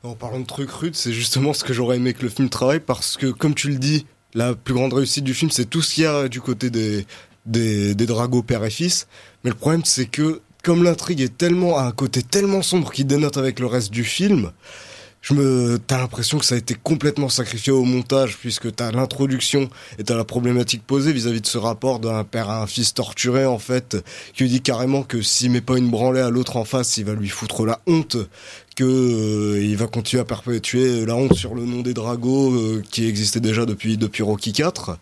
En 0.04 0.14
parlant 0.14 0.40
de 0.40 0.46
trucs 0.46 0.70
rudes, 0.70 0.96
c'est 0.96 1.14
justement 1.14 1.54
ce 1.54 1.64
que 1.64 1.74
j'aurais 1.74 1.98
aimé 1.98 2.14
que 2.14 2.22
le 2.22 2.30
film 2.30 2.50
travaille 2.50 2.80
parce 2.80 3.18
que, 3.18 3.28
comme 3.28 3.56
tu 3.56 3.70
le 3.70 3.80
dis, 3.80 4.06
la 4.36 4.54
plus 4.54 4.74
grande 4.74 4.94
réussite 4.94 5.24
du 5.24 5.34
film, 5.34 5.50
c'est 5.50 5.66
tout 5.66 5.82
ce 5.82 5.96
qu'il 5.96 6.04
y 6.04 6.08
a 6.08 6.28
du 6.28 6.42
côté 6.42 6.70
des, 6.70 7.08
des, 7.46 7.96
des 7.96 8.06
dragos 8.06 8.44
père 8.44 8.64
et 8.64 8.70
fils. 8.70 9.08
Mais 9.44 9.50
le 9.50 9.56
problème, 9.56 9.84
c'est 9.86 10.06
que, 10.06 10.42
comme 10.64 10.84
l'intrigue 10.84 11.22
est 11.22 11.38
tellement, 11.38 11.78
à 11.78 11.84
un 11.84 11.92
côté 11.92 12.24
tellement 12.24 12.62
sombre 12.62 12.92
qui 12.92 13.06
dénote 13.06 13.38
avec 13.38 13.60
le 13.60 13.68
reste 13.68 13.92
du 13.92 14.04
film, 14.04 14.52
je 15.26 15.34
me, 15.34 15.80
t'as 15.80 15.98
l'impression 15.98 16.38
que 16.38 16.46
ça 16.46 16.54
a 16.54 16.58
été 16.60 16.76
complètement 16.76 17.30
sacrifié 17.30 17.74
au 17.74 17.84
montage 17.84 18.38
puisque 18.38 18.76
t'as 18.76 18.92
l'introduction 18.92 19.72
et 19.98 20.04
t'as 20.04 20.16
la 20.16 20.24
problématique 20.24 20.84
posée 20.86 21.14
vis-à-vis 21.14 21.42
de 21.42 21.48
ce 21.48 21.58
rapport 21.58 22.00
d'un 22.00 22.24
père 22.24 22.52
à 22.52 22.62
un 22.62 22.68
fils 22.68 22.94
torturé 22.94 23.44
en 23.48 23.58
fait, 23.58 23.98
qui 24.34 24.44
lui 24.44 24.52
dit 24.52 24.62
carrément 24.62 25.02
que 25.02 25.24
s'il 25.24 25.50
met 25.50 25.62
pas 25.62 25.80
une 25.80 25.90
branlée 25.90 26.22
à 26.22 26.30
l'autre 26.30 26.58
en 26.58 26.64
face, 26.64 26.98
il 26.98 27.06
va 27.06 27.14
lui 27.14 27.30
foutre 27.30 27.66
la 27.66 27.82
honte, 27.88 28.18
que 28.76 28.84
euh, 28.84 29.64
il 29.64 29.76
va 29.78 29.88
continuer 29.88 30.22
à 30.22 30.26
perpétuer 30.26 31.08
la 31.08 31.16
honte 31.16 31.34
sur 31.34 31.56
le 31.56 31.66
nom 31.66 31.82
des 31.82 31.96
Dragos 31.96 32.54
euh, 32.54 32.84
qui 32.92 33.08
existait 33.08 33.40
déjà 33.40 33.66
depuis 33.66 33.98
depuis 33.98 34.22
Rocky 34.22 34.54
4. 34.54 35.00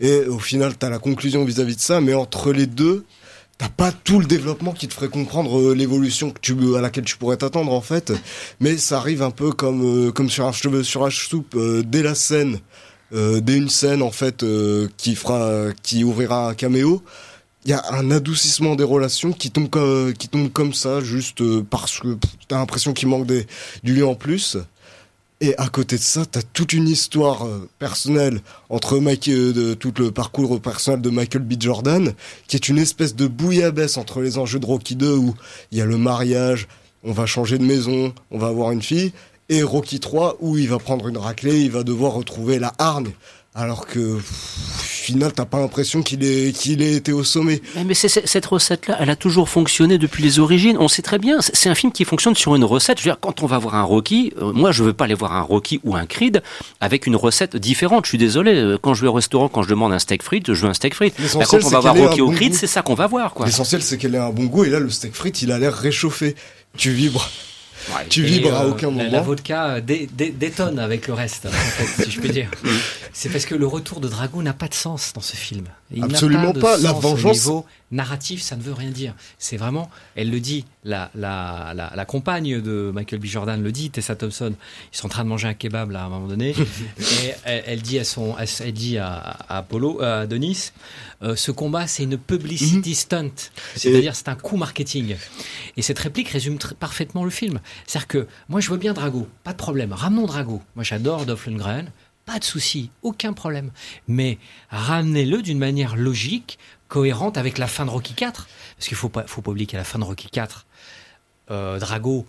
Et 0.00 0.26
au 0.26 0.38
final, 0.38 0.76
t'as 0.76 0.90
la 0.90 0.98
conclusion 0.98 1.44
vis-à-vis 1.44 1.76
de 1.76 1.80
ça, 1.80 2.00
mais 2.00 2.14
entre 2.14 2.52
les 2.52 2.66
deux, 2.66 3.04
t'as 3.58 3.68
pas 3.68 3.92
tout 3.92 4.20
le 4.20 4.26
développement 4.26 4.72
qui 4.72 4.88
te 4.88 4.94
ferait 4.94 5.08
comprendre 5.08 5.58
euh, 5.58 5.74
l'évolution 5.74 6.30
que 6.30 6.40
tu 6.40 6.54
à 6.76 6.80
laquelle 6.80 7.04
tu 7.04 7.16
pourrais 7.16 7.38
t'attendre 7.38 7.72
en 7.72 7.80
fait. 7.80 8.12
Mais 8.60 8.76
ça 8.76 8.98
arrive 8.98 9.22
un 9.22 9.30
peu 9.30 9.52
comme 9.52 10.08
euh, 10.08 10.12
comme 10.12 10.28
sur 10.28 10.46
un 10.46 10.52
cheveu 10.52 10.82
sur 10.82 11.04
un 11.04 11.10
soupe 11.10 11.54
euh, 11.56 11.82
dès 11.86 12.02
la 12.02 12.14
scène 12.14 12.58
dès 13.12 13.56
une 13.56 13.68
scène 13.68 14.02
en 14.02 14.10
fait 14.10 14.44
qui 14.96 15.14
fera 15.14 15.68
qui 15.84 16.02
ouvrira 16.02 16.48
un 16.48 16.54
caméo 16.54 17.04
il 17.64 17.70
y 17.70 17.72
a 17.72 17.80
un 17.92 18.10
adoucissement 18.10 18.74
des 18.74 18.82
relations 18.82 19.32
qui 19.32 19.52
tombe 19.52 19.70
comme 19.70 20.12
qui 20.12 20.26
tombe 20.26 20.52
comme 20.52 20.74
ça 20.74 21.00
juste 21.00 21.40
parce 21.70 22.00
que 22.00 22.18
t'as 22.48 22.58
l'impression 22.58 22.92
qu'il 22.92 23.06
manque 23.06 23.28
du 23.28 23.94
lien 23.94 24.06
en 24.06 24.16
plus 24.16 24.58
et 25.40 25.54
à 25.58 25.68
côté 25.68 25.96
de 25.96 26.02
ça, 26.02 26.24
t'as 26.24 26.40
toute 26.40 26.72
une 26.72 26.88
histoire 26.88 27.46
euh, 27.46 27.68
personnelle 27.78 28.40
entre 28.70 28.98
Mike, 28.98 29.28
euh, 29.28 29.52
de, 29.52 29.74
tout 29.74 29.92
le 29.98 30.10
parcours 30.10 30.60
personnel 30.60 31.02
de 31.02 31.10
Michael 31.10 31.42
B. 31.42 31.54
Jordan, 31.60 32.14
qui 32.46 32.56
est 32.56 32.68
une 32.68 32.78
espèce 32.78 33.14
de 33.14 33.26
bouillabaisse 33.26 33.98
entre 33.98 34.22
les 34.22 34.38
enjeux 34.38 34.58
de 34.58 34.66
Rocky 34.66 34.96
2 34.96 35.14
où 35.14 35.34
il 35.72 35.78
y 35.78 35.82
a 35.82 35.84
le 35.84 35.98
mariage, 35.98 36.68
on 37.04 37.12
va 37.12 37.26
changer 37.26 37.58
de 37.58 37.64
maison, 37.64 38.14
on 38.30 38.38
va 38.38 38.46
avoir 38.46 38.70
une 38.70 38.82
fille, 38.82 39.12
et 39.50 39.62
Rocky 39.62 40.00
3 40.00 40.38
où 40.40 40.56
il 40.56 40.68
va 40.68 40.78
prendre 40.78 41.06
une 41.06 41.18
raclée, 41.18 41.60
il 41.60 41.70
va 41.70 41.82
devoir 41.82 42.14
retrouver 42.14 42.58
la 42.58 42.72
hargne. 42.78 43.12
Alors 43.58 43.86
que, 43.86 44.18
final, 44.20 45.32
t'as 45.32 45.46
pas 45.46 45.58
l'impression 45.58 46.02
qu'il 46.02 46.22
ait, 46.24 46.52
qu'il 46.52 46.82
ait 46.82 46.92
été 46.92 47.12
au 47.12 47.24
sommet. 47.24 47.62
Mais, 47.86 47.94
c'est- 47.94 48.26
cette 48.26 48.44
recette-là, 48.44 48.98
elle 49.00 49.08
a 49.08 49.16
toujours 49.16 49.48
fonctionné 49.48 49.96
depuis 49.96 50.22
les 50.22 50.38
origines. 50.40 50.76
On 50.78 50.88
sait 50.88 51.00
très 51.00 51.18
bien, 51.18 51.38
c'est 51.40 51.70
un 51.70 51.74
film 51.74 51.90
qui 51.90 52.04
fonctionne 52.04 52.34
sur 52.34 52.54
une 52.54 52.64
recette. 52.64 52.98
Je 52.98 53.04
veux 53.04 53.10
dire, 53.12 53.18
quand 53.18 53.42
on 53.42 53.46
va 53.46 53.56
voir 53.56 53.74
un 53.76 53.82
Rocky, 53.82 54.34
euh, 54.42 54.52
moi, 54.52 54.72
je 54.72 54.82
veux 54.84 54.92
pas 54.92 55.04
aller 55.06 55.14
voir 55.14 55.32
un 55.32 55.40
Rocky 55.40 55.80
ou 55.84 55.96
un 55.96 56.04
Creed 56.04 56.42
avec 56.80 57.06
une 57.06 57.16
recette 57.16 57.56
différente. 57.56 58.04
Je 58.04 58.10
suis 58.10 58.18
désolé. 58.18 58.52
euh, 58.56 58.76
Quand 58.80 58.92
je 58.92 59.00
vais 59.02 59.08
au 59.08 59.12
restaurant, 59.14 59.48
quand 59.48 59.62
je 59.62 59.70
demande 59.70 59.92
un 59.94 59.98
steak 59.98 60.22
frites, 60.22 60.52
je 60.52 60.60
veux 60.62 60.68
un 60.68 60.74
steak 60.74 60.94
frites. 60.94 61.14
Bah, 61.18 61.44
quand 61.48 61.64
on 61.64 61.68
va 61.70 61.80
voir 61.80 61.94
Rocky 61.96 62.20
un 62.20 62.24
ou 62.24 62.28
bon 62.28 62.34
Creed, 62.34 62.52
c'est 62.54 62.66
ça 62.66 62.82
qu'on 62.82 62.94
va 62.94 63.06
voir, 63.06 63.32
quoi. 63.32 63.46
L'essentiel, 63.46 63.82
c'est 63.82 63.96
qu'elle 63.96 64.14
ait 64.14 64.18
un 64.18 64.30
bon 64.30 64.44
goût, 64.44 64.64
et 64.64 64.68
là, 64.70 64.80
le 64.80 64.90
steak 64.90 65.14
frites, 65.14 65.40
il 65.40 65.50
a 65.50 65.58
l'air 65.58 65.72
réchauffé. 65.74 66.34
Tu 66.76 66.90
vibres. 66.90 67.26
Tu 68.08 68.22
Et, 68.22 68.26
vibres 68.26 68.54
à 68.54 68.64
euh, 68.64 68.70
aucun 68.70 68.88
la- 68.88 68.92
moment. 68.92 69.10
La 69.10 69.20
vodka 69.20 69.66
euh, 69.66 69.80
dé- 69.80 70.08
dé- 70.12 70.30
détonne 70.30 70.78
avec 70.78 71.06
le 71.06 71.14
reste, 71.14 71.46
en 71.46 71.50
fait, 71.50 72.04
si 72.04 72.10
je 72.10 72.20
puis 72.20 72.30
dire. 72.30 72.50
C'est 73.12 73.28
parce 73.30 73.46
que 73.46 73.54
le 73.54 73.66
retour 73.66 74.00
de 74.00 74.08
Drago 74.08 74.42
n'a 74.42 74.52
pas 74.52 74.68
de 74.68 74.74
sens 74.74 75.12
dans 75.14 75.20
ce 75.20 75.36
film. 75.36 75.66
Il 75.90 76.04
Absolument 76.04 76.52
pas. 76.52 76.76
La 76.78 76.90
sens 76.90 76.96
au 76.98 77.00
vengeance- 77.00 77.36
niveau 77.36 77.66
narratif, 77.90 78.42
ça 78.42 78.56
ne 78.56 78.62
veut 78.62 78.72
rien 78.74 78.90
dire. 78.90 79.14
C'est 79.38 79.56
vraiment, 79.56 79.90
elle 80.16 80.30
le 80.30 80.40
dit, 80.40 80.64
la, 80.86 81.10
la, 81.14 81.72
la, 81.74 81.92
la 81.94 82.04
compagne 82.04 82.60
de 82.60 82.90
Michael 82.94 83.18
B. 83.20 83.24
Jordan 83.26 83.62
le 83.62 83.72
dit, 83.72 83.90
Tessa 83.90 84.16
Thompson. 84.16 84.54
Ils 84.92 84.96
sont 84.96 85.06
en 85.06 85.10
train 85.10 85.24
de 85.24 85.28
manger 85.28 85.48
un 85.48 85.54
kebab 85.54 85.90
là 85.90 86.02
à 86.02 86.06
un 86.06 86.08
moment 86.08 86.28
donné, 86.28 86.50
et 86.98 87.32
elle, 87.44 87.64
elle 87.66 87.82
dit 87.82 87.98
à 87.98 88.04
son, 88.04 88.36
elle, 88.38 88.48
elle 88.60 88.72
dit 88.72 88.96
à, 88.96 89.14
à 89.16 89.58
Apollo, 89.58 90.00
à 90.02 90.26
Denis, 90.26 90.70
euh, 91.22 91.34
ce 91.34 91.50
combat 91.50 91.86
c'est 91.86 92.04
une 92.04 92.18
publicity 92.18 92.94
stunt, 92.94 93.30
c'est-à-dire 93.74 94.14
c'est 94.14 94.28
un 94.28 94.36
coup 94.36 94.56
marketing. 94.56 95.16
Et 95.76 95.82
cette 95.82 95.98
réplique 95.98 96.28
résume 96.28 96.58
parfaitement 96.78 97.24
le 97.24 97.30
film. 97.30 97.60
C'est-à-dire 97.86 98.08
que 98.08 98.26
moi 98.48 98.60
je 98.60 98.70
veux 98.70 98.76
bien 98.78 98.92
Drago, 98.92 99.26
pas 99.44 99.52
de 99.52 99.58
problème. 99.58 99.92
Ramenons 99.92 100.26
Drago. 100.26 100.62
Moi 100.74 100.84
j'adore 100.84 101.26
Dolph 101.26 101.46
Lundgren, 101.46 101.90
pas 102.26 102.38
de 102.38 102.44
souci, 102.44 102.90
aucun 103.02 103.32
problème. 103.32 103.70
Mais 104.08 104.38
ramenez-le 104.70 105.42
d'une 105.42 105.58
manière 105.58 105.96
logique, 105.96 106.58
cohérente 106.88 107.38
avec 107.38 107.58
la 107.58 107.66
fin 107.66 107.86
de 107.86 107.90
Rocky 107.90 108.14
4. 108.14 108.48
Parce 108.76 108.88
qu'il 108.88 108.96
faut 108.96 109.08
pas, 109.08 109.24
faut 109.26 109.42
pas 109.42 109.52
oublier 109.52 109.66
qu'à 109.66 109.78
la 109.78 109.84
fin 109.84 109.98
de 109.98 110.04
Rocky 110.04 110.28
4, 110.28 110.66
euh, 111.50 111.78
Drago, 111.78 112.26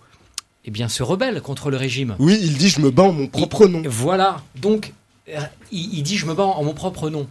eh 0.64 0.70
bien, 0.70 0.88
se 0.88 1.02
rebelle 1.02 1.40
contre 1.40 1.70
le 1.70 1.76
régime. 1.76 2.16
Oui, 2.18 2.38
il 2.40 2.56
dit 2.58 2.68
je 2.68 2.80
me 2.80 2.90
bats 2.90 3.04
en 3.04 3.12
mon 3.12 3.26
propre 3.26 3.66
nom. 3.66 3.82
Voilà. 3.86 4.42
Donc, 4.56 4.92
euh, 5.28 5.40
il, 5.72 5.98
il 5.98 6.02
dit 6.02 6.16
je 6.16 6.26
me 6.26 6.34
bats 6.34 6.44
en 6.44 6.62
mon 6.64 6.74
propre 6.74 7.10
nom. 7.10 7.28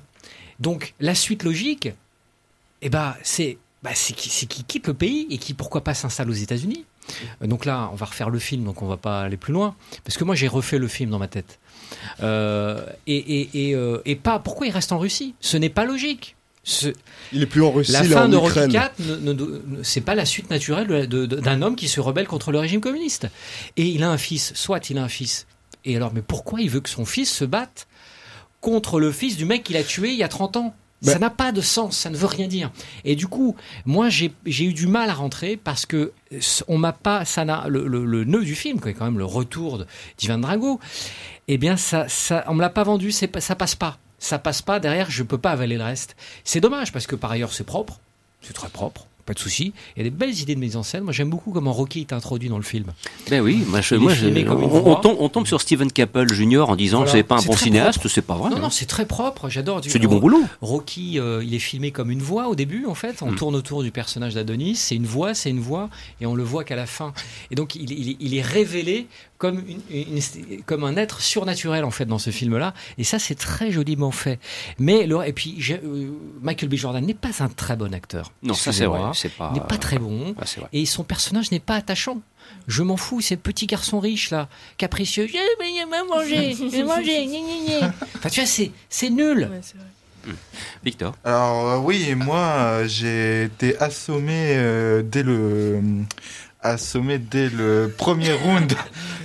Donc, 0.60 0.94
la 1.00 1.14
suite 1.14 1.44
logique, 1.44 1.90
eh 2.82 2.90
ben, 2.90 3.16
c'est 3.24 3.58
bah, 3.84 3.92
c'est 3.94 4.14
qu'il 4.14 4.66
quitte 4.66 4.88
le 4.88 4.94
pays 4.94 5.28
et 5.30 5.38
qui 5.38 5.54
pourquoi 5.54 5.84
pas 5.84 5.94
s'installe 5.94 6.30
aux 6.30 6.34
États-Unis. 6.34 6.86
Euh, 7.42 7.48
Donc 7.48 7.66
là, 7.66 7.90
on 7.92 7.96
va 7.96 8.08
refaire 8.08 8.30
le 8.30 8.40
film, 8.40 8.64
donc 8.64 8.82
on 8.82 8.88
va 8.88 8.98
pas 8.98 9.22
aller 9.22 9.38
plus 9.38 9.54
loin, 9.54 9.76
parce 10.04 10.18
que 10.18 10.24
moi 10.24 10.36
j'ai 10.36 10.48
refait 10.48 10.80
le 10.80 10.88
film 10.88 11.12
dans 11.12 11.20
ma 11.20 11.28
tête. 11.28 11.60
Euh, 12.22 12.86
et, 13.06 13.16
et, 13.16 13.70
et, 13.72 13.78
et 14.06 14.16
pas 14.16 14.40
pourquoi 14.40 14.68
il 14.68 14.72
reste 14.72 14.92
en 14.92 15.00
Russie? 15.00 15.36
Ce 15.40 15.58
n'est 15.58 15.70
pas 15.70 15.86
logique. 15.86 16.36
Ce- 16.70 16.88
Il 17.32 17.42
est 17.42 17.46
plus 17.46 17.62
en 17.64 17.72
Russie, 17.72 17.94
la 17.94 18.04
fin 18.04 18.26
en 18.26 18.30
de 18.30 18.36
Rocky 18.36 18.52
Ukraine. 18.52 18.72
4, 18.74 19.00
ne- 19.00 19.16
ne- 19.16 19.34
ne- 19.34 19.84
c'est 19.84 20.02
pas 20.02 20.16
la 20.16 20.26
suite 20.26 20.50
naturelle 20.50 21.08
d'un 21.08 21.62
homme 21.62 21.78
qui 21.78 21.88
se 21.88 22.02
rebelle 22.02 22.28
contre 22.28 22.52
le 22.52 22.60
régime 22.60 22.82
communiste. 22.82 23.28
Et 23.78 23.86
il 23.86 24.04
a 24.04 24.10
un 24.10 24.18
fils, 24.18 24.52
soit 24.54 24.90
il 24.90 24.98
a 24.98 25.04
un 25.04 25.08
fils. 25.08 25.48
Et 25.86 25.96
alors, 25.96 26.12
mais 26.14 26.22
pourquoi 26.22 26.60
il 26.60 26.70
veut 26.70 26.82
que 26.82 26.90
son 26.90 27.06
fils 27.06 27.32
se 27.32 27.46
batte 27.46 27.88
contre 28.60 29.00
le 29.00 29.12
fils 29.14 29.38
du 29.38 29.46
mec 29.46 29.64
qu'il 29.64 29.78
a 29.78 29.84
tué 29.84 30.10
il 30.12 30.18
y 30.18 30.24
a 30.24 30.28
30 30.28 30.58
ans? 30.58 30.76
Bah- 31.04 31.14
ça 31.14 31.20
n'a 31.20 31.30
pas 31.30 31.52
de 31.52 31.62
sens, 31.62 31.96
ça 31.96 32.10
ne 32.10 32.18
veut 32.18 32.26
rien 32.26 32.48
dire. 32.48 32.72
Et 33.06 33.16
du 33.16 33.28
coup, 33.28 33.56
moi, 33.86 34.10
j'ai 34.10 34.34
eu 34.46 34.74
du 34.74 34.88
mal 34.88 35.10
à 35.10 35.14
rentrer 35.14 35.56
parce 35.56 35.86
que 35.86 36.12
on 36.68 36.78
m'a 36.78 36.92
pas, 36.92 37.24
ça 37.24 37.46
n'a 37.46 37.66
le, 37.70 37.88
le, 37.88 38.04
le 38.04 38.24
nœud 38.26 38.44
du 38.44 38.56
film, 38.56 38.82
qui 38.82 38.90
est 38.90 38.94
quand 38.94 39.06
même 39.06 39.20
le 39.20 39.26
retour 39.26 39.78
de- 39.78 39.86
d'Ivan 40.18 40.40
Drago. 40.40 40.80
Eh 41.48 41.58
bien, 41.58 41.78
ça, 41.78 42.10
ça, 42.10 42.44
on 42.48 42.56
me 42.56 42.62
l'a 42.62 42.70
pas 42.72 42.84
vendu, 42.84 43.12
c'est 43.12 43.40
ça 43.40 43.56
passe 43.56 43.76
pas, 43.76 44.00
ça 44.20 44.40
passe 44.40 44.62
pas. 44.62 44.80
Derrière, 44.80 45.10
je 45.12 45.24
peux 45.24 45.38
pas 45.38 45.52
avaler 45.52 45.78
le 45.78 45.84
reste. 45.84 46.16
C'est 46.44 46.60
dommage 46.62 46.92
parce 46.92 47.08
que 47.08 47.16
par 47.16 47.32
ailleurs, 47.32 47.54
c'est 47.54 47.64
propre, 47.66 48.00
c'est 48.42 48.54
très 48.54 48.70
propre. 48.70 49.06
pas 49.26 49.34
de 49.34 49.40
souci. 49.40 49.74
Il 49.96 50.00
y 50.00 50.08
a 50.08 50.10
des 50.10 50.16
belles 50.16 50.40
idées 50.40 50.56
de 50.56 50.60
mise 50.62 50.78
en 50.78 50.84
scène. 50.84 51.04
Moi, 51.04 51.12
j'aime 51.12 51.30
beaucoup 51.30 51.52
comment 51.52 51.74
Rocky 51.74 52.00
est 52.00 52.14
introduit 52.14 52.48
dans 52.48 52.56
le 52.56 52.64
film. 52.64 52.94
Ben 53.30 53.42
oui, 53.42 53.62
moi, 53.68 53.82
je, 53.82 53.96
moi, 53.96 54.14
on, 54.86 54.96
tombe, 54.96 55.18
on 55.20 55.28
tombe 55.28 55.46
sur 55.46 55.60
Steven 55.60 55.92
Caple 55.92 56.32
Jr. 56.32 56.70
en 56.70 56.78
disant 56.78 57.00
Voilà. 57.00 57.12
que 57.12 57.18
c'est 57.18 57.24
pas 57.24 57.36
un 57.38 57.42
bon 57.42 57.58
cinéaste, 57.58 58.08
c'est 58.08 58.22
pas 58.22 58.36
vrai. 58.36 58.52
Non, 58.52 58.56
hein. 58.56 58.60
non, 58.62 58.70
c'est 58.70 58.86
très 58.86 59.06
propre. 59.06 59.50
J'adore. 59.50 59.82
C'est 59.86 60.00
du 60.00 60.08
bon 60.08 60.20
boulot. 60.20 60.42
Rocky, 60.62 61.20
euh, 61.20 61.44
il 61.44 61.54
est 61.54 61.60
filmé 61.60 61.92
comme 61.92 62.10
une 62.10 62.22
voix 62.22 62.48
au 62.48 62.56
début, 62.56 62.86
en 62.86 62.96
fait. 62.96 63.22
On 63.22 63.32
Mm. 63.32 63.36
tourne 63.36 63.56
autour 63.56 63.84
du 63.84 63.92
personnage 63.92 64.34
d'Adonis. 64.34 64.76
C'est 64.78 64.96
une 64.96 65.06
voix, 65.06 65.34
c'est 65.34 65.50
une 65.50 65.60
voix, 65.60 65.90
et 66.22 66.26
on 66.26 66.34
le 66.34 66.44
voit 66.44 66.64
qu'à 66.64 66.78
la 66.78 66.86
fin. 66.86 67.12
Et 67.52 67.56
donc, 67.56 67.76
il, 67.76 67.92
il- 67.92 68.16
il 68.22 68.34
est 68.34 68.42
révélé 68.42 69.08
comme, 69.38 69.64
une, 69.68 69.82
une- 69.90 70.64
comme 70.64 70.84
un 70.84 70.96
être 70.96 71.22
surnaturel, 71.22 71.84
en 71.86 71.92
fait, 71.92 72.06
dans 72.06 72.18
ce 72.20 72.30
film-là. 72.30 72.74
Et 72.98 73.04
ça, 73.04 73.20
c'est 73.20 73.36
très 73.36 73.72
joliment 73.72 74.12
fait. 74.12 74.40
Mais, 74.80 75.06
le- 75.06 75.26
et 75.28 75.34
puis, 75.34 75.58
euh, 75.72 76.10
Michael 76.42 76.70
B. 76.70 76.76
Jordan 76.76 77.06
n'est 77.06 77.14
pas 77.14 77.30
un 77.44 77.50
très 77.50 77.76
bon 77.76 77.94
acteur. 77.94 78.32
Non, 78.44 78.54
ça 78.54 78.72
c'est 78.74 78.86
vrai. 78.86 79.02
C'est 79.14 79.30
pas. 79.34 79.52
N'est 79.54 79.60
pas 79.62 79.78
très 79.78 80.00
bon. 80.00 80.34
Ah, 80.40 80.46
vrai. 80.58 80.70
Et 80.74 80.86
son 80.86 81.04
personnage 81.04 81.52
n'est 81.52 81.60
pas 81.60 81.76
attachant. 81.76 82.20
Je 82.68 82.82
m'en 82.82 82.96
fous, 82.98 83.20
c'est 83.22 83.36
le 83.36 83.42
petit 83.42 83.66
garçon 83.68 84.00
riche 84.00 84.30
là, 84.32 84.48
capricieux. 84.78 85.28
Je 85.28 85.34
vais 85.34 86.04
manger, 86.08 86.54
je 86.58 86.66
vais 86.78 86.84
manger, 86.84 87.26
gna, 87.26 87.40
gna, 87.40 87.80
gna. 87.82 87.94
Enfin, 88.16 88.30
tu 88.30 88.40
vois, 88.40 88.48
c'est, 88.48 88.72
c'est 88.90 89.10
nul. 89.10 89.40
Ouais, 89.40 89.48
vrai. 89.48 90.36
Victor. 90.84 91.16
Alors 91.24 91.70
euh, 91.70 91.78
oui, 91.80 92.14
moi 92.16 92.38
euh, 92.38 92.88
j'ai 92.88 93.44
été 93.44 93.78
assommé 93.80 94.34
euh, 94.58 95.02
dès 95.02 95.24
le 95.24 95.82
assommé 96.70 97.18
dès 97.18 97.50
le 97.50 97.94
premier 97.96 98.34
round. 98.34 98.74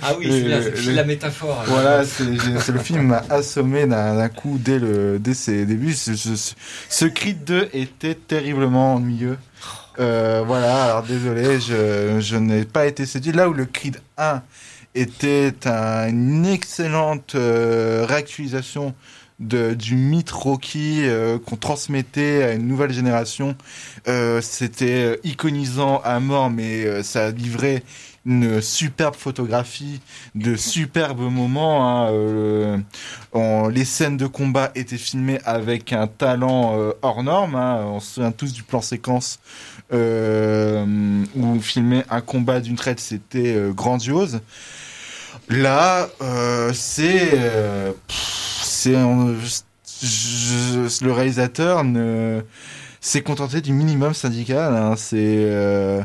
Ah 0.01 0.13
oui, 0.17 0.27
c'est, 0.29 0.41
la, 0.47 0.59
le- 0.59 0.91
la 0.95 1.03
métaphore. 1.03 1.63
Voilà, 1.67 2.03
c'est 2.05 2.23
le 2.71 2.79
film 2.79 3.07
m'a 3.07 3.23
assommé 3.29 3.85
d'un 3.85 4.15
d'un 4.15 4.29
coup 4.29 4.57
dès 4.59 4.79
le 4.79 5.17
dès 5.19 5.33
ses 5.33 5.65
débuts. 5.65 5.93
Ce, 5.93 6.15
ce, 6.15 6.53
ce 6.89 7.05
Creed 7.05 7.43
2 7.45 7.69
était 7.73 8.15
terriblement 8.15 8.95
ennuyeux. 8.95 9.37
Euh, 9.99 10.43
voilà, 10.45 10.85
alors 10.85 11.03
désolé, 11.03 11.59
je, 11.61 12.19
je 12.19 12.35
n'ai 12.35 12.65
pas 12.65 12.85
été 12.87 13.05
séduit. 13.05 13.31
Là 13.31 13.47
où 13.47 13.53
le 13.53 13.65
Creed 13.65 14.01
1 14.17 14.41
était 14.95 15.53
un- 15.65 16.09
une 16.09 16.45
excellente 16.45 17.35
euh, 17.35 18.05
réactualisation 18.07 18.93
du 19.39 19.95
mythe 19.95 20.31
Rocky 20.31 21.01
euh, 21.03 21.37
qu'on 21.39 21.55
transmettait 21.55 22.43
à 22.43 22.53
une 22.53 22.67
nouvelle 22.67 22.93
génération. 22.93 23.55
Euh, 24.07 24.41
C'était 24.41 25.03
euh, 25.05 25.17
iconisant 25.23 26.01
à 26.03 26.19
mort, 26.19 26.49
mais 26.49 26.85
euh, 26.85 27.03
ça 27.03 27.31
livrait 27.31 27.83
une 28.25 28.61
superbe 28.61 29.15
photographie, 29.15 29.99
de 30.33 30.55
superbes 30.55 31.19
moments. 31.19 32.07
hein, 32.07 32.81
les 33.69 33.83
scènes 33.83 34.15
de 34.15 34.27
combat 34.27 34.71
étaient 34.75 34.97
filmées 34.97 35.39
avec 35.43 35.91
un 35.91 36.07
talent 36.07 36.73
hors 37.01 37.21
norme. 37.21 37.55
hein, 37.55 37.83
on 37.85 37.99
se 37.99 38.13
souvient 38.13 38.31
tous 38.31 38.53
du 38.53 38.63
plan 38.63 38.79
séquence 38.79 39.39
euh, 39.91 40.85
où 41.35 41.59
filmer 41.59 42.03
un 42.09 42.21
combat 42.21 42.61
d'une 42.61 42.77
traite, 42.77 43.01
c'était 43.01 43.57
grandiose. 43.75 44.39
Là, 45.49 46.07
c'est 46.73 47.31
le 48.91 49.35
réalisateur 51.11 51.83
ne 51.83 52.41
s'est 53.01 53.21
contenté 53.21 53.61
du 53.61 53.73
minimum 53.73 54.13
syndical. 54.13 54.75
hein, 54.75 54.95
c'est 54.95 55.17
euh, 55.17 56.03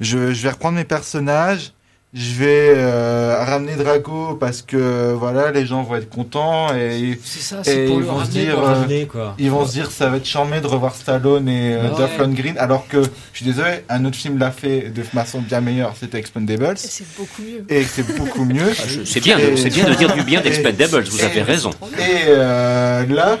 je 0.00 0.18
vais 0.18 0.50
reprendre 0.50 0.76
mes 0.76 0.84
personnages. 0.84 1.72
Je 2.14 2.32
vais 2.38 2.72
euh, 2.76 3.36
ramener 3.44 3.74
Drago 3.76 4.36
parce 4.40 4.62
que 4.62 5.12
voilà 5.12 5.50
les 5.50 5.66
gens 5.66 5.82
vont 5.82 5.96
être 5.96 6.08
contents 6.08 6.74
et 6.74 7.18
C'est 7.22 7.40
ça, 7.42 7.60
Et 7.60 7.64
c'est 7.64 7.84
pour 7.86 7.96
ils 7.96 8.00
le 8.00 8.06
vont 8.06 8.24
se 8.24 8.30
dire, 8.30 8.58
euh, 8.58 8.62
ramener, 8.62 9.06
quoi. 9.06 9.34
ils 9.38 9.50
vont 9.50 9.66
se 9.66 9.72
dire 9.72 9.90
ça 9.90 10.08
va 10.08 10.16
être 10.16 10.24
charmé 10.24 10.60
de 10.62 10.66
revoir 10.66 10.94
Stallone 10.94 11.46
et 11.48 11.74
euh, 11.74 11.90
ouais. 11.90 12.08
Lundgren 12.18 12.56
alors 12.58 12.88
que 12.88 13.02
je 13.02 13.36
suis 13.36 13.44
désolé 13.44 13.82
un 13.90 14.04
autre 14.06 14.16
film 14.16 14.38
l'a 14.38 14.50
fait 14.50 14.88
de 14.94 15.02
façon 15.02 15.40
bien 15.42 15.60
meilleure 15.60 15.94
c'était 16.00 16.18
Expendables 16.18 16.64
Et 16.72 16.76
c'est 16.76 17.04
beaucoup 17.18 17.42
mieux. 17.42 17.64
et 17.68 17.82
c'est 17.84 18.16
beaucoup 18.16 18.44
mieux 18.46 18.70
Ah, 18.70 18.82
C'est 19.04 19.20
bien, 19.20 19.36
c'est 19.56 19.68
bien 19.70 19.84
de 19.90 19.94
dire 19.94 20.14
du 20.14 20.22
bien 20.22 20.40
d'Expendables. 20.40 21.02
Vous 21.04 21.22
avez 21.24 21.42
raison. 21.42 21.70
et 21.98 22.24
euh, 22.28 23.04
là 23.08 23.36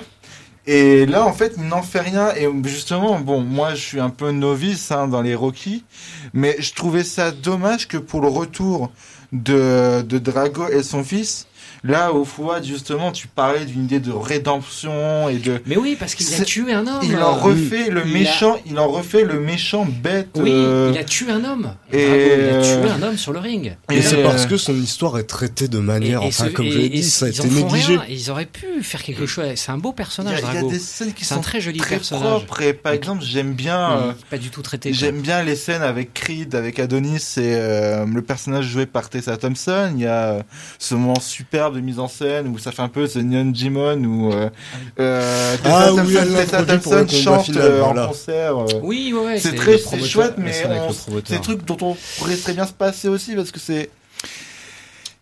et 0.66 1.06
là 1.06 1.24
en 1.24 1.32
fait 1.32 1.54
il 1.56 1.64
n'en 1.64 1.82
fait 1.82 2.00
rien. 2.00 2.34
Et 2.34 2.48
justement 2.64 3.18
bon 3.18 3.40
moi 3.40 3.74
je 3.74 3.82
suis 3.82 4.00
un 4.00 4.10
peu 4.10 4.30
novice 4.30 4.90
hein, 4.90 5.08
dans 5.08 5.22
les 5.22 5.34
Rocky 5.34 5.84
mais 6.32 6.56
je 6.58 6.74
trouvais 6.74 7.04
ça 7.04 7.30
dommage 7.30 7.88
que 7.88 7.96
pour 7.96 8.20
le 8.20 8.28
retour 8.28 8.90
de, 9.32 10.02
de 10.02 10.18
Drago 10.18 10.68
et 10.68 10.82
son 10.82 11.04
fils 11.04 11.46
là 11.86 12.12
au 12.12 12.24
Fouad 12.24 12.64
justement 12.64 13.12
tu 13.12 13.28
parlais 13.28 13.64
d'une 13.64 13.84
idée 13.84 14.00
de 14.00 14.12
rédemption 14.12 15.28
et 15.28 15.36
de 15.36 15.60
Mais 15.66 15.76
oui, 15.76 15.96
parce 15.98 16.14
qu'il 16.14 16.26
a 16.34 16.44
tué 16.44 16.72
un 16.72 16.86
homme. 16.86 17.00
il 17.02 17.16
en 17.16 17.34
refait 17.34 17.90
le 17.90 18.02
Il 18.06 18.10
a- 18.16 18.18
méchant, 18.18 18.56
il 18.66 18.78
en 18.78 18.88
refait 18.88 19.24
le 19.24 19.40
méchant 19.40 19.86
bête. 20.02 20.28
Oui, 20.36 20.50
euh, 20.52 20.90
il 20.94 20.98
a 20.98 21.04
tué 21.04 21.30
un 21.30 21.44
homme. 21.44 21.74
et, 21.92 21.96
Bravo, 22.06 22.20
il 22.20 22.30
a 22.30 22.34
euh, 22.54 22.62
tué 22.82 22.90
un 22.90 23.02
homme 23.02 23.16
sur 23.16 23.32
le 23.32 23.38
ring. 23.38 23.76
Et 23.90 23.96
Et 23.96 24.02
c'est 24.02 24.16
euh, 24.18 24.24
parce 24.24 24.46
que 24.46 24.56
son 24.56 24.74
histoire 24.74 25.18
est 25.18 25.24
traitée 25.24 25.68
de 25.68 25.78
manière, 25.78 26.20
Et- 26.22 26.26
et 26.26 26.28
enfin, 26.28 26.46
ce- 26.46 26.50
comme 26.50 26.66
je 26.70 26.78
l'ai 26.78 26.88
dit, 26.88 27.02
ça 27.02 27.26
a 27.26 27.28
ils 27.28 27.36
été 27.38 27.48
négligé. 27.48 27.98
Ils 28.08 28.30
auraient 28.30 28.46
pu 28.46 28.82
faire 28.82 29.02
quelque 29.02 29.26
chose. 29.26 29.44
C'est 29.56 29.70
un 29.72 29.78
beau 29.78 29.90
il 29.90 29.92
y, 29.92 29.96
personnage, 29.96 30.34
a, 30.34 30.38
il 30.40 30.44
y 30.44 30.48
a 30.48 30.52
Drago. 30.52 30.70
des 30.70 30.78
scènes 30.78 31.12
qui 31.12 31.24
C'est 31.24 31.34
un 31.34 31.36
sont 31.36 31.42
très 31.42 31.60
joli 31.60 31.78
très 31.78 31.96
personnage. 31.96 32.24
propres 32.44 32.62
et 32.62 32.72
par 32.72 32.92
exemple 32.92 33.22
j'aime 33.24 33.52
bien, 33.54 33.90
euh, 33.92 34.12
pas 34.30 34.38
du 34.38 34.50
tout 34.50 34.62
traité. 34.62 34.92
j'aime 34.92 35.20
bien 35.20 35.42
les 35.42 35.56
scènes 35.56 35.82
avec 35.82 36.14
Creed, 36.14 36.54
avec 36.54 36.78
Adonis 36.78 37.16
et 37.36 37.54
euh, 37.54 38.04
le 38.06 38.22
personnage 38.22 38.66
joué 38.66 38.86
par 38.86 39.08
Tessa 39.10 39.36
Thompson. 39.36 39.92
Il 39.94 40.02
y 40.02 40.06
a 40.06 40.42
ce 40.78 40.94
moment 40.94 41.18
superbe 41.20 41.75
de 41.76 41.80
mise 41.80 41.98
en 42.00 42.08
scène 42.08 42.48
où 42.48 42.58
ça 42.58 42.72
fait 42.72 42.82
un 42.82 42.88
peu 42.88 43.06
The 43.06 43.16
Neon 43.16 43.52
Demon 43.52 44.02
où 44.04 44.32
euh, 44.32 44.50
euh, 44.98 45.56
Tessa 45.62 45.86
Ah 45.88 45.92
oui, 45.94 46.14
Thompson, 46.14 46.34
Tessa 46.34 46.62
pour 46.62 46.66
le 46.66 46.66
Thompson 46.66 46.90
combat 46.90 47.06
chante 47.44 47.56
euh, 47.56 47.82
voilà. 47.84 48.04
en 48.04 48.08
concert. 48.08 48.58
euh, 48.58 48.80
Oui, 48.82 49.12
ouais, 49.14 49.24
ouais. 49.24 49.38
c'est 49.38 49.54
très 49.54 49.78
c'est 49.78 50.02
chouette 50.04 50.34
mais 50.38 50.52
c'est 50.52 50.68
des 51.30 51.40
trucs 51.40 51.64
dont 51.64 51.78
on 51.82 51.96
pourrait 52.18 52.36
très 52.36 52.54
bien 52.54 52.66
se 52.66 52.72
passer 52.72 53.08
aussi 53.08 53.34
parce 53.36 53.50
que 53.52 53.60
c'est 53.60 53.90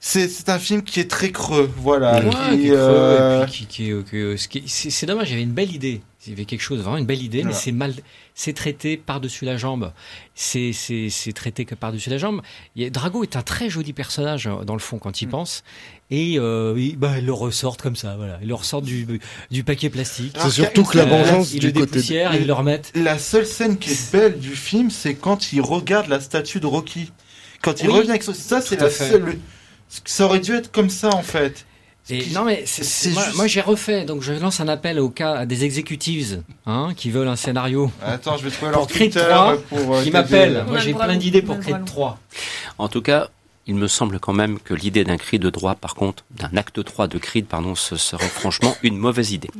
c'est 0.00 0.28
c'est 0.28 0.50
un 0.50 0.58
film 0.58 0.82
qui 0.82 1.00
est 1.00 1.10
très 1.10 1.30
creux 1.30 1.70
voilà 1.78 2.20
Ouais, 2.22 2.70
euh, 2.70 3.46
euh, 3.46 4.36
ce 4.36 4.48
c'est 4.90 5.06
dommage, 5.06 5.28
il 5.28 5.32
y 5.32 5.34
avait 5.34 5.42
une 5.42 5.52
belle 5.52 5.72
idée. 5.74 6.02
Il 6.26 6.30
y 6.30 6.32
avait 6.32 6.44
quelque 6.46 6.60
chose, 6.62 6.80
vraiment 6.80 6.96
une 6.96 7.04
belle 7.04 7.22
idée, 7.22 7.42
mais 7.44 7.52
c'est 7.52 7.70
mal, 7.72 7.92
c'est 8.34 8.54
traité 8.54 8.96
par-dessus 8.96 9.44
la 9.44 9.58
jambe. 9.58 9.92
C'est, 10.34 10.72
c'est, 10.72 11.10
c'est 11.10 11.32
traité 11.34 11.66
que 11.66 11.74
par-dessus 11.74 12.08
la 12.08 12.16
jambe. 12.16 12.40
Drago 12.76 13.22
est 13.24 13.36
un 13.36 13.42
très 13.42 13.68
joli 13.68 13.92
personnage, 13.92 14.46
euh, 14.46 14.64
dans 14.64 14.72
le 14.72 14.78
fond, 14.80 14.98
quand 14.98 15.20
il 15.20 15.28
Mm. 15.28 15.30
pense. 15.32 15.64
Et, 16.10 16.34
euh, 16.38 16.74
bah, 16.98 17.14
il 17.18 17.26
le 17.26 17.32
ressortent 17.32 17.80
comme 17.82 17.96
ça, 17.96 18.14
voilà. 18.16 18.38
Il 18.42 18.48
le 18.48 18.54
ressortent 18.54 18.84
du, 18.84 19.06
du 19.50 19.64
paquet 19.64 19.88
plastique. 19.88 20.36
C'est 20.38 20.50
surtout 20.50 20.84
que 20.84 20.98
la 20.98 21.06
vengeance 21.06 21.52
il 21.54 21.60
du 21.60 21.66
le 21.68 21.72
côté 21.72 21.98
de... 22.00 22.40
ils 22.40 22.46
le 22.46 22.52
remettent. 22.52 22.92
La 22.94 23.18
seule 23.18 23.46
scène 23.46 23.78
qui 23.78 23.90
est 23.90 24.12
belle 24.12 24.38
du 24.38 24.54
film, 24.54 24.90
c'est 24.90 25.14
quand 25.14 25.52
il 25.52 25.60
regarde 25.62 26.08
la 26.08 26.20
statue 26.20 26.60
de 26.60 26.66
Rocky. 26.66 27.10
Quand 27.62 27.80
il 27.80 27.88
Oui, 27.88 27.96
revient 27.98 28.10
avec 28.10 28.22
son... 28.22 28.34
Ça, 28.34 28.60
c'est 28.60 28.78
la 28.80 28.90
fait. 28.90 29.10
seule... 29.10 29.38
Ça 30.04 30.26
aurait 30.26 30.40
dû 30.40 30.52
être 30.54 30.70
comme 30.70 30.90
ça, 30.90 31.08
en 31.14 31.22
fait. 31.22 31.64
Et 32.10 32.18
qui- 32.18 32.34
non 32.34 32.44
mais 32.44 32.64
c'est- 32.66 33.08
moi, 33.12 33.24
juste- 33.24 33.36
moi, 33.36 33.46
j'ai 33.46 33.62
refait 33.62 34.04
donc 34.04 34.20
je 34.20 34.34
lance 34.34 34.60
un 34.60 34.68
appel 34.68 35.00
au 35.00 35.08
cas 35.08 35.32
à 35.36 35.46
des 35.46 35.64
executives 35.64 36.42
hein, 36.66 36.90
qui 36.94 37.10
veulent 37.10 37.28
un 37.28 37.36
scénario 37.36 37.90
Attends, 38.02 38.36
je 38.36 38.44
vais 38.44 38.50
trouver 38.50 38.72
leur 38.72 38.86
Twitter 38.86 39.24
3, 39.26 39.56
pour, 39.70 39.94
euh, 39.96 40.02
qui 40.02 40.10
m'appellent. 40.10 40.64
Moi 40.68 40.76
a 40.76 40.80
j'ai 40.80 40.92
plein 40.92 41.16
d'idées 41.16 41.40
pour 41.40 41.54
Creed 41.58 41.70
bras 41.70 41.78
long. 41.78 41.84
3. 41.86 42.18
En 42.76 42.88
tout 42.88 43.00
cas, 43.00 43.30
il 43.66 43.74
me 43.76 43.88
semble 43.88 44.18
quand 44.20 44.32
même 44.32 44.58
que 44.58 44.74
l'idée 44.74 45.04
d'un 45.04 45.16
cri 45.16 45.38
de 45.38 45.48
droit, 45.48 45.74
par 45.74 45.94
contre, 45.94 46.24
d'un 46.30 46.56
acte 46.56 46.84
3 46.84 47.08
de 47.08 47.18
Creed, 47.18 47.46
pardon, 47.46 47.74
ce 47.74 47.96
serait 47.96 48.28
franchement 48.28 48.76
une 48.82 48.96
mauvaise 48.96 49.32
idée. 49.32 49.50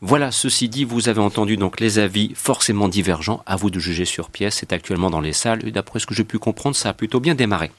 Voilà, 0.00 0.32
ceci 0.32 0.68
dit, 0.68 0.84
vous 0.84 1.08
avez 1.08 1.20
entendu 1.20 1.56
donc 1.56 1.80
les 1.80 1.98
avis 1.98 2.32
forcément 2.34 2.88
divergents. 2.88 3.42
À 3.46 3.56
vous 3.56 3.70
de 3.70 3.78
juger 3.78 4.04
sur 4.04 4.30
pièce. 4.30 4.56
C'est 4.56 4.72
actuellement 4.72 5.10
dans 5.10 5.20
les 5.20 5.32
salles. 5.32 5.66
Et 5.66 5.70
d'après 5.70 6.00
ce 6.00 6.06
que 6.06 6.14
j'ai 6.14 6.24
pu 6.24 6.38
comprendre, 6.38 6.74
ça 6.74 6.88
a 6.88 6.92
plutôt 6.92 7.20
bien 7.20 7.34
démarré. 7.34 7.70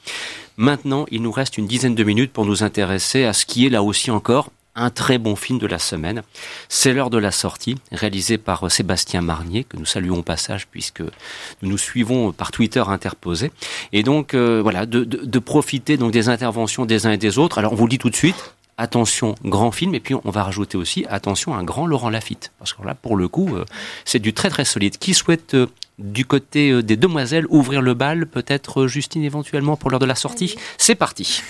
Maintenant, 0.56 1.04
il 1.10 1.20
nous 1.20 1.32
reste 1.32 1.58
une 1.58 1.66
dizaine 1.66 1.94
de 1.94 2.04
minutes 2.04 2.32
pour 2.32 2.46
nous 2.46 2.62
intéresser 2.62 3.24
à 3.24 3.34
ce 3.34 3.44
qui 3.44 3.66
est 3.66 3.70
là 3.70 3.82
aussi 3.82 4.10
encore 4.10 4.50
un 4.76 4.90
très 4.90 5.18
bon 5.18 5.34
film 5.34 5.58
de 5.58 5.66
la 5.66 5.78
semaine. 5.78 6.22
C'est 6.68 6.92
l'heure 6.92 7.10
de 7.10 7.18
la 7.18 7.32
sortie, 7.32 7.76
réalisé 7.90 8.38
par 8.38 8.66
euh, 8.66 8.68
Sébastien 8.68 9.22
Marnier, 9.22 9.64
que 9.64 9.76
nous 9.76 9.86
saluons 9.86 10.18
au 10.18 10.22
passage 10.22 10.66
puisque 10.68 11.00
nous 11.00 11.70
nous 11.70 11.78
suivons 11.78 12.32
par 12.32 12.52
Twitter 12.52 12.84
interposé. 12.86 13.50
Et 13.92 14.02
donc, 14.02 14.34
euh, 14.34 14.60
voilà, 14.62 14.86
de, 14.86 15.04
de, 15.04 15.24
de 15.24 15.38
profiter 15.38 15.96
donc 15.96 16.12
des 16.12 16.28
interventions 16.28 16.84
des 16.84 17.06
uns 17.06 17.12
et 17.12 17.16
des 17.16 17.38
autres. 17.38 17.58
Alors, 17.58 17.72
on 17.72 17.76
vous 17.76 17.86
le 17.86 17.90
dit 17.90 17.98
tout 17.98 18.10
de 18.10 18.16
suite, 18.16 18.54
attention, 18.78 19.34
grand 19.44 19.70
film, 19.70 19.94
et 19.94 20.00
puis 20.00 20.14
on 20.14 20.30
va 20.30 20.42
rajouter 20.42 20.76
aussi, 20.76 21.06
attention, 21.08 21.54
un 21.54 21.64
grand 21.64 21.86
Laurent 21.86 22.10
Lafitte. 22.10 22.52
Parce 22.58 22.72
que 22.72 22.82
là, 22.84 22.94
pour 22.94 23.16
le 23.16 23.28
coup, 23.28 23.56
euh, 23.56 23.64
c'est 24.04 24.18
du 24.18 24.32
très 24.34 24.50
très 24.50 24.64
solide. 24.64 24.98
Qui 24.98 25.14
souhaite, 25.14 25.54
euh, 25.54 25.66
du 25.98 26.26
côté 26.26 26.70
euh, 26.70 26.82
des 26.82 26.96
demoiselles, 26.96 27.46
ouvrir 27.48 27.80
le 27.80 27.94
bal 27.94 28.26
Peut-être 28.26 28.82
euh, 28.82 28.88
Justine 28.88 29.24
éventuellement 29.24 29.76
pour 29.76 29.90
l'heure 29.90 30.00
de 30.00 30.06
la 30.06 30.14
sortie? 30.14 30.56
C'est 30.78 30.94
parti 30.94 31.42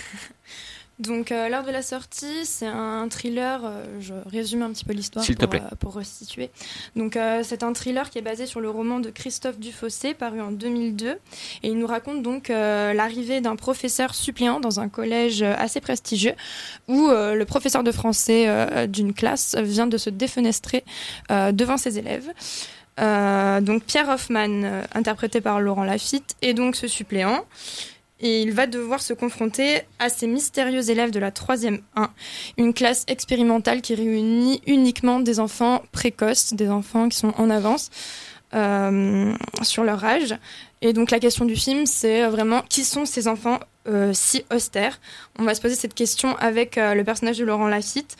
Donc, 0.99 1.31
euh, 1.31 1.51
l'heure 1.51 1.65
de 1.65 1.71
la 1.71 1.83
sortie, 1.83 2.47
c'est 2.47 2.67
un 2.67 3.07
thriller. 3.09 3.61
euh, 3.65 3.85
je 4.01 4.15
résume 4.25 4.63
un 4.63 4.71
petit 4.71 4.85
peu 4.85 4.95
l'histoire 4.95 5.25
pour, 5.27 5.55
euh, 5.55 5.59
pour 5.79 5.95
restituer. 5.95 6.51
Donc, 6.95 7.17
euh, 7.17 7.43
c'est 7.45 7.63
un 7.63 7.75
thriller 7.75 8.09
qui 8.09 8.19
est 8.19 8.23
basé 8.23 8.47
sur 8.47 8.61
le 8.61 8.71
roman 8.71 8.99
de 8.99 9.11
Christophe 9.11 9.59
Dufossé, 9.59 10.15
paru 10.15 10.41
en 10.41 10.53
2002. 10.53 11.11
Et 11.11 11.69
il 11.69 11.79
nous 11.79 11.87
raconte 11.87 12.23
donc 12.23 12.49
l'arrivée 12.49 13.41
d'un 13.41 13.57
professeur 13.57 14.15
suppléant 14.15 14.59
dans 14.61 14.81
un 14.81 14.89
collège 14.89 15.43
assez 15.43 15.81
prestigieux, 15.81 16.35
où 16.89 17.09
le 17.09 17.45
professeur 17.45 17.83
de 17.83 17.93
français 17.93 18.87
d'une 18.89 19.13
classe 19.13 19.55
vient 19.57 19.87
de 19.87 19.99
se 19.99 20.11
défenestrer 20.11 20.85
devant 21.31 21.77
ses 21.77 21.99
élèves. 21.99 22.33
Donc 22.99 23.85
Pierre 23.85 24.09
Hoffman, 24.09 24.83
interprété 24.95 25.41
par 25.41 25.61
Laurent 25.61 25.85
Lafitte, 25.85 26.37
est 26.43 26.55
donc 26.55 26.77
ce 26.77 26.87
suppléant. 26.87 27.45
Et 28.21 28.41
il 28.41 28.53
va 28.53 28.67
devoir 28.67 29.03
se 29.03 29.13
confronter 29.13 29.83
à 29.99 30.09
ces 30.09 30.27
mystérieux 30.27 30.91
élèves 30.91 31.11
de 31.11 31.19
la 31.19 31.31
3e 31.31 31.81
1, 31.97 32.11
une 32.57 32.73
classe 32.73 33.05
expérimentale 33.09 33.83
qui 33.83 33.95
réunit 33.95 34.63
uniquement 34.67 35.21
des 35.21 35.39
enfants 35.39 35.83
précoces, 35.93 36.55
des 36.55 36.69
enfants 36.69 37.11
qui 37.11 37.19
sont 37.19 37.35
en 37.37 37.51
avance 37.51 37.91
euh, 38.55 39.35
sur 39.63 39.85
leur 39.85 40.03
âge. 40.03 40.35
Et 40.81 40.95
donc 40.95 41.11
la 41.11 41.19
question 41.19 41.45
du 41.45 41.57
film, 41.57 41.85
c'est 41.85 42.27
vraiment 42.27 42.63
qui 42.71 42.85
sont 42.85 43.05
ces 43.05 43.29
enfants 43.29 43.61
euh, 43.87 44.13
si 44.15 44.45
austères? 44.51 44.99
On 45.39 45.45
va 45.45 45.55
se 45.55 45.61
poser 45.61 45.75
cette 45.75 45.95
question 45.95 46.37
avec 46.37 46.79
euh, 46.79 46.95
le 46.95 47.05
personnage 47.05 47.37
de 47.39 47.45
Laurent 47.45 47.69
Lafitte. 47.69 48.17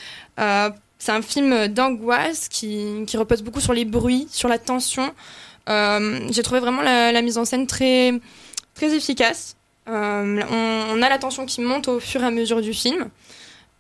C'est 0.99 1.13
un 1.13 1.23
film 1.23 1.69
d'angoisse 1.69 2.49
qui, 2.49 3.07
repose 3.15 3.43
beaucoup 3.43 3.61
sur 3.61 3.73
les 3.73 3.85
bruits, 3.85 4.27
sur 4.31 4.49
la 4.49 4.59
tension. 4.59 5.15
J'ai 5.69 6.43
trouvé 6.43 6.61
vraiment 6.61 6.83
la, 6.83 7.23
mise 7.23 7.39
en 7.39 7.45
scène 7.45 7.67
très 7.67 8.21
efficace. 8.81 9.56
Euh, 9.89 10.43
on, 10.93 11.03
a 11.03 11.09
la 11.09 11.19
tension 11.19 11.47
qui 11.47 11.61
monte 11.61 11.89
au 11.89 12.01
fur 12.01 12.23
et 12.23 12.27
à 12.27 12.31
mesure 12.31 12.61
du 12.61 12.73
film. 12.73 13.09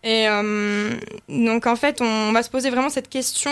Et 0.02 0.28
euh, 0.28 0.90
donc 1.28 1.66
en 1.66 1.76
fait, 1.76 2.00
on, 2.00 2.32
va 2.32 2.42
se 2.42 2.50
poser 2.50 2.70
vraiment 2.70 2.90
cette 2.90 3.08
question 3.08 3.50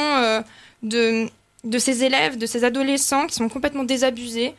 de, 0.83 1.27
de 1.65 1.79
ces 1.79 2.05
élèves, 2.05 2.39
de 2.39 2.47
ces 2.47 2.65
adolescents 2.65 3.27
qui 3.27 3.35
sont 3.35 3.49
complètement 3.49 3.85
désabusés, 3.85 4.55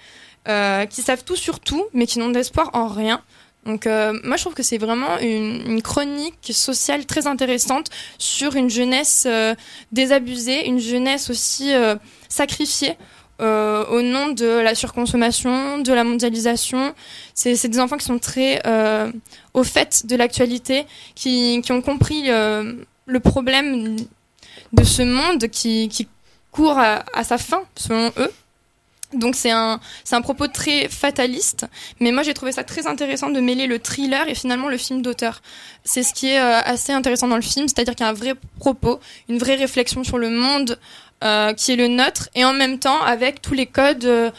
qui 0.46 1.02
savent 1.02 1.24
tout 1.24 1.38
sur 1.38 1.60
tout, 1.60 1.86
mais 1.94 2.06
qui 2.06 2.20
n'ont 2.20 2.30
d'espoir 2.30 2.70
en 2.74 2.88
rien. 2.88 3.22
Donc 3.66 3.88
euh, 3.88 4.14
moi 4.24 4.38
je 4.38 4.44
trouve 4.44 4.54
que 4.54 4.64
c'est 4.64 4.78
vraiment 4.78 5.18
une, 5.20 5.82
chronique 5.82 6.52
sociale 6.54 7.06
très 7.06 7.26
intéressante 7.26 7.90
sur 8.20 8.56
une 8.56 8.70
jeunesse 8.70 9.26
euh, 9.28 9.56
désabusée, 9.92 10.68
une 10.68 10.80
jeunesse 10.80 11.32
aussi 11.32 11.74
euh, 11.74 11.96
sacrifiée 12.30 12.96
euh, 13.42 13.86
au 13.88 14.02
nom 14.02 14.30
de 14.30 14.46
la 14.46 14.76
surconsommation, 14.76 15.80
de 15.80 15.94
la 15.94 16.04
mondialisation. 16.04 16.94
C'est 17.34 17.68
des 17.68 17.80
enfants 17.80 17.98
qui 17.98 18.06
sont 18.06 18.20
très 18.20 18.62
euh, 18.66 19.12
au 19.54 19.64
fait 19.64 20.06
de 20.06 20.16
l'actualité, 20.16 20.86
qui, 21.16 21.62
ont 21.70 21.82
compris 21.82 22.28
le 22.28 23.20
problème 23.20 23.98
de 24.74 24.84
ce 24.84 25.02
monde 25.02 25.48
qui, 25.48 26.08
court 26.52 26.80
à, 26.80 27.24
sa 27.24 27.38
fin 27.38 27.64
selon 27.76 28.12
eux. 28.18 28.32
Donc 29.14 29.36
c'est 29.36 29.52
un, 29.52 29.80
un 30.12 30.22
propos 30.22 30.48
très 30.48 30.90
fataliste, 30.90 31.68
mais 32.00 32.12
moi 32.12 32.24
j'ai 32.24 32.34
trouvé 32.34 32.52
ça 32.52 32.64
très 32.64 32.88
intéressant 32.88 33.30
de 33.30 33.40
mêler 33.40 33.68
le 33.68 33.80
thriller 33.80 34.28
et 34.28 34.36
finalement 34.36 34.68
le 34.68 34.78
film 34.78 35.02
d'auteur. 35.02 35.42
C'est 35.84 36.04
ce 36.04 36.14
qui 36.14 36.28
est 36.28 36.40
euh, 36.40 36.60
assez 36.62 36.92
intéressant 36.92 37.28
dans 37.28 37.36
le 37.36 37.42
film, 37.42 37.68
c'est-à-dire 37.68 37.96
qu'il 37.96 38.06
y 38.06 38.08
a 38.08 38.10
un 38.10 38.14
vrai 38.14 38.34
propos, 38.60 39.00
une 39.30 39.38
vraie 39.38 39.56
réflexion 39.56 40.04
sur 40.04 40.18
le 40.18 40.30
monde 40.30 40.80
euh, 41.26 41.54
qui 41.54 41.74
est 41.74 41.76
le 41.76 41.88
nôtre, 41.88 42.30
et 42.36 42.46
en 42.46 42.54
même 42.54 42.80
temps 42.80 43.02
avec 43.02 43.42
tous 43.42 43.54
les 43.54 43.66
codes 43.66 44.06
euh, 44.06 44.32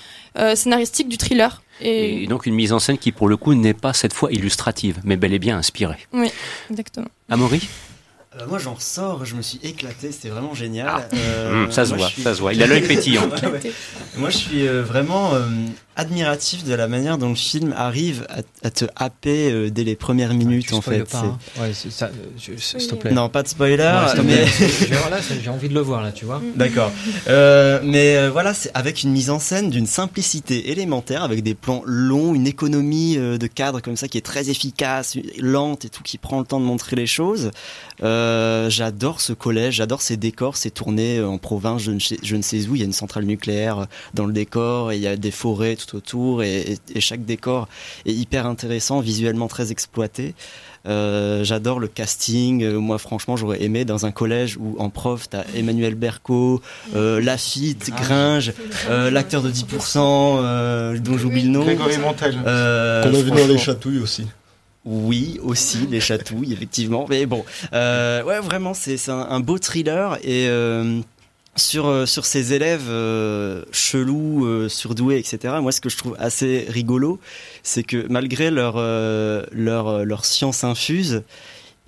scénaristiques 0.54 1.08
du 1.08 1.16
thriller. 1.16 1.62
Et... 1.80 2.22
et... 2.22 2.26
donc 2.26 2.46
une 2.46 2.54
mise 2.54 2.72
en 2.72 2.78
scène 2.78 2.96
qui 2.96 3.12
pour 3.12 3.28
le 3.28 3.36
coup 3.36 3.54
n'est 3.54 3.74
pas 3.74 3.92
cette 3.92 4.12
fois 4.12 4.32
illustrative, 4.32 5.00
mais 5.04 5.16
bel 5.16 5.32
et 5.32 5.38
bien 5.38 5.58
inspirée. 5.58 5.98
Oui, 6.12 6.30
exactement. 6.70 7.08
Amaury 7.28 7.68
euh, 8.40 8.46
moi 8.46 8.58
j'en 8.58 8.74
ressors, 8.74 9.24
je 9.24 9.34
me 9.34 9.42
suis 9.42 9.58
éclaté, 9.62 10.12
c'était 10.12 10.28
vraiment 10.28 10.54
génial. 10.54 10.88
Ah. 10.90 11.08
Euh, 11.14 11.66
mmh, 11.66 11.72
ça 11.72 11.86
se 11.86 11.94
voit, 11.94 12.08
suis... 12.08 12.22
ça 12.22 12.34
se 12.34 12.40
voit. 12.40 12.52
Il 12.52 12.62
a 12.62 12.66
l'œil 12.66 12.82
pétillant. 12.86 13.28
ouais, 13.28 13.48
ouais. 13.48 13.72
Moi 14.16 14.30
je 14.30 14.36
suis 14.36 14.66
euh, 14.66 14.82
vraiment 14.82 15.34
euh, 15.34 15.48
admiratif 15.96 16.64
de 16.64 16.74
la 16.74 16.88
manière 16.88 17.18
dont 17.18 17.30
le 17.30 17.34
film 17.34 17.74
arrive 17.76 18.26
à, 18.28 18.66
à 18.66 18.70
te 18.70 18.84
happer 18.96 19.50
euh, 19.50 19.70
dès 19.70 19.84
les 19.84 19.96
premières 19.96 20.34
minutes 20.34 20.68
ah, 20.72 20.76
en 20.76 20.80
fait. 20.80 21.04
Pas, 21.04 21.18
hein. 21.18 21.38
ouais, 21.60 21.72
ça, 21.72 22.10
s'il 22.36 22.86
te 22.86 22.94
plaît. 22.94 23.12
Non, 23.12 23.28
pas 23.28 23.42
de 23.42 23.48
spoiler. 23.48 23.76
Ouais, 23.76 24.22
mais 24.24 24.44
là, 25.10 25.18
j'ai 25.42 25.50
envie 25.50 25.68
de 25.68 25.74
le 25.74 25.80
voir 25.80 26.02
là, 26.02 26.12
tu 26.12 26.24
vois. 26.24 26.42
D'accord. 26.54 26.92
Euh, 27.28 27.80
mais 27.82 28.28
voilà, 28.28 28.54
c'est 28.54 28.70
avec 28.74 29.02
une 29.02 29.10
mise 29.10 29.30
en 29.30 29.38
scène 29.38 29.70
d'une 29.70 29.86
simplicité 29.86 30.70
élémentaire, 30.70 31.22
avec 31.22 31.42
des 31.42 31.54
plans 31.54 31.82
longs, 31.84 32.34
une 32.34 32.46
économie 32.46 33.16
de 33.16 33.46
cadre 33.46 33.80
comme 33.80 33.96
ça 33.96 34.08
qui 34.08 34.18
est 34.18 34.24
très 34.24 34.50
efficace, 34.50 35.16
lente 35.38 35.84
et 35.84 35.88
tout, 35.88 36.02
qui 36.02 36.18
prend 36.18 36.38
le 36.38 36.46
temps 36.46 36.60
de 36.60 36.64
montrer 36.64 36.96
les 36.96 37.06
choses. 37.06 37.50
Euh, 38.02 38.68
j'adore 38.68 39.20
ce 39.20 39.32
collège, 39.32 39.76
j'adore 39.76 40.02
ces 40.02 40.16
décors, 40.16 40.56
c'est 40.56 40.70
tourné 40.70 41.22
en 41.22 41.38
province, 41.38 41.82
je 41.82 41.92
ne, 41.92 41.98
sais, 41.98 42.18
je 42.22 42.36
ne 42.36 42.42
sais 42.42 42.66
où. 42.68 42.74
Il 42.74 42.80
y 42.80 42.82
a 42.82 42.86
une 42.86 42.92
centrale 42.92 43.24
nucléaire 43.24 43.86
dans 44.14 44.26
le 44.26 44.32
décor, 44.32 44.92
et 44.92 44.96
il 44.96 45.02
y 45.02 45.06
a 45.06 45.16
des 45.16 45.30
forêts 45.30 45.76
tout 45.76 45.85
autour, 45.94 46.42
et, 46.42 46.72
et, 46.72 46.78
et 46.94 47.00
chaque 47.00 47.24
décor 47.24 47.68
est 48.04 48.12
hyper 48.12 48.46
intéressant, 48.46 49.00
visuellement 49.00 49.48
très 49.48 49.72
exploité. 49.72 50.34
Euh, 50.86 51.42
j'adore 51.44 51.80
le 51.80 51.88
casting. 51.88 52.62
Euh, 52.62 52.78
moi, 52.78 52.98
franchement, 52.98 53.36
j'aurais 53.36 53.62
aimé 53.62 53.84
dans 53.84 54.06
un 54.06 54.12
collège 54.12 54.56
où 54.56 54.76
en 54.78 54.90
prof, 54.90 55.28
t'as 55.28 55.44
Emmanuel 55.54 55.94
Berco, 55.94 56.62
euh, 56.94 57.20
Lafitte, 57.20 57.90
Gringe, 57.90 58.52
euh, 58.88 59.10
l'acteur 59.10 59.42
de 59.42 59.50
10%, 59.50 60.98
dont 61.00 61.18
j'oublie 61.18 61.42
le 61.42 61.48
nom. 61.48 61.64
Grégory 61.64 61.98
Montel. 61.98 62.34
Qu'on 62.34 62.48
a 62.48 63.22
vu 63.22 63.30
dans 63.30 63.46
les 63.48 63.58
chatouilles 63.58 63.98
aussi. 63.98 64.26
Oui, 64.86 65.40
aussi 65.42 65.88
les 65.90 66.00
chatouilles, 66.00 66.52
effectivement. 66.52 67.06
Mais 67.10 67.26
bon, 67.26 67.44
euh, 67.72 68.22
ouais, 68.22 68.38
vraiment, 68.38 68.72
c'est 68.72 69.08
un, 69.08 69.26
un, 69.28 69.40
beau 69.40 69.58
thriller 69.58 70.16
et 70.22 70.46
euh, 70.48 71.00
sur 71.56 71.86
euh, 71.86 72.06
sur 72.06 72.26
ces 72.26 72.52
élèves 72.52 72.86
euh, 72.88 73.62
chelous, 73.72 74.44
euh, 74.46 74.68
surdoués, 74.68 75.18
etc. 75.18 75.54
Moi, 75.60 75.72
ce 75.72 75.80
que 75.80 75.88
je 75.88 75.96
trouve 75.96 76.16
assez 76.18 76.66
rigolo, 76.68 77.18
c'est 77.62 77.82
que 77.82 78.06
malgré 78.08 78.50
leur 78.50 78.76
leur 79.52 80.04
leur 80.04 80.24
science 80.24 80.64
infuse, 80.64 81.22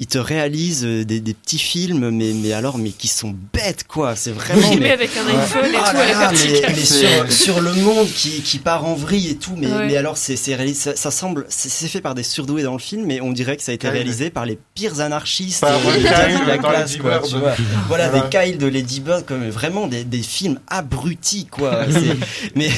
ils 0.00 0.06
te 0.06 0.18
réalisent 0.18 0.82
des, 0.84 1.04
des, 1.04 1.34
petits 1.34 1.58
films, 1.58 2.10
mais, 2.10 2.32
mais 2.32 2.52
alors, 2.52 2.78
mais 2.78 2.90
qui 2.90 3.08
sont 3.08 3.34
bêtes, 3.52 3.84
quoi. 3.88 4.14
C'est 4.14 4.30
vraiment. 4.30 4.76
Mais, 4.78 4.92
avec 4.92 5.10
un 5.16 5.26
iPhone 5.26 5.62
ouais. 5.62 5.72
et 5.72 5.76
ah 5.82 5.90
tout, 5.90 5.96
là, 5.96 6.30
mais, 6.32 6.68
mais 6.68 6.84
sur, 6.84 7.32
sur, 7.32 7.60
le 7.60 7.72
monde 7.74 8.06
qui, 8.06 8.42
qui 8.42 8.58
part 8.58 8.84
en 8.84 8.94
vrille 8.94 9.30
et 9.30 9.36
tout, 9.36 9.54
mais, 9.56 9.66
ouais. 9.66 9.86
mais 9.88 9.96
alors, 9.96 10.16
c'est 10.16 10.36
ça, 10.36 10.94
ça, 10.94 11.10
semble, 11.10 11.46
c'est 11.48 11.88
fait 11.88 12.00
par 12.00 12.14
des 12.14 12.22
surdoués 12.22 12.62
dans 12.62 12.74
le 12.74 12.78
film, 12.78 13.06
mais 13.06 13.20
on 13.20 13.32
dirait 13.32 13.56
que 13.56 13.62
ça 13.64 13.72
a 13.72 13.74
été 13.74 13.88
réalisé 13.88 14.30
par 14.30 14.46
les 14.46 14.56
pires 14.74 15.00
anarchistes 15.00 15.64
de 15.64 16.46
la 16.46 16.58
classe, 16.58 16.96
quoi. 16.96 17.18
Tu 17.18 17.34
vois. 17.34 17.56
Voilà, 17.88 18.08
des 18.08 18.20
Kyle 18.30 18.58
de 18.58 18.66
Lady 18.66 19.00
Bird, 19.00 19.24
comme 19.24 19.48
vraiment 19.48 19.88
des, 19.88 20.04
des 20.04 20.22
films 20.22 20.60
abrutis, 20.68 21.46
quoi. 21.46 21.86
mais 22.54 22.70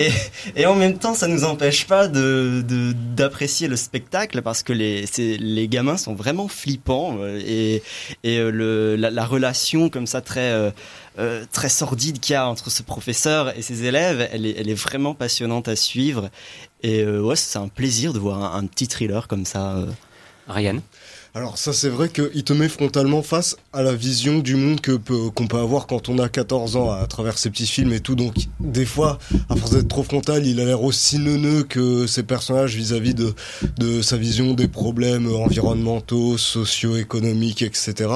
et, 0.00 0.12
et, 0.56 0.66
en 0.66 0.74
même 0.74 0.98
temps, 0.98 1.14
ça 1.14 1.28
nous 1.28 1.44
empêche 1.44 1.86
pas 1.86 2.08
de 2.08 2.64
d'apprécier 3.16 3.68
le 3.68 3.76
spectacle 3.76 4.42
parce 4.42 4.62
que 4.62 4.72
les 4.72 5.04
les 5.16 5.68
gamins 5.68 5.96
sont 5.96 6.14
vraiment 6.14 6.48
flippant 6.56 7.18
et, 7.26 7.82
et 8.24 8.38
le, 8.38 8.96
la, 8.96 9.10
la, 9.10 9.26
relation 9.26 9.88
comme 9.88 10.06
ça 10.06 10.20
très 10.20 10.52
euh, 10.52 10.70
euh, 11.18 11.44
très 11.52 11.68
sordide 11.68 12.18
qu'il 12.20 12.32
y 12.32 12.36
a 12.36 12.48
entre 12.48 12.70
ce 12.70 12.82
professeur 12.82 13.56
et 13.56 13.62
ses 13.62 13.84
élèves, 13.84 14.28
elle 14.32 14.46
est, 14.46 14.56
elle 14.58 14.68
est 14.68 14.74
vraiment 14.74 15.14
passionnante 15.14 15.68
à 15.68 15.76
suivre 15.76 16.30
et 16.82 17.02
euh, 17.02 17.20
ouais 17.20 17.36
c'est 17.36 17.58
un 17.58 17.68
plaisir 17.68 18.12
de 18.12 18.18
voir 18.18 18.54
un 18.56 18.66
petit 18.66 18.88
thriller 18.88 19.28
comme 19.28 19.44
ça. 19.44 19.76
Ryan? 20.48 20.80
Alors 21.36 21.58
ça 21.58 21.74
c'est 21.74 21.90
vrai 21.90 22.08
qu'il 22.08 22.44
te 22.44 22.54
met 22.54 22.66
frontalement 22.66 23.20
face 23.20 23.58
à 23.74 23.82
la 23.82 23.94
vision 23.94 24.38
du 24.38 24.56
monde 24.56 24.80
que 24.80 24.92
qu'on 24.92 25.46
peut 25.46 25.58
avoir 25.58 25.86
quand 25.86 26.08
on 26.08 26.18
a 26.18 26.30
14 26.30 26.76
ans 26.76 26.90
à 26.90 27.06
travers 27.06 27.36
ces 27.36 27.50
petits 27.50 27.66
films 27.66 27.92
et 27.92 28.00
tout. 28.00 28.14
Donc 28.14 28.36
des 28.58 28.86
fois, 28.86 29.18
à 29.50 29.56
force 29.56 29.72
d'être 29.72 29.88
trop 29.88 30.02
frontal, 30.02 30.46
il 30.46 30.60
a 30.60 30.64
l'air 30.64 30.82
aussi 30.82 31.18
neuneux 31.18 31.62
que 31.62 32.06
ses 32.06 32.22
personnages 32.22 32.74
vis-à-vis 32.74 33.12
de, 33.12 33.34
de 33.76 34.00
sa 34.00 34.16
vision 34.16 34.54
des 34.54 34.66
problèmes 34.66 35.30
environnementaux, 35.30 36.38
socio-économiques, 36.38 37.60
etc. 37.60 38.08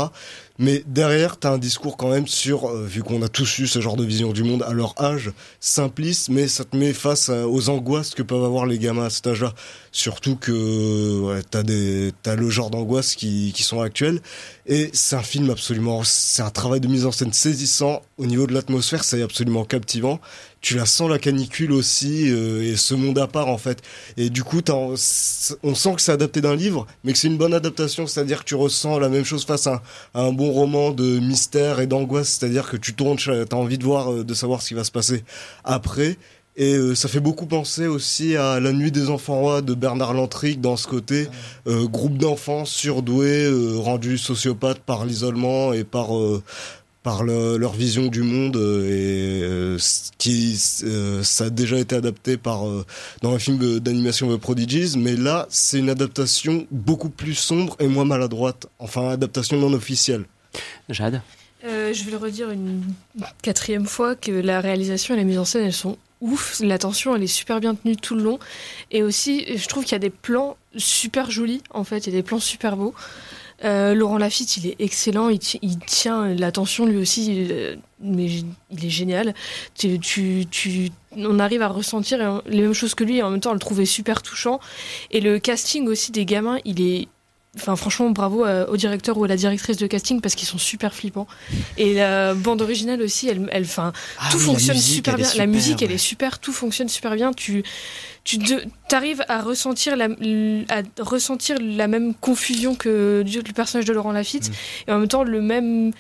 Mais 0.62 0.84
derrière, 0.86 1.38
tu 1.38 1.46
as 1.46 1.52
un 1.52 1.58
discours 1.58 1.96
quand 1.96 2.10
même 2.10 2.26
sur, 2.26 2.68
euh, 2.68 2.84
vu 2.84 3.02
qu'on 3.02 3.22
a 3.22 3.28
tous 3.28 3.60
eu 3.60 3.66
ce 3.66 3.80
genre 3.80 3.96
de 3.96 4.04
vision 4.04 4.32
du 4.32 4.44
monde 4.44 4.62
à 4.62 4.74
leur 4.74 4.94
âge, 5.00 5.32
simpliste, 5.58 6.28
mais 6.28 6.48
ça 6.48 6.66
te 6.66 6.76
met 6.76 6.92
face 6.92 7.30
aux 7.30 7.70
angoisses 7.70 8.14
que 8.14 8.22
peuvent 8.22 8.44
avoir 8.44 8.66
les 8.66 8.78
gamins 8.78 9.06
à 9.06 9.10
cet 9.10 9.26
âge-là. 9.26 9.54
Surtout 9.90 10.36
que 10.36 11.20
ouais, 11.20 11.40
tu 11.50 11.56
as, 11.56 11.62
des, 11.62 12.12
le 12.26 12.50
genre 12.50 12.68
d'angoisse 12.68 13.14
qui, 13.14 13.52
qui 13.54 13.62
sont 13.62 13.80
actuelles. 13.80 14.20
Et 14.66 14.90
c'est 14.92 15.16
un 15.16 15.22
film 15.22 15.48
absolument... 15.48 16.02
C'est 16.04 16.42
un 16.42 16.50
travail 16.50 16.80
de 16.80 16.88
mise 16.88 17.06
en 17.06 17.12
scène 17.12 17.32
saisissant. 17.32 18.02
Au 18.18 18.26
niveau 18.26 18.46
de 18.46 18.52
l'atmosphère, 18.52 19.02
c'est 19.02 19.22
absolument 19.22 19.64
captivant 19.64 20.20
tu 20.60 20.76
la 20.76 20.86
sens 20.86 21.08
la 21.08 21.18
canicule 21.18 21.72
aussi 21.72 22.30
euh, 22.30 22.62
et 22.62 22.76
ce 22.76 22.94
monde 22.94 23.18
à 23.18 23.26
part 23.26 23.48
en 23.48 23.58
fait. 23.58 23.82
Et 24.16 24.30
du 24.30 24.44
coup 24.44 24.60
on 24.68 24.96
sent 24.96 25.94
que 25.94 26.02
c'est 26.02 26.12
adapté 26.12 26.40
d'un 26.40 26.54
livre 26.54 26.86
mais 27.04 27.12
que 27.12 27.18
c'est 27.18 27.28
une 27.28 27.38
bonne 27.38 27.54
adaptation. 27.54 28.06
C'est 28.06 28.20
à 28.20 28.24
dire 28.24 28.40
que 28.40 28.44
tu 28.44 28.54
ressens 28.54 28.98
la 28.98 29.08
même 29.08 29.24
chose 29.24 29.44
face 29.44 29.66
à, 29.66 29.82
un 30.14 30.32
bon 30.32 30.50
roman 30.52 30.90
de 30.90 31.18
mystère 31.18 31.80
et 31.80 31.86
d'angoisse. 31.86 32.38
C'est 32.40 32.46
à 32.46 32.48
dire 32.48 32.68
que 32.68 32.76
tu 32.76 32.94
tournes 32.94 33.16
t'as 33.18 33.56
envie 33.56 33.78
de 33.78 33.84
voir 33.84 34.24
de 34.24 34.34
savoir 34.34 34.62
ce 34.62 34.68
qui 34.68 34.74
va 34.74 34.84
se 34.84 34.90
passer 34.90 35.24
après. 35.64 36.16
Et 36.56 36.74
euh, 36.74 36.94
ça 36.94 37.08
fait 37.08 37.20
beaucoup 37.20 37.46
penser 37.46 37.86
aussi 37.86 38.36
à 38.36 38.58
La 38.58 38.72
Nuit 38.72 38.90
des 38.90 39.08
Enfants 39.08 39.38
Rois 39.38 39.62
de 39.62 39.72
Bernard 39.72 40.14
Lantric 40.14 40.60
dans 40.60 40.76
ce 40.76 40.88
côté 40.88 41.28
euh, 41.68 41.86
groupe 41.86 42.18
d'enfants 42.18 42.64
surdoués, 42.64 43.44
euh, 43.44 43.78
rendus 43.78 44.18
sociopathes 44.18 44.80
par 44.80 45.06
l'isolement 45.06 45.72
et 45.72 45.84
par 45.84 46.10
par 47.02 47.22
le, 47.22 47.56
leur 47.56 47.72
vision 47.72 48.06
du 48.06 48.22
monde 48.22 48.56
et 48.56 49.40
euh, 49.42 49.78
qui 50.18 50.60
euh, 50.84 51.22
ça 51.22 51.44
a 51.44 51.50
déjà 51.50 51.78
été 51.78 51.96
adapté 51.96 52.36
par 52.36 52.68
euh, 52.68 52.84
dans 53.22 53.34
un 53.34 53.38
film 53.38 53.80
d'animation 53.80 54.34
The 54.34 54.38
Prodigies 54.38 54.98
mais 54.98 55.16
là 55.16 55.46
c'est 55.48 55.78
une 55.78 55.88
adaptation 55.88 56.66
beaucoup 56.70 57.08
plus 57.08 57.34
sombre 57.34 57.76
et 57.78 57.88
moins 57.88 58.04
maladroite 58.04 58.66
enfin 58.78 59.08
adaptation 59.08 59.56
non 59.56 59.72
officielle 59.72 60.24
Jade? 60.88 61.22
Euh, 61.64 61.92
je 61.92 62.04
vais 62.04 62.10
le 62.10 62.16
redire 62.16 62.50
une 62.50 62.82
quatrième 63.42 63.86
fois 63.86 64.14
que 64.14 64.32
la 64.32 64.60
réalisation 64.60 65.14
et 65.14 65.16
la 65.18 65.24
mise 65.24 65.38
en 65.38 65.44
scène, 65.44 65.66
elles 65.66 65.72
sont 65.72 65.98
ouf. 66.20 66.60
La 66.60 66.78
tension, 66.78 67.14
elle 67.14 67.22
est 67.22 67.26
super 67.26 67.60
bien 67.60 67.74
tenue 67.74 67.96
tout 67.96 68.14
le 68.14 68.22
long. 68.22 68.38
Et 68.90 69.02
aussi, 69.02 69.44
je 69.56 69.68
trouve 69.68 69.84
qu'il 69.84 69.92
y 69.92 69.96
a 69.96 70.00
des 70.00 70.10
plans 70.10 70.56
super 70.76 71.30
jolis, 71.30 71.62
en 71.70 71.84
fait. 71.84 72.06
Il 72.06 72.12
y 72.12 72.16
a 72.16 72.18
des 72.18 72.22
plans 72.22 72.40
super 72.40 72.76
beaux. 72.76 72.94
Euh, 73.64 73.94
Laurent 73.94 74.16
Lafitte, 74.18 74.56
il 74.56 74.66
est 74.68 74.76
excellent, 74.78 75.28
il, 75.28 75.38
ti- 75.38 75.58
il 75.60 75.78
tient 75.78 76.28
l'attention 76.34 76.86
lui 76.86 76.96
aussi, 76.96 77.46
euh, 77.50 77.76
mais 78.00 78.26
il 78.70 78.84
est 78.84 78.90
génial. 78.90 79.34
On 81.16 81.38
arrive 81.38 81.60
à 81.62 81.68
ressentir 81.68 82.18
euh, 82.20 82.40
les 82.46 82.62
mêmes 82.62 82.72
choses 82.72 82.94
que 82.94 83.04
lui 83.04 83.18
et 83.18 83.22
en 83.22 83.30
même 83.30 83.40
temps 83.40 83.50
à 83.50 83.54
le 83.54 83.58
trouver 83.60 83.84
super 83.84 84.22
touchant. 84.22 84.60
Et 85.10 85.20
le 85.20 85.38
casting 85.38 85.86
aussi 85.88 86.10
des 86.12 86.24
gamins, 86.24 86.58
il 86.64 86.80
est. 86.80 87.08
Enfin, 87.56 87.74
franchement, 87.74 88.10
bravo 88.10 88.44
euh, 88.46 88.64
au 88.68 88.76
directeur 88.76 89.18
ou 89.18 89.24
à 89.24 89.28
la 89.28 89.36
directrice 89.36 89.76
de 89.76 89.86
casting 89.88 90.20
parce 90.20 90.36
qu'ils 90.36 90.46
sont 90.46 90.56
super 90.58 90.94
flippants. 90.94 91.26
Et 91.78 91.94
la 91.94 92.32
bande 92.32 92.62
originale 92.62 93.02
aussi, 93.02 93.28
elle, 93.28 93.48
elle, 93.50 93.64
enfin, 93.64 93.92
Ah 94.20 94.28
tout 94.30 94.38
oui, 94.38 94.44
fonctionne 94.44 94.76
musique, 94.76 94.94
super 94.94 95.16
bien. 95.16 95.24
la 95.26 95.30
super, 95.32 95.46
musique, 95.48 95.82
elle 95.82 95.90
est 95.90 95.98
super, 95.98 96.38
tout 96.38 96.52
fonctionne 96.52 96.88
super 96.88 97.16
bien. 97.16 97.32
Tu, 97.32 97.64
tu 98.22 98.38
de- 98.38 98.62
arrives 98.92 99.24
à 99.28 99.42
ressentir 99.42 99.96
la, 99.96 100.06
à 100.68 100.82
ressentir 101.00 101.56
la 101.60 101.88
même 101.88 102.14
confusion 102.14 102.76
que 102.76 103.22
du- 103.26 103.40
le 103.42 103.52
personnage 103.52 103.84
de 103.86 103.92
Laurent 103.94 104.12
Lafitte 104.12 104.50
Mm. 104.50 104.52
et 104.88 104.92
en 104.92 104.98
même 105.00 105.08
temps 105.08 105.24
le 105.24 105.40
même 105.42 105.92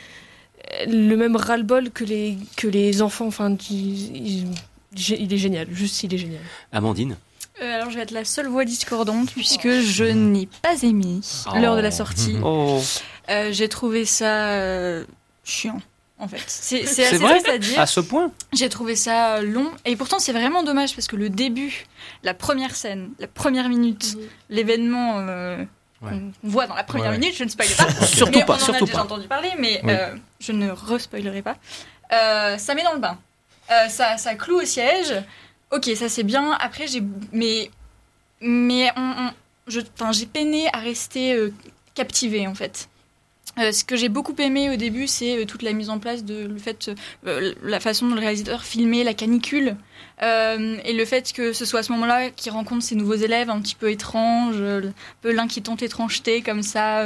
le 0.86 1.16
même 1.16 1.34
ras-le-bol 1.34 1.90
que 1.90 2.04
les 2.04 2.36
que 2.56 2.68
les 2.68 3.02
enfants. 3.02 3.26
Enfin, 3.26 3.56
il, 3.70 4.46
il 4.96 5.32
est 5.32 5.36
génial. 5.38 5.66
Juste, 5.72 6.04
il 6.04 6.14
est 6.14 6.18
génial. 6.18 6.42
Amandine? 6.70 7.16
Euh, 7.62 7.74
alors 7.76 7.90
je 7.90 7.96
vais 7.96 8.02
être 8.02 8.10
la 8.10 8.24
seule 8.24 8.46
voix 8.48 8.64
discordante 8.64 9.30
puisque 9.32 9.80
je 9.80 10.04
n'ai 10.04 10.48
pas 10.62 10.82
aimé 10.82 11.20
l'heure 11.56 11.76
de 11.76 11.80
la 11.80 11.90
sortie. 11.90 12.36
Oh. 12.42 12.80
Euh, 13.28 13.50
J'ai 13.52 13.68
trouvé 13.68 14.04
ça 14.04 14.48
euh, 14.50 15.04
chiant. 15.44 15.80
En 16.18 16.28
fait, 16.28 16.42
c'est 16.46 16.84
c'est 16.84 17.04
C'est 17.04 17.06
assez 17.06 17.18
vrai 17.18 17.48
à 17.50 17.56
dire. 17.58 17.80
À 17.80 17.86
ce 17.86 18.00
point 18.00 18.30
J'ai 18.52 18.68
trouvé 18.68 18.94
ça 18.94 19.40
long 19.40 19.70
et 19.86 19.96
pourtant 19.96 20.18
c'est 20.18 20.32
vraiment 20.32 20.62
dommage 20.62 20.94
parce 20.94 21.06
que 21.06 21.16
le 21.16 21.30
début, 21.30 21.86
la 22.22 22.34
première 22.34 22.74
scène, 22.76 23.10
la 23.18 23.26
première 23.26 23.68
minute, 23.68 24.16
l'événement 24.50 25.18
euh, 25.18 25.64
Ouais. 26.02 26.12
qu'on 26.12 26.32
voit 26.44 26.66
dans 26.66 26.74
la 26.74 26.82
première 26.84 27.10
Ouais, 27.10 27.18
minute, 27.18 27.36
je 27.36 27.44
ne 27.44 27.50
spoilerai 27.50 27.74
pas. 27.76 28.06
Surtout 28.06 28.38
mais 28.38 28.44
pas, 28.46 28.54
on 28.54 28.56
en 28.56 28.58
surtout 28.58 28.84
a 28.84 28.86
déjà 28.86 28.96
pas. 28.98 29.04
entendu 29.04 29.28
parler, 29.28 29.50
mais 29.58 29.80
Oui. 29.84 29.92
euh, 29.92 30.14
je 30.40 30.52
ne 30.52 30.70
re-spoilerai 30.70 31.42
pas. 31.42 31.56
Euh, 32.12 32.56
ça 32.56 32.74
met 32.74 32.82
dans 32.82 32.94
le 32.94 33.00
bain. 33.00 33.18
Euh, 33.70 33.86
ça, 33.90 34.16
ça 34.16 34.34
cloue 34.34 34.62
au 34.62 34.64
siège. 34.64 35.14
Ok, 35.70 35.90
ça 35.94 36.08
c'est 36.08 36.22
bien. 36.24 36.52
Après, 36.52 36.86
j'ai. 36.86 37.02
Mais. 37.32 37.70
Mais 38.40 38.90
on, 38.96 39.28
on- 39.28 39.32
j'ai 40.12 40.26
peiné 40.26 40.66
à 40.72 40.78
rester 40.78 41.34
euh, 41.34 41.52
captivée 41.94 42.46
en 42.46 42.54
fait. 42.54 42.88
Euh, 43.58 43.72
ce 43.72 43.84
que 43.84 43.96
j'ai 43.96 44.08
beaucoup 44.08 44.34
aimé 44.38 44.70
au 44.70 44.76
début, 44.76 45.06
c'est 45.06 45.38
euh, 45.42 45.44
toute 45.46 45.62
la 45.62 45.72
mise 45.72 45.90
en 45.90 45.98
place 45.98 46.24
de 46.24 46.46
le 46.46 46.58
fait, 46.58 46.90
euh, 47.26 47.54
la 47.62 47.80
façon 47.80 48.08
dont 48.08 48.14
le 48.14 48.20
réalisateur 48.20 48.64
filmait 48.64 49.04
la 49.04 49.14
canicule 49.14 49.76
et 50.22 50.92
le 50.92 51.04
fait 51.06 51.32
que 51.32 51.52
ce 51.54 51.64
soit 51.64 51.80
à 51.80 51.82
ce 51.82 51.92
moment-là 51.92 52.30
qu'il 52.30 52.52
rencontre 52.52 52.82
ses 52.84 52.94
nouveaux 52.94 53.14
élèves 53.14 53.48
un 53.48 53.60
petit 53.60 53.74
peu 53.74 53.90
étranges, 53.90 54.60
un 54.60 54.92
peu 55.22 55.32
l'inquiétante 55.32 55.82
étrangeté 55.82 56.42
comme 56.42 56.62
ça. 56.62 57.04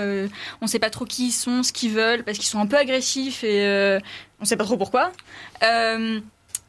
on 0.60 0.66
sait 0.66 0.80
pas 0.80 0.90
trop 0.90 1.04
qui 1.04 1.28
ils 1.28 1.32
sont, 1.32 1.62
ce 1.62 1.72
qu'ils 1.72 1.92
veulent, 1.92 2.24
parce 2.24 2.38
qu'ils 2.38 2.48
sont 2.48 2.58
un 2.58 2.66
peu 2.66 2.76
agressifs 2.76 3.44
et 3.44 3.98
on 4.40 4.44
sait 4.44 4.56
pas 4.56 4.64
trop 4.64 4.76
pourquoi. 4.76 5.12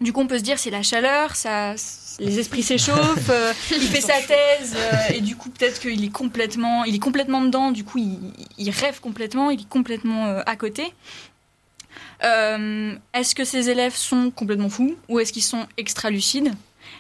Du 0.02 0.12
coup, 0.12 0.22
on 0.22 0.28
peut 0.28 0.38
se 0.38 0.44
dire 0.44 0.60
c'est 0.60 0.72
la 0.72 0.84
chaleur, 0.84 1.36
ça, 1.36 1.76
les 2.20 2.40
esprits 2.40 2.64
s'échauffent. 2.64 3.30
euh, 3.30 3.54
il 3.72 3.82
fait 3.82 4.02
sa 4.02 4.22
thèse 4.22 4.76
euh, 4.76 5.14
et 5.14 5.22
du 5.22 5.36
coup 5.36 5.50
peut-être 5.50 5.80
qu'il 5.80 6.04
est 6.04 6.10
complètement, 6.12 6.84
il 6.84 6.96
est 6.96 7.00
complètement 7.00 7.42
dedans. 7.42 7.72
Du 7.72 7.84
coup, 7.84 7.98
il, 8.00 8.20
il 8.58 8.70
rêve 8.72 9.00
complètement, 9.00 9.50
il 9.52 9.62
est 9.62 9.70
complètement 9.70 10.28
euh, 10.28 10.42
à 10.46 10.56
côté. 10.56 10.94
Est-ce 12.22 13.36
que 13.36 13.44
ces 13.46 13.70
élèves 13.70 13.96
sont 13.96 14.32
complètement 14.32 14.70
fous 14.70 14.96
ou 15.10 15.20
est-ce 15.20 15.32
qu'ils 15.32 15.44
sont 15.44 15.68
extra 15.78 16.10
lucides 16.10 16.52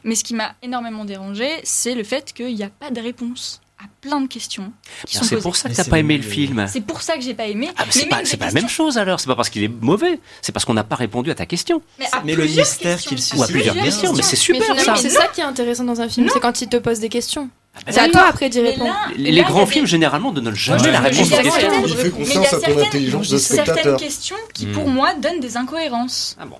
Mais 0.03 0.13
ce 0.13 0.23
qui 0.23 0.35
m'a 0.35 0.53
énormément 0.61 1.03
dérangé, 1.03 1.49
c'est 1.63 1.95
le 1.95 2.03
fait 2.03 2.31
qu'il 2.31 2.53
n'y 2.53 2.63
a 2.63 2.69
pas 2.69 2.91
de 2.91 3.01
réponse 3.01 3.59
à 3.77 3.83
plein 4.01 4.21
de 4.21 4.27
questions 4.27 4.71
qui 5.05 5.15
sont 5.17 5.23
C'est 5.23 5.31
posées. 5.35 5.41
pour 5.43 5.55
ça 5.57 5.63
que 5.69 5.73
Mais 5.75 5.83
t'as 5.83 5.89
pas 5.89 5.99
aimé 5.99 6.15
le 6.17 6.23
film. 6.23 6.65
C'est 6.71 6.79
pour 6.81 7.01
ça 7.01 7.15
que 7.17 7.21
j'ai 7.21 7.33
pas 7.33 7.45
aimé. 7.47 7.69
Ah, 7.75 7.83
mais 7.85 7.91
c'est 7.91 8.03
Mais 8.03 8.09
pas, 8.09 8.21
c'est 8.25 8.39
la 8.39 8.51
même 8.51 8.69
chose 8.69 8.97
alors, 8.97 9.19
c'est 9.19 9.27
pas 9.27 9.35
parce 9.35 9.49
qu'il 9.49 9.63
est 9.63 9.67
mauvais, 9.81 10.19
c'est 10.41 10.51
parce 10.53 10.63
qu'on 10.63 10.73
n'a 10.73 10.83
pas 10.85 10.95
répondu 10.95 11.29
à 11.29 11.35
ta 11.35 11.45
question. 11.45 11.81
Mais, 11.99 12.05
à 12.13 12.21
Mais 12.23 12.35
le 12.35 12.45
mystère 12.45 12.97
qu'il 12.99 13.17
suscite. 13.19 13.37
Ou 13.39 13.43
à 13.43 13.47
plusieurs 13.47 13.73
plusieurs 13.75 13.85
questions, 13.93 14.13
mais 14.13 14.21
c'est. 14.21 14.31
Mais 14.31 14.37
super 14.37 14.63
finalement, 14.77 14.95
ça. 14.95 15.01
c'est 15.01 15.09
ça 15.09 15.27
qui 15.27 15.41
est 15.41 15.43
intéressant 15.43 15.83
dans 15.83 15.99
un 15.99 16.07
film, 16.07 16.29
c'est 16.33 16.39
quand 16.39 16.61
il 16.61 16.69
te 16.69 16.77
pose 16.77 16.99
des 16.99 17.09
questions. 17.09 17.49
bah 17.75 17.81
C'est 17.91 17.99
à 17.99 18.07
toi 18.09 18.25
après 18.29 18.49
d'y 18.49 18.61
Mais 18.61 18.69
répondre. 18.71 18.91
là- 18.91 19.13
Les 19.17 19.31
là, 19.33 19.43
grands 19.43 19.65
films 19.65 19.85
généralement 19.87 20.31
ne 20.31 20.39
donnent 20.39 20.55
jamais 20.55 20.81
Ouais, 20.81 20.91
la 20.91 21.01
mais 21.01 21.09
réponse 21.09 21.27
aux 21.27 21.35
questions. 21.35 21.51
certaines- 21.51 21.83
Il 21.85 21.95
fait 21.97 22.03
mais 22.05 22.09
confiance 22.11 22.29
il 22.29 22.33
y 22.33 22.37
a 22.37 22.47
à 22.47 22.51
ton 22.51 22.59
certaines- 22.61 22.79
intelligence 22.85 23.29
de 23.29 23.37
certaines 23.37 23.65
spectateur. 23.73 23.99
questions 23.99 24.35
qui, 24.53 24.67
Hmm. 24.67 24.71
pour 24.71 24.87
moi, 24.87 25.13
donnent 25.15 25.41
des 25.41 25.57
incohérences. 25.57 26.37
Ah 26.39 26.45
bon. 26.45 26.55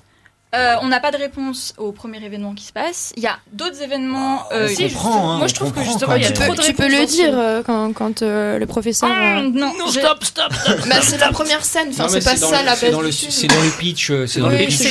Euh, 0.56 0.76
on 0.82 0.88
n'a 0.88 1.00
pas 1.00 1.12
de 1.12 1.18
réponse 1.18 1.74
au 1.78 1.92
premier 1.92 2.24
événement 2.24 2.54
qui 2.54 2.64
se 2.66 2.72
passe. 2.74 3.12
Il 3.18 3.24
y 3.24 3.28
a 3.28 3.38
d'autres 3.52 3.82
événements. 3.82 4.44
On 4.52 4.56
euh, 4.56 4.68
comprend, 4.76 4.80
il- 4.80 5.34
hein, 5.34 5.38
Moi, 5.40 5.48
je 5.48 5.54
trouve 5.56 5.72
que 5.74 5.84
justement, 5.84 6.12
quand 6.14 6.16
il 6.16 6.24
y 6.24 6.26
a 6.26 6.32
trop 6.32 6.46
Tu 6.46 6.52
de 6.52 6.56
peux, 6.56 6.64
tu 6.64 6.74
peux 6.74 6.88
le 6.88 7.06
dire 7.06 7.34
euh, 7.38 7.62
quand, 7.64 7.92
quand 7.94 8.22
euh, 8.22 8.58
le 8.60 8.66
professeur. 8.66 9.10
Ah, 9.12 9.40
euh, 9.40 9.50
non, 9.54 9.72
j'ai- 9.92 10.00
stop, 10.02 10.24
stop, 10.24 10.54
stop. 10.54 10.80
Bah, 10.90 10.96
c'est 11.02 11.18
la 11.18 11.30
première 11.32 11.64
scène, 11.66 11.90
enfin, 11.92 12.04
Non, 12.04 12.10
c'est 12.10 12.24
pas 12.24 12.36
dans 12.36 12.50
ça 12.50 12.60
le- 12.62 12.66
la 12.66 12.76
c'est 12.76 12.86
base 12.88 12.96
dans 12.96 13.02
le- 13.02 13.10
du 13.10 13.16
C'est 13.16 13.48
dans 13.48 13.62
le 13.62 13.70
pitch, 13.78 14.12
euh, 14.12 14.28
c'est 14.28 14.40
dans 14.40 14.50
le 14.50 14.58
pitch. 14.58 14.76
c'est 14.78 14.90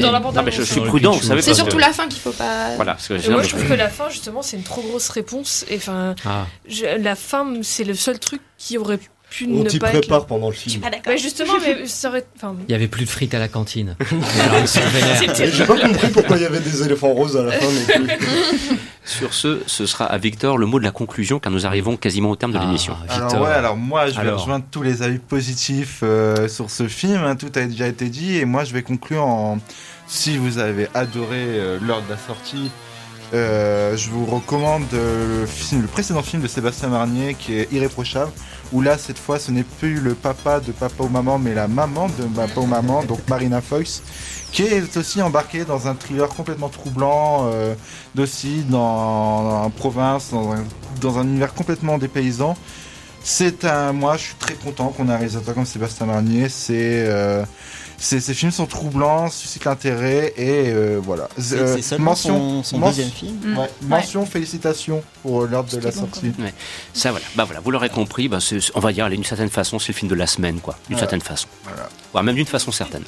dans 0.00 0.12
la 0.12 0.20
Non, 0.20 0.42
mais 0.42 0.50
je 0.52 0.62
suis 0.62 0.80
prudent, 0.80 1.12
pitch, 1.12 1.22
vous 1.22 1.28
savez. 1.28 1.42
C'est 1.42 1.54
surtout 1.54 1.78
la 1.78 1.92
fin 1.92 2.06
qu'il 2.08 2.20
faut 2.20 2.32
pas. 2.32 2.74
Voilà, 2.76 2.96
moi, 3.30 3.42
je 3.42 3.48
trouve 3.48 3.66
que 3.68 3.74
la 3.74 3.88
fin, 3.88 4.08
justement, 4.10 4.42
c'est 4.42 4.56
une 4.56 4.62
trop 4.62 4.82
grosse 4.82 5.08
réponse. 5.08 5.64
Et 5.70 5.76
enfin, 5.76 6.14
Ah. 6.26 6.46
la 6.98 7.14
fin, 7.16 7.46
c'est 7.62 7.84
le 7.84 7.94
seul 7.94 8.18
truc 8.18 8.40
qui 8.58 8.78
aurait 8.78 8.98
pu 9.36 9.46
On 9.50 9.62
ne 9.64 9.78
pas 9.78 9.88
prépare 9.88 10.26
pendant 10.26 10.48
le 10.48 10.54
je 10.54 10.60
suis 10.60 10.70
film. 10.70 10.82
pas 10.82 10.90
d'accord. 10.90 11.16
Justement, 11.16 11.54
mais 11.64 11.86
ça 11.86 12.08
aurait. 12.08 12.24
Enfin, 12.36 12.54
Il 12.68 12.72
y 12.72 12.74
avait 12.74 12.88
plus 12.88 13.04
de 13.04 13.10
frites 13.10 13.34
à 13.34 13.38
la 13.38 13.48
cantine. 13.48 13.96
J'ai 15.52 15.64
pas 15.66 15.76
compris 15.78 16.08
pourquoi 16.12 16.36
il 16.36 16.42
y 16.42 16.46
avait 16.46 16.60
des 16.60 16.82
éléphants 16.82 17.12
roses 17.12 17.36
à 17.36 17.42
la 17.42 17.52
fin 17.52 17.66
non 17.66 18.06
plus. 18.06 18.26
Sur 19.04 19.34
ce, 19.34 19.60
ce 19.66 19.84
sera 19.86 20.06
à 20.06 20.16
Victor 20.16 20.56
le 20.56 20.64
mot 20.66 20.78
de 20.78 20.84
la 20.84 20.90
conclusion 20.90 21.38
car 21.38 21.52
nous 21.52 21.66
arrivons 21.66 21.96
quasiment 21.96 22.30
au 22.30 22.36
terme 22.36 22.52
de 22.52 22.58
Ah, 22.58 22.64
l'émission. 22.64 22.96
Alors 23.08 23.28
Victor. 23.28 23.42
ouais, 23.46 23.52
alors 23.52 23.76
moi 23.76 24.06
je 24.08 24.14
vais 24.14 24.20
Alors. 24.20 24.40
rejoindre 24.40 24.64
tous 24.70 24.82
les 24.82 25.02
avis 25.02 25.18
positifs 25.18 26.00
euh, 26.02 26.48
sur 26.48 26.70
ce 26.70 26.88
film, 26.88 27.22
hein, 27.22 27.36
tout 27.36 27.52
a 27.54 27.64
déjà 27.66 27.86
été 27.86 28.08
dit 28.08 28.38
et 28.38 28.46
moi 28.46 28.64
je 28.64 28.72
vais 28.72 28.82
conclure 28.82 29.24
en 29.24 29.58
si 30.06 30.38
vous 30.38 30.56
avez 30.58 30.88
adoré 30.94 31.36
euh, 31.38 31.78
l'heure 31.82 32.02
de 32.02 32.10
la 32.10 32.16
sortie, 32.18 32.70
euh, 33.34 33.94
je 33.96 34.08
vous 34.10 34.24
recommande 34.26 34.84
euh, 34.94 35.40
le 35.42 35.46
film, 35.46 35.82
le 35.82 35.86
précédent 35.88 36.22
film 36.22 36.40
de 36.42 36.48
Sébastien 36.48 36.88
Marnier 36.88 37.34
qui 37.38 37.54
est 37.58 37.72
irréprochable 37.72 38.30
où 38.74 38.82
là 38.82 38.98
cette 38.98 39.18
fois 39.18 39.38
ce 39.38 39.50
n'est 39.50 39.62
plus 39.62 40.00
le 40.00 40.14
papa 40.14 40.60
de 40.60 40.72
papa 40.72 41.04
ou 41.04 41.08
maman 41.08 41.38
mais 41.38 41.54
la 41.54 41.68
maman 41.68 42.08
de 42.08 42.24
papa 42.24 42.60
ou 42.60 42.66
maman 42.66 43.04
donc 43.04 43.20
Marina 43.28 43.62
Foïs 43.62 44.02
qui 44.54 44.62
est 44.62 44.96
aussi 44.96 45.20
embarquée 45.20 45.64
dans 45.64 45.88
un 45.88 45.96
thriller 45.96 46.28
complètement 46.28 46.68
troublant 46.68 47.50
euh, 47.52 47.74
dans, 48.68 49.70
province 49.76 50.30
dans 50.30 50.52
un, 50.52 50.64
dans 51.00 51.18
un 51.18 51.24
univers 51.24 51.52
complètement 51.54 51.98
dépaysant. 51.98 52.56
C'est 53.24 53.64
un 53.64 53.92
moi 53.92 54.16
je 54.16 54.22
suis 54.26 54.34
très 54.36 54.54
content 54.54 54.88
qu'on 54.88 55.08
ait 55.08 55.12
un 55.12 55.16
réalisateur 55.16 55.54
comme 55.54 55.66
Sébastien 55.66 56.06
Marnier. 56.06 56.48
C'est 56.48 57.04
euh, 57.08 57.44
ces, 58.04 58.20
ces 58.20 58.34
films 58.34 58.50
sont 58.52 58.66
troublants 58.66 59.30
suscitent 59.30 59.64
l'intérêt 59.64 60.32
et 60.36 60.68
euh, 60.72 61.00
voilà 61.02 61.28
C'est 61.38 61.54
Euh, 61.58 61.76
c'est 61.76 61.82
seulement 61.82 62.10
mention 62.12 62.38
son, 62.38 62.62
son 62.62 62.78
mention- 62.78 63.02
deuxième 63.02 63.10
film. 63.10 63.36
Mm. 63.54 63.58
ouais, 63.58 63.70
mention 63.82 64.26
félicitations 64.26 65.02
pour 65.22 65.42
l'heure 65.46 65.64
de 65.64 65.76
la 65.78 65.90
bon, 65.90 66.00
sortie 66.00 66.32
Ça 66.92 67.10
voilà, 67.10 67.24
bah 67.34 67.44
voilà, 67.44 67.60
vous 67.60 67.70
l'aurez 67.70 67.88
compris, 67.88 68.28
bah 68.28 68.38
on 68.74 68.80
va 68.80 68.92
dire, 68.92 69.08
d'une 69.08 69.24
certaine 69.24 69.50
façon, 69.50 69.78
c'est 69.78 69.92
le 69.92 69.94
film 69.98 70.10
de 70.10 70.14
la 70.14 70.26
semaine, 70.26 70.60
quoi, 70.60 70.74
d'une 70.88 70.96
Voilà. 70.96 71.00
certaine 71.00 71.20
façon, 71.22 71.48
Voilà. 71.64 71.88
voire 72.12 72.24
même 72.24 72.34
d'une 72.36 72.46
façon 72.46 72.70
certaine. 72.72 73.04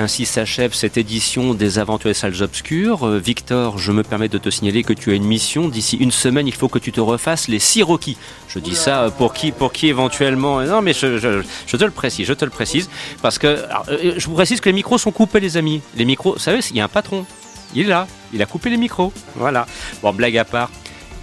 Ainsi 0.00 0.26
s'achève 0.26 0.74
cette 0.74 0.96
édition 0.96 1.54
des 1.54 1.80
Aventures 1.80 2.14
Salles 2.14 2.40
Obscures. 2.40 3.04
Euh, 3.04 3.18
Victor, 3.18 3.78
je 3.78 3.90
me 3.90 4.04
permets 4.04 4.28
de 4.28 4.38
te 4.38 4.48
signaler 4.48 4.84
que 4.84 4.92
tu 4.92 5.10
as 5.10 5.14
une 5.14 5.24
mission. 5.24 5.66
D'ici 5.66 5.96
une 5.96 6.12
semaine, 6.12 6.46
il 6.46 6.54
faut 6.54 6.68
que 6.68 6.78
tu 6.78 6.92
te 6.92 7.00
refasses 7.00 7.48
les 7.48 7.58
six 7.58 7.82
Rocky. 7.82 8.16
Je 8.46 8.60
dis 8.60 8.76
ça 8.76 9.02
euh, 9.02 9.10
pour 9.10 9.34
qui, 9.34 9.50
pour 9.50 9.72
qui 9.72 9.88
éventuellement. 9.88 10.60
Non, 10.60 10.82
mais 10.82 10.92
je, 10.92 11.18
te 11.66 11.84
le 11.84 11.90
précise, 11.90 12.28
je 12.28 12.32
te 12.32 12.44
le 12.44 12.52
précise. 12.52 12.88
Parce 13.22 13.40
que, 13.40 13.48
euh, 13.48 14.14
je 14.16 14.24
vous 14.28 14.34
précise 14.34 14.60
que 14.60 14.68
les 14.68 14.72
micros 14.72 14.98
sont 14.98 15.10
coupés, 15.10 15.40
les 15.40 15.56
amis. 15.56 15.82
Les 15.96 16.04
micros, 16.04 16.34
vous 16.34 16.38
savez, 16.38 16.60
il 16.70 16.76
y 16.76 16.80
a 16.80 16.84
un 16.84 16.88
patron. 16.88 17.26
Il 17.74 17.82
est 17.82 17.88
là. 17.88 18.06
Il 18.32 18.40
a 18.40 18.46
coupé 18.46 18.70
les 18.70 18.76
micros. 18.76 19.12
Voilà. 19.34 19.66
Bon, 20.00 20.12
blague 20.12 20.38
à 20.38 20.44
part. 20.44 20.70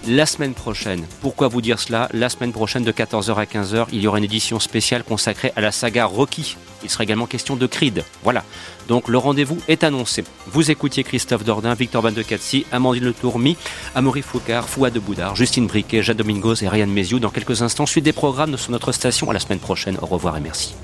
La 0.08 0.24
semaine 0.24 0.54
prochaine, 0.54 1.04
pourquoi 1.20 1.48
vous 1.48 1.60
dire 1.60 1.80
cela? 1.80 2.08
La 2.12 2.28
semaine 2.28 2.52
prochaine 2.52 2.84
de 2.84 2.92
14h 2.92 3.34
à 3.34 3.44
15h, 3.44 3.86
il 3.90 4.00
y 4.00 4.06
aura 4.06 4.18
une 4.18 4.24
édition 4.24 4.60
spéciale 4.60 5.02
consacrée 5.02 5.52
à 5.56 5.60
la 5.60 5.72
saga 5.72 6.06
Rocky. 6.06 6.56
Il 6.84 6.90
sera 6.90 7.02
également 7.02 7.26
question 7.26 7.56
de 7.56 7.66
Creed. 7.66 8.04
Voilà. 8.22 8.44
Donc 8.86 9.08
le 9.08 9.18
rendez-vous 9.18 9.58
est 9.66 9.82
annoncé. 9.82 10.22
Vous 10.46 10.70
écoutiez 10.70 11.02
Christophe 11.02 11.42
Dordain, 11.42 11.74
Victor 11.74 12.02
Van 12.02 12.12
de 12.12 12.22
Catsi, 12.22 12.66
Amandine 12.70 13.02
Le 13.02 13.14
Tourmi, 13.14 13.56
Amaury 13.96 14.22
Foucard, 14.22 14.68
Fouad 14.68 14.92
de 14.92 15.00
Boudard, 15.00 15.34
Justine 15.34 15.66
Briquet, 15.66 16.04
Jade 16.04 16.18
Domingos 16.18 16.62
et 16.62 16.68
Ryan 16.68 16.86
Méziou. 16.86 17.18
Dans 17.18 17.30
quelques 17.30 17.62
instants, 17.62 17.86
suite 17.86 18.04
des 18.04 18.12
programmes 18.12 18.56
sur 18.56 18.70
notre 18.70 18.92
station. 18.92 19.28
À 19.30 19.32
la 19.32 19.40
semaine 19.40 19.58
prochaine. 19.58 19.98
Au 20.00 20.06
revoir 20.06 20.36
et 20.36 20.40
merci. 20.40 20.76